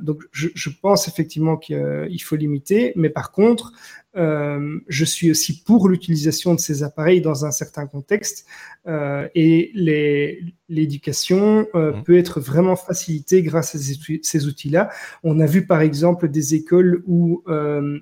[0.02, 3.74] donc je, je pense effectivement qu'il faut limiter, mais par contre
[4.16, 8.46] euh, je suis aussi pour l'utilisation de ces appareils dans un certain contexte
[8.86, 9.72] euh, et
[10.70, 12.04] l'éducation euh, mmh.
[12.04, 14.90] peut être vraiment facilitée grâce à ces, outils-là.
[15.24, 18.00] On a vu par exemple des écoles où euh,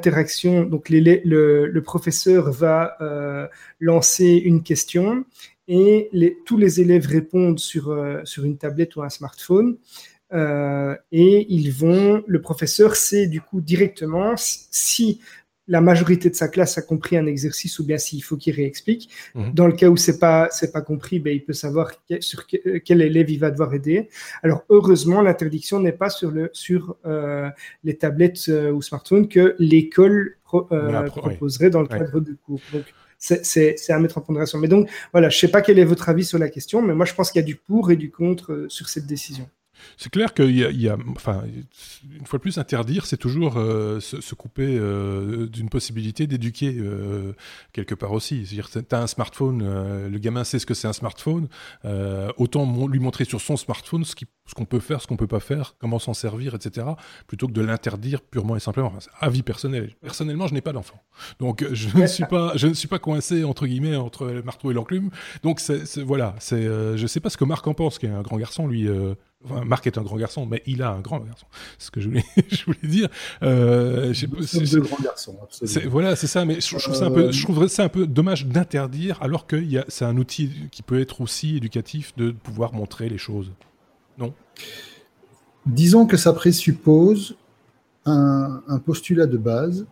[0.00, 3.46] l'interaction, donc le, professeur va euh,
[3.80, 5.24] lancer une question
[5.68, 6.10] et
[6.46, 9.76] tous les élèves répondent sur, sur une tablette ou un smartphone.
[10.32, 15.20] Euh, et ils vont, le professeur sait du coup directement si
[15.70, 19.08] la majorité de sa classe a compris un exercice ou bien s'il faut qu'il réexplique.
[19.36, 19.52] Mhm.
[19.54, 23.00] Dans le cas où c'est pas c'est pas compris, ben il peut savoir sur quel
[23.00, 24.08] élève il va devoir aider.
[24.42, 27.48] Alors heureusement, l'interdiction n'est pas sur le sur euh,
[27.84, 30.36] les tablettes euh, ou smartphones que l'école
[30.72, 32.60] euh, proposerait dans le cadre de cours.
[32.72, 32.84] Donc
[33.18, 34.58] c'est à mettre en pondération.
[34.58, 37.06] Mais donc voilà, je sais pas quel est votre avis sur la question, mais moi
[37.06, 39.48] je pense qu'il y a du pour et du contre sur cette décision.
[39.96, 41.42] C'est clair qu'il y, a, enfin,
[42.18, 47.32] une fois de plus, interdire, c'est toujours euh, se, couper euh, d'une possibilité d'éduquer euh,
[47.72, 48.46] quelque part aussi.
[48.46, 51.48] C'est-à-dire, tu as un smartphone, le gamin sait ce que c'est un smartphone,
[52.36, 55.74] autant lui montrer sur son smartphone ce qu'on peut faire, ce qu'on peut pas faire,
[55.78, 56.86] comment s'en servir, etc.,
[57.26, 58.92] plutôt que de l'interdire purement et simplement.
[58.96, 59.94] Enfin, avis personnel.
[60.00, 61.02] Personnellement, je n'ai pas d'enfant,
[61.38, 64.70] donc je ne suis pas, je ne suis pas coincé entre guillemets entre le marteau
[64.70, 65.10] et l'enclume.
[65.42, 65.60] Donc
[66.04, 68.66] voilà, c'est, je sais pas ce que Marc en pense, qui est un grand garçon,
[68.66, 68.88] lui.
[69.44, 71.46] Enfin, Marc est un grand garçon, mais il a un grand garçon.
[71.78, 73.08] C'est ce que je voulais, je voulais dire.
[73.42, 75.36] Euh, c'est deux grands garçons.
[75.86, 76.44] Voilà, c'est ça.
[76.44, 79.62] Mais je, trouve ça un peu, je trouverais ça un peu dommage d'interdire, alors que
[79.88, 83.50] c'est un outil qui peut être aussi éducatif de pouvoir montrer les choses.
[84.18, 84.34] Non?
[85.64, 87.36] Disons que ça présuppose
[88.04, 89.86] un, un postulat de base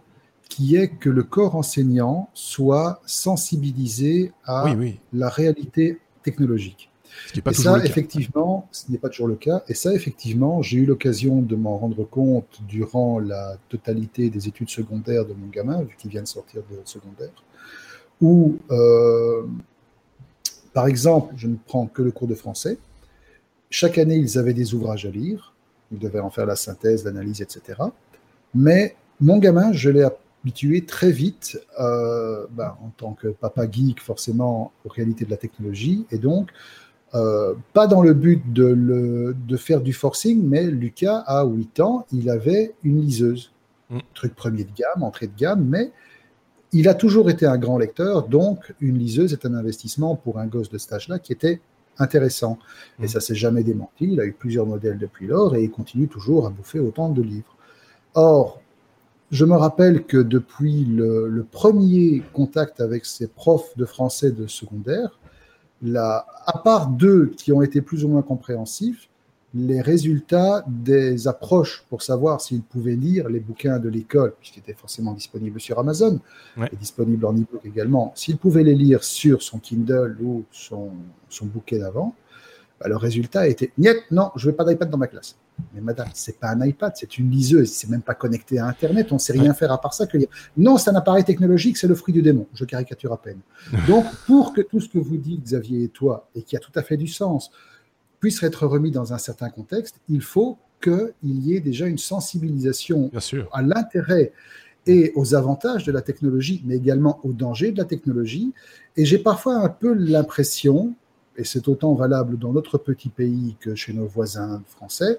[0.48, 5.00] qui est que le corps enseignant soit sensibilisé à oui, oui.
[5.12, 6.87] la réalité technologique.
[7.26, 9.62] Ce qui est pas et ça, effectivement, ce n'est pas toujours le cas.
[9.68, 14.70] Et ça, effectivement, j'ai eu l'occasion de m'en rendre compte durant la totalité des études
[14.70, 17.32] secondaires de mon gamin, vu qu'il vient de sortir de secondaire,
[18.20, 19.42] où, euh,
[20.72, 22.78] par exemple, je ne prends que le cours de français.
[23.70, 25.54] Chaque année, ils avaient des ouvrages à lire.
[25.92, 27.80] Ils devaient en faire la synthèse, l'analyse, etc.
[28.54, 30.06] Mais mon gamin, je l'ai
[30.42, 35.36] habitué très vite, euh, bah, en tant que papa geek, forcément, aux réalités de la
[35.36, 36.06] technologie.
[36.10, 36.50] Et donc,
[37.14, 41.80] euh, pas dans le but de, le, de, faire du forcing, mais Lucas, à 8
[41.80, 43.52] ans, il avait une liseuse.
[43.88, 43.98] Mm.
[44.14, 45.90] Truc premier de gamme, entrée de gamme, mais
[46.72, 50.46] il a toujours été un grand lecteur, donc une liseuse est un investissement pour un
[50.46, 51.60] gosse de cet âge-là qui était
[51.96, 52.58] intéressant.
[52.98, 53.04] Mm.
[53.04, 56.08] Et ça s'est jamais démenti, il a eu plusieurs modèles depuis lors et il continue
[56.08, 57.56] toujours à bouffer autant de livres.
[58.14, 58.60] Or,
[59.30, 64.46] je me rappelle que depuis le, le premier contact avec ses profs de français de
[64.46, 65.18] secondaire,
[65.82, 69.08] la, à part deux qui ont été plus ou moins compréhensifs,
[69.54, 74.74] les résultats des approches pour savoir s'ils pouvaient lire les bouquins de l'école, puisqu'ils étaient
[74.74, 76.20] forcément disponibles sur Amazon,
[76.58, 76.68] ouais.
[76.72, 80.90] et disponibles en e-book également, s'ils pouvaient les lire sur son Kindle ou son,
[81.28, 82.14] son bouquet d'avant,
[82.80, 85.36] Bah, le résultat était Niet, non, je veux pas d'iPad dans ma classe.
[85.74, 89.08] Mais madame, c'est pas un iPad, c'est une liseuse, c'est même pas connecté à Internet,
[89.10, 90.28] on ne sait rien faire à part ça que lire.
[90.56, 92.46] Non, c'est un appareil technologique, c'est le fruit du démon.
[92.54, 93.40] Je caricature à peine.
[93.88, 96.72] Donc, pour que tout ce que vous dites, Xavier et toi, et qui a tout
[96.74, 97.50] à fait du sens,
[98.20, 103.10] puisse être remis dans un certain contexte, il faut qu'il y ait déjà une sensibilisation
[103.52, 104.32] à l'intérêt
[104.86, 108.52] et aux avantages de la technologie, mais également aux dangers de la technologie.
[108.96, 110.94] Et j'ai parfois un peu l'impression,
[111.38, 115.18] et c'est autant valable dans notre petit pays que chez nos voisins français,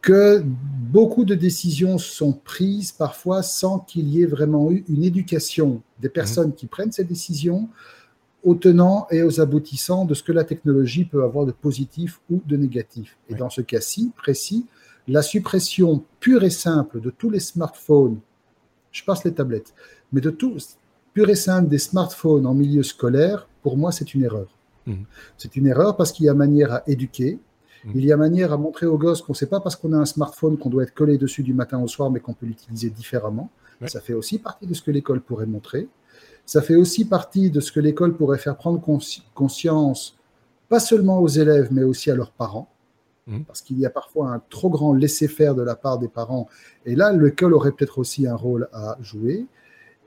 [0.00, 5.82] que beaucoup de décisions sont prises parfois sans qu'il y ait vraiment eu une éducation
[6.00, 6.12] des mmh.
[6.12, 7.68] personnes qui prennent ces décisions
[8.42, 12.42] aux tenants et aux aboutissants de ce que la technologie peut avoir de positif ou
[12.44, 13.16] de négatif.
[13.28, 14.66] Et dans ce cas-ci précis,
[15.06, 18.18] la suppression pure et simple de tous les smartphones,
[18.90, 19.74] je passe les tablettes,
[20.12, 20.56] mais de tout,
[21.12, 24.48] pure et simple des smartphones en milieu scolaire, pour moi, c'est une erreur.
[24.86, 25.04] Mhm.
[25.38, 27.38] C'est une erreur parce qu'il y a manière à éduquer,
[27.84, 27.92] mhm.
[27.94, 29.98] il y a manière à montrer aux gosses qu'on ne sait pas parce qu'on a
[29.98, 32.90] un smartphone qu'on doit être collé dessus du matin au soir, mais qu'on peut l'utiliser
[32.90, 33.50] différemment.
[33.86, 35.88] Ça fait aussi partie de ce que l'école pourrait montrer.
[36.46, 38.80] Ça fait aussi partie de ce que l'école pourrait faire prendre
[39.34, 40.16] conscience,
[40.68, 42.68] pas seulement aux élèves, mais aussi à leurs parents.
[43.26, 43.40] Mmh.
[43.42, 46.48] Parce qu'il y a parfois un trop grand laisser-faire de la part des parents.
[46.86, 49.46] Et là, l'école aurait peut-être aussi un rôle à jouer.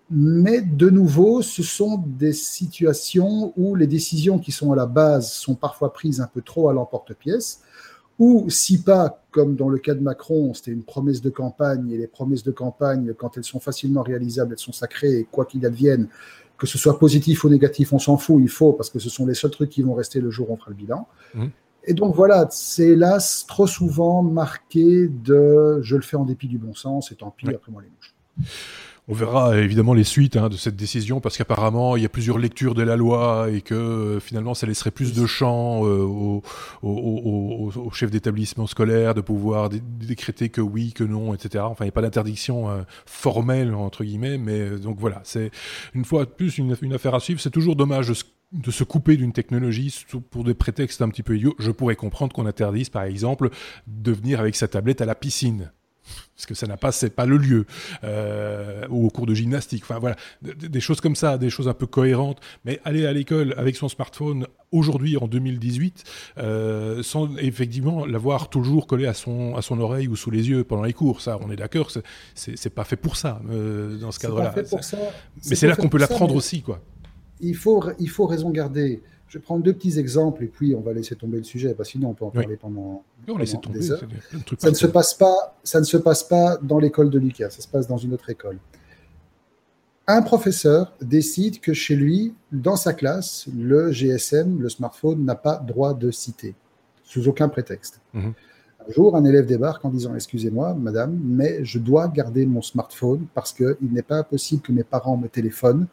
[0.10, 5.32] Mais de nouveau, ce sont des situations où les décisions qui sont à la base
[5.32, 7.61] sont parfois prises un peu trop à l'emporte-pièce,
[8.19, 11.98] ou si pas, comme dans le cas de Macron, c'était une promesse de campagne, et
[11.98, 15.65] les promesses de campagne, quand elles sont facilement réalisables, elles sont sacrées, et quoi qu'il
[15.65, 16.07] advienne,
[16.57, 19.26] que ce soit positif ou négatif, on s'en fout, il faut, parce que ce sont
[19.26, 21.07] les seuls trucs qui vont rester le jour où on fera le bilan.
[21.34, 21.45] Mmh.
[21.88, 26.57] Et donc voilà, c'est hélas trop souvent marqué de je le fais en dépit du
[26.57, 28.15] bon sens et tant pis, après moi les mouches.
[29.07, 32.40] On verra évidemment les suites hein, de cette décision parce qu'apparemment il y a plusieurs
[32.40, 36.41] lectures de la loi et que euh, finalement ça laisserait plus de champ euh,
[36.82, 41.64] aux, chefs d'établissement scolaire de pouvoir décréter que oui, que non, etc.
[41.68, 45.52] Enfin il n'y a pas d'interdiction euh, formelle entre guillemets, mais donc voilà, c'est
[45.94, 47.40] une fois de plus une, une affaire à suivre.
[47.40, 48.15] C'est toujours dommage de
[48.52, 51.56] de se couper d'une technologie pour des prétextes un petit peu idiots.
[51.60, 53.49] Je pourrais comprendre qu'on interdise, par exemple,
[53.88, 55.72] de venir avec sa tablette à la piscine.
[56.36, 57.65] Parce que ça n'a pas, c'est pas le lieu,
[58.03, 59.84] euh, ou au cours de gymnastique.
[59.84, 62.40] Enfin voilà, des choses comme ça, des choses un peu cohérentes.
[62.65, 66.03] Mais aller à l'école avec son smartphone aujourd'hui en 2018,
[66.38, 70.64] euh, sans effectivement l'avoir toujours collé à son à son oreille ou sous les yeux
[70.64, 71.90] pendant les cours, ça, on est d'accord,
[72.34, 74.53] c'est pas fait pour ça euh, dans ce cadre-là.
[75.49, 76.82] Mais c'est là qu'on peut l'apprendre aussi, quoi
[77.40, 79.02] il faut, il faut raison garder.
[79.27, 81.89] Je vais prendre deux petits exemples et puis on va laisser tomber le sujet, parce
[81.89, 83.99] que sinon on peut en parler pendant, des heures.
[84.60, 87.61] Ça ne, se passe pas, ça ne se passe pas dans l'école de Lucas, ça
[87.61, 88.60] se passe dans une autre école.
[90.07, 95.57] Un professeur décide que chez lui, dans sa classe, le GSM, le smartphone, n'a pas
[95.57, 96.53] droit de citer,
[97.03, 97.99] sous aucun prétexte.
[98.14, 98.34] Mhm.
[98.88, 103.26] Un jour, un élève débarque en disant Excusez-moi, madame, mais je dois garder mon smartphone
[103.34, 105.88] parce qu'il n'est pas possible que mes parents me téléphonent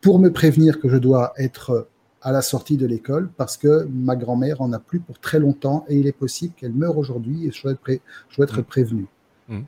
[0.00, 1.88] pour me prévenir que je dois être
[2.22, 5.84] à la sortie de l'école parce que ma grand-mère en a plus pour très longtemps
[5.88, 8.62] et il est possible qu'elle meure aujourd'hui et je dois être, mmh.
[8.62, 9.06] prévenu.
[9.48, 9.60] Mmh.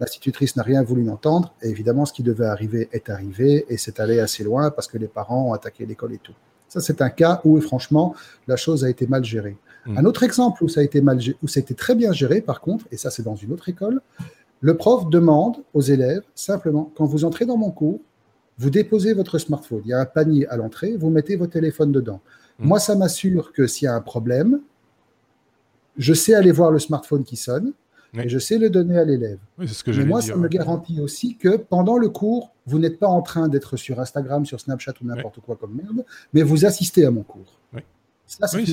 [0.00, 4.00] L'institutrice n'a rien voulu entendre et évidemment ce qui devait arriver est arrivé et c'est
[4.00, 6.34] allé assez loin parce que les parents ont attaqué l'école et tout.
[6.68, 8.14] Ça, c'est un cas où, franchement,
[8.46, 9.56] la chose a été mal gérée.
[9.86, 9.98] Mmh.
[9.98, 12.86] Un autre exemple où ça a été mal, où c'était très bien géré, par contre,
[12.90, 14.02] et ça, c'est dans une autre école,
[14.60, 18.00] le prof demande aux élèves simplement, quand vous entrez dans mon cours,
[18.58, 19.82] vous déposez votre smartphone.
[19.84, 22.20] Il y a un panier à l'entrée, vous mettez vos téléphones dedans.
[22.58, 22.66] Mmh.
[22.66, 24.60] Moi, ça m'assure que s'il y a un problème,
[25.96, 27.72] je sais aller voir le smartphone qui sonne
[28.14, 29.38] et je sais le donner à l'élève.
[29.58, 32.98] Oui, ce que Mais moi, ça me garantit aussi que pendant le cours, vous n'êtes
[32.98, 36.64] pas en train d'être sur Instagram, sur Snapchat ou n'importe quoi comme merde, mais vous
[36.64, 37.60] assistez à mon cours.
[38.28, 38.70] Ça, c'est il,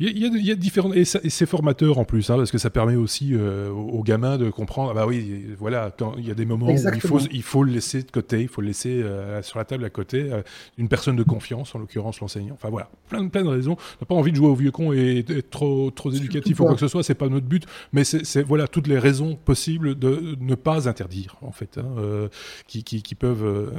[0.00, 2.70] y a, il y a différents et, c'est formateur en plus, hein, parce que ça
[2.70, 4.92] permet aussi euh, aux, gamins de comprendre.
[4.92, 7.64] Ah bah oui, voilà, quand il y a des moments où il faut, il faut
[7.64, 10.42] le laisser de côté, il faut le laisser euh, sur la table à côté, euh,
[10.78, 12.54] une personne de confiance, en l'occurrence l'enseignant.
[12.54, 13.72] Enfin voilà, plein, plein de raisons.
[13.72, 16.64] On n'a pas envie de jouer au vieux con et être trop, trop éducatif ou
[16.64, 19.98] quoi que ce soit, c'est pas notre but, mais c'est voilà toutes les raisons possibles
[19.98, 22.28] de ne pas interdire en fait, hein,
[22.66, 23.70] qui, qui, qui, peuvent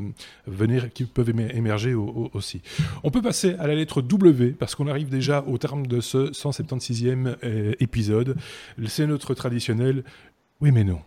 [0.46, 2.62] venir, qui peuvent émerger aussi.
[3.04, 6.02] On peut passer à la lettre W parce qu'on on arrive déjà au terme de
[6.02, 8.36] ce 176e euh, épisode.
[8.88, 10.04] C'est notre traditionnel
[10.62, 11.00] oui mais non.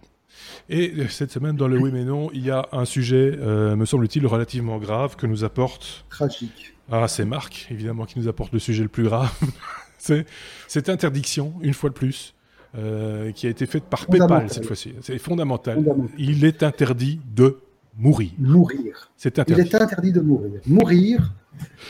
[0.68, 3.86] Et cette semaine, dans le oui mais non, il y a un sujet, euh, me
[3.86, 6.04] semble-t-il, relativement grave que nous apporte.
[6.10, 6.74] Tragique.
[6.90, 9.32] Ah, c'est Marc, évidemment, qui nous apporte le sujet le plus grave.
[9.98, 10.26] c'est
[10.68, 12.34] cette interdiction, une fois de plus,
[12.76, 14.94] euh, qui a été faite par PayPal cette fois-ci.
[15.00, 15.82] C'est fondamental.
[16.18, 17.58] Il est interdit de
[17.96, 18.32] mourir.
[18.38, 19.10] Mourir.
[19.16, 19.62] C'est interdit.
[19.62, 20.60] Il est interdit de mourir.
[20.66, 21.32] Mourir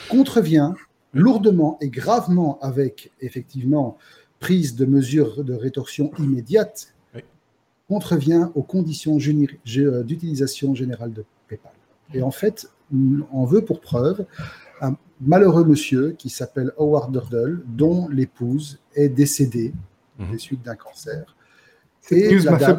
[0.08, 0.72] contrevient
[1.16, 3.98] lourdement et gravement avec effectivement
[4.38, 6.94] prise de mesures de rétorsion immédiate,
[7.88, 11.72] contrevient aux conditions d'utilisation générale de PayPal.
[12.12, 12.68] Et en fait,
[13.32, 14.26] on veut pour preuve
[14.80, 19.72] un malheureux monsieur qui s'appelle Howard Durdle, dont l'épouse est décédée
[20.18, 20.32] mmh.
[20.32, 21.36] des suites d'un cancer.
[22.10, 22.78] Et la, dame,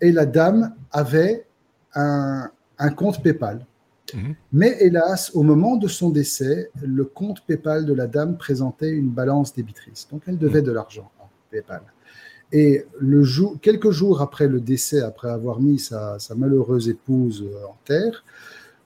[0.00, 1.46] et la, dame, avait
[1.94, 2.50] un,
[2.96, 3.66] compte PayPal.
[4.14, 4.34] Mhm.
[4.52, 9.08] Mais hélas, au moment de son décès, le compte PayPal de la dame présentait une
[9.08, 10.08] balance débitrice.
[10.10, 10.66] Donc elle devait mhm.
[10.66, 11.82] de l'argent à PayPal.
[12.52, 17.76] Et le jour, quelques jours après le décès, après avoir mis sa, malheureuse épouse en
[17.84, 18.24] terre,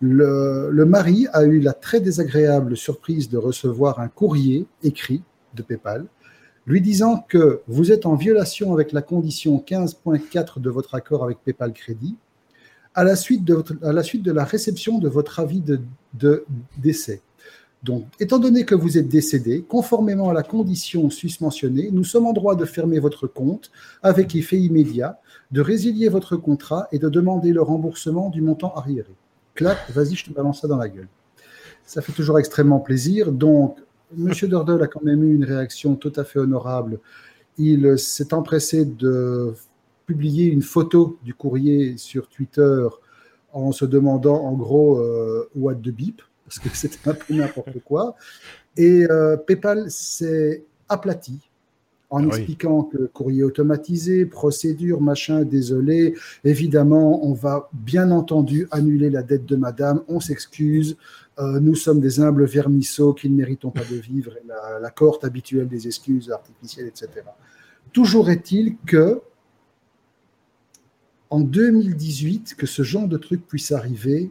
[0.01, 5.23] le, le, mari a eu la très désagréable surprise de recevoir un courrier écrit
[5.55, 6.07] de PayPal
[6.67, 11.39] lui disant que vous êtes en violation avec la condition 15.4 de votre accord avec
[11.45, 12.17] PayPal Crédit
[12.95, 13.63] à la suite de,
[14.33, 15.81] la, réception de votre avis de,
[16.15, 16.45] de
[16.79, 17.23] décès.
[17.83, 22.33] Donc, étant donné que vous êtes décédé, conformément à la condition susmentionnée, nous sommes en
[22.33, 23.71] droit de fermer votre compte
[24.03, 29.15] avec effet immédiat, de résilier votre contrat et de demander le remboursement du montant arriéré.
[29.55, 31.09] Clac, vas-y, je te balance ça dans la gueule.
[31.85, 33.31] Ça fait toujours extrêmement plaisir.
[33.31, 33.77] Donc,
[34.17, 37.01] Monsieur Dordel a quand même eu une réaction tout à fait honorable.
[37.59, 39.55] Il s'est empressé de
[40.07, 42.87] publier une photo du courrier sur Twitter
[43.53, 47.81] en se demandant en gros euh, what the beep, parce que c'était un peu n'importe
[47.85, 48.17] quoi.
[48.77, 51.49] Et euh, PayPal s'est aplati
[52.11, 56.15] en ah expliquant que courrier automatisé, procédure, machin, désolé.
[56.45, 60.97] Évidemment, on va bien entendu annuler la dette de madame, on s'excuse.
[61.41, 65.25] Euh, nous sommes des humbles vermisseaux qui ne méritons pas de vivre, la, la cohorte
[65.25, 67.09] habituelle des excuses artificielles, etc.
[67.93, 69.21] Toujours est-il que
[71.35, 74.31] en 2018, que ce genre de truc puisse arriver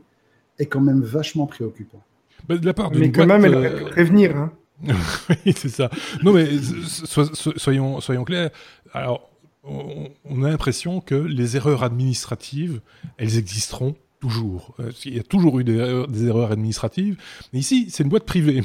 [0.58, 2.02] est quand même vachement préoccupant.
[2.48, 4.38] Bah, de la part mais quand même, elle aurait pu prévenir.
[4.38, 4.54] Hein.
[5.46, 5.90] oui, c'est ça.
[6.24, 6.48] Non, mais
[7.58, 8.52] soyons, soyons clairs.
[8.94, 9.30] Alors,
[9.66, 12.80] on a l'impression que les erreurs administratives,
[13.18, 14.74] elles existeront toujours.
[14.80, 15.76] Euh, il y a toujours eu des
[16.26, 17.18] erreurs, administratives.
[17.52, 18.64] Mais ici, c'est une boîte privée.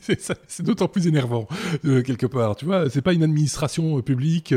[0.00, 1.48] c'est d'autant plus énervant,
[1.84, 2.54] euh, quelque part.
[2.54, 4.54] Tu vois, c'est pas une administration euh, publique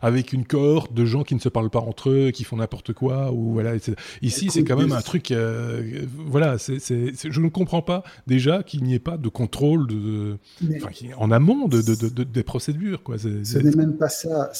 [0.00, 2.92] avec une cohorte de gens qui ne se parlent pas entre eux, qui font n'importe
[2.92, 3.32] quoi.
[3.32, 3.72] Ou voilà,
[4.20, 5.34] Ici, c'est quand même un truc.
[6.26, 10.38] voilà, je ne comprends pas déjà qu'il n'y ait pas de contrôle de,
[11.16, 13.02] en amont de, des procédures.
[13.02, 13.18] Quoi.
[13.18, 14.52] Ce n'est même pas ça.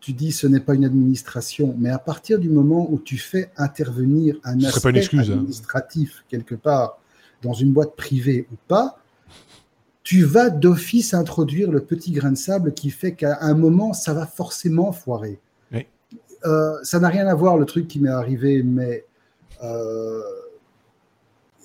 [0.00, 3.50] Tu dis ce n'est pas une administration, mais à partir du moment où tu fais
[3.56, 5.18] intervenir un aspect hein.
[5.18, 6.98] administratif quelque part
[7.42, 8.98] dans une boîte privée ou pas,
[10.02, 14.12] tu vas d'office introduire le petit grain de sable qui fait qu'à un moment, ça
[14.14, 15.40] va forcément foirer.
[16.46, 19.06] Euh, ça n'a rien à voir le truc qui m'est arrivé, mais
[19.62, 20.20] euh,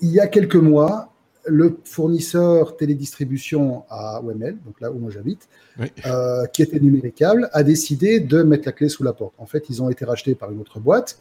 [0.00, 1.12] il y a quelques mois,
[1.44, 5.48] le fournisseur télédistribution à OML, donc là où moi j'habite,
[6.06, 9.34] euh, qui était numéricable, a décidé de mettre la clé sous la porte.
[9.36, 11.18] En fait, ils ont été rachetés par une autre boîte.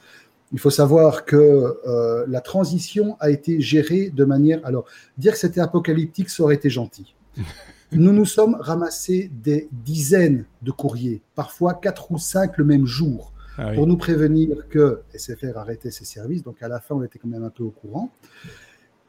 [0.52, 4.60] Il faut savoir que euh, la transition a été gérée de manière.
[4.66, 4.86] Alors,
[5.18, 7.16] dire que c'était apocalyptique, ça aurait été gentil.
[7.92, 13.34] Nous nous sommes ramassés des dizaines de courriers, parfois quatre ou cinq le même jour,
[13.58, 16.44] ah pour nous prévenir que SFR arrêtait ses services.
[16.44, 18.12] Donc, à la fin, on était quand même un peu au courant.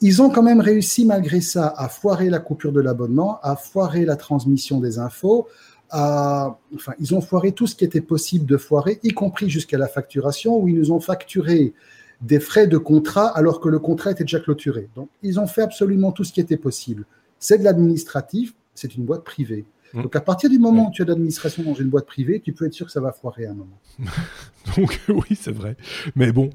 [0.01, 4.07] Ils ont quand même réussi, malgré ça, à foirer la coupure de l'abonnement, à foirer
[4.07, 5.47] la transmission des infos,
[5.93, 9.89] enfin, ils ont foiré tout ce qui était possible de foirer, y compris jusqu'à la
[9.89, 11.75] facturation, où ils nous ont facturé
[12.21, 14.89] des frais de contrat alors que le contrat était déjà clôturé.
[14.95, 17.05] Donc, ils ont fait absolument tout ce qui était possible.
[17.39, 19.65] C'est de l'administratif, c'est une boîte privée.
[19.93, 20.03] Mmh.
[20.03, 22.53] Donc, à partir du moment où tu as de l'administration dans une boîte privée, tu
[22.53, 23.79] peux être sûr que ça va foirer à un moment.
[24.77, 25.77] Donc, oui, c'est vrai.
[26.15, 26.51] Mais bon,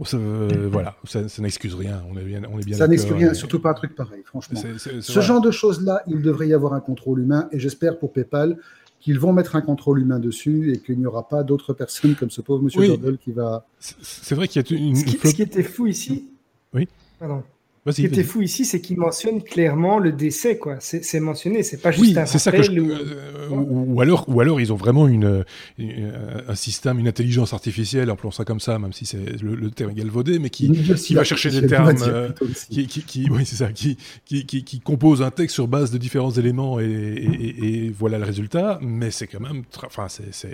[0.71, 2.01] voilà, ça, n'excuse rien.
[2.09, 4.61] On est bien, on est bien Ça n'excuse rien, surtout pas un truc pareil, franchement.
[5.01, 7.49] Ce genre de choses-là, il devrait y avoir un contrôle humain.
[7.51, 8.57] Et j'espère pour PayPal
[9.05, 12.31] qu'ils vont mettre un contrôle humain dessus et qu'il n'y aura pas d'autres personnes comme
[12.31, 13.17] ce pauvre monsieur oui.
[13.23, 13.67] qui va.
[13.77, 14.95] C'est vrai qu'il y a une.
[14.95, 16.31] Ce qui, ce qui était fou ici.
[16.73, 16.87] Oui.
[17.19, 17.43] Pardon.
[17.87, 20.77] Ce qui était fou ici, c'est qu'il mentionne clairement le décès, quoi.
[20.79, 24.59] C'est mentionné, c'est pas juste un c'est ça que je, euh, ou, alors, ou alors
[24.59, 25.45] ils ont vraiment une,
[25.77, 29.95] un système, une intelligence artificielle, appelons ça comme ça, même si c'est le, terme est
[29.95, 32.31] galvaudé, mais qui, qui va chercher des termes, euh,
[32.71, 35.99] qui, qui, qui, oui, c'est ça, qui, qui, qui, compose un texte sur base de
[35.99, 38.79] différents éléments et, et, voilà le résultat.
[38.81, 40.47] Mais c'est quand même, enfin, c'est,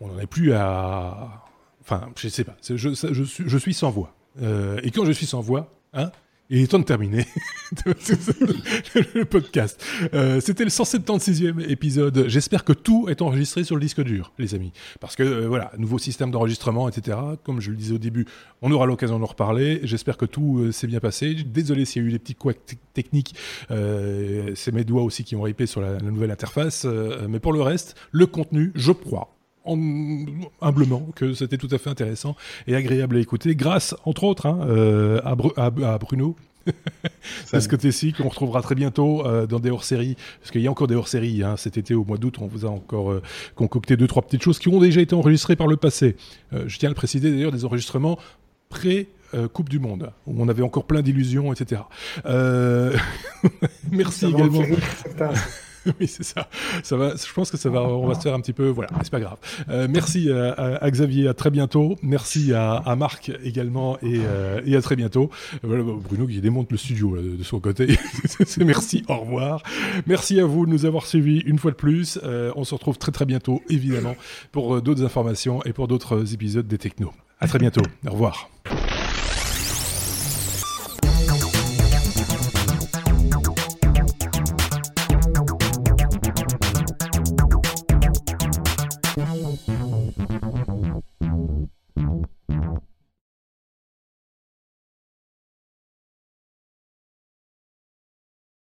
[0.00, 1.44] on n'en est plus à,
[1.82, 4.12] enfin, je sais pas, je, je, suis, je suis sans voix.
[4.40, 6.10] Euh, et quand je suis sans voix, hein,
[6.54, 7.24] Il est temps de terminer
[7.86, 9.82] le podcast.
[10.12, 12.26] Euh, C'était le 176e épisode.
[12.28, 14.70] J'espère que tout est enregistré sur le disque dur, les amis.
[15.00, 17.16] Parce que euh, voilà, nouveau système d'enregistrement, etc.
[17.42, 18.26] Comme je le disais au début,
[18.60, 19.80] on aura l'occasion d'en reparler.
[19.84, 21.34] J'espère que tout euh, s'est bien passé.
[21.34, 23.34] Désolé s'il y a eu des petits couacs techniques.
[23.70, 26.86] C'est mes doigts aussi qui ont ripé sur la, la nouvelle interface.
[27.30, 29.31] Mais pour le reste, le contenu, je crois,
[29.64, 29.78] en,
[30.60, 32.36] humblement que c'était tout à fait intéressant
[32.66, 36.36] et agréable à écouter, grâce entre autres hein, euh, à, Bru à, à, Bruno.
[37.52, 40.70] de ce côté-ci, qu'on retrouvera très bientôt euh, dans des hors-séries, parce qu'il y a
[40.70, 41.42] encore des hors-séries.
[41.42, 43.22] Hein, cet été, au mois d'août, on vous a encore euh,
[43.56, 46.14] concocté deux, trois petites choses qui ont déjà été enregistrées par le passé.
[46.52, 48.18] Je tiens à le préciser d'ailleurs, des enregistrements
[48.68, 49.08] pré-
[49.54, 51.80] Coupe du Monde, où on avait encore plein d'illusions, etc.
[53.90, 54.60] merci également.
[56.00, 56.48] oui, c'est ça.
[56.82, 57.14] Ça va.
[57.16, 57.82] Je pense que ça va.
[57.82, 58.68] On va se faire un petit peu.
[58.68, 59.38] Voilà, c'est pas grave.
[59.68, 61.28] Euh, merci à, à, Xavier.
[61.28, 61.96] À très bientôt.
[62.02, 65.30] Merci à, Marc également et, euh, et, à très bientôt.
[65.62, 67.98] Voilà, Bruno qui démonte le studio de son côté.
[68.58, 69.04] merci.
[69.08, 69.62] Au revoir.
[70.06, 72.18] Merci à vous de nous avoir suivis une fois de plus.
[72.22, 74.16] Euh, on se retrouve très très bientôt, évidemment,
[74.52, 77.12] pour d'autres informations et pour d'autres épisodes des Technos.
[77.40, 77.82] À très bientôt.
[78.06, 78.48] Au revoir.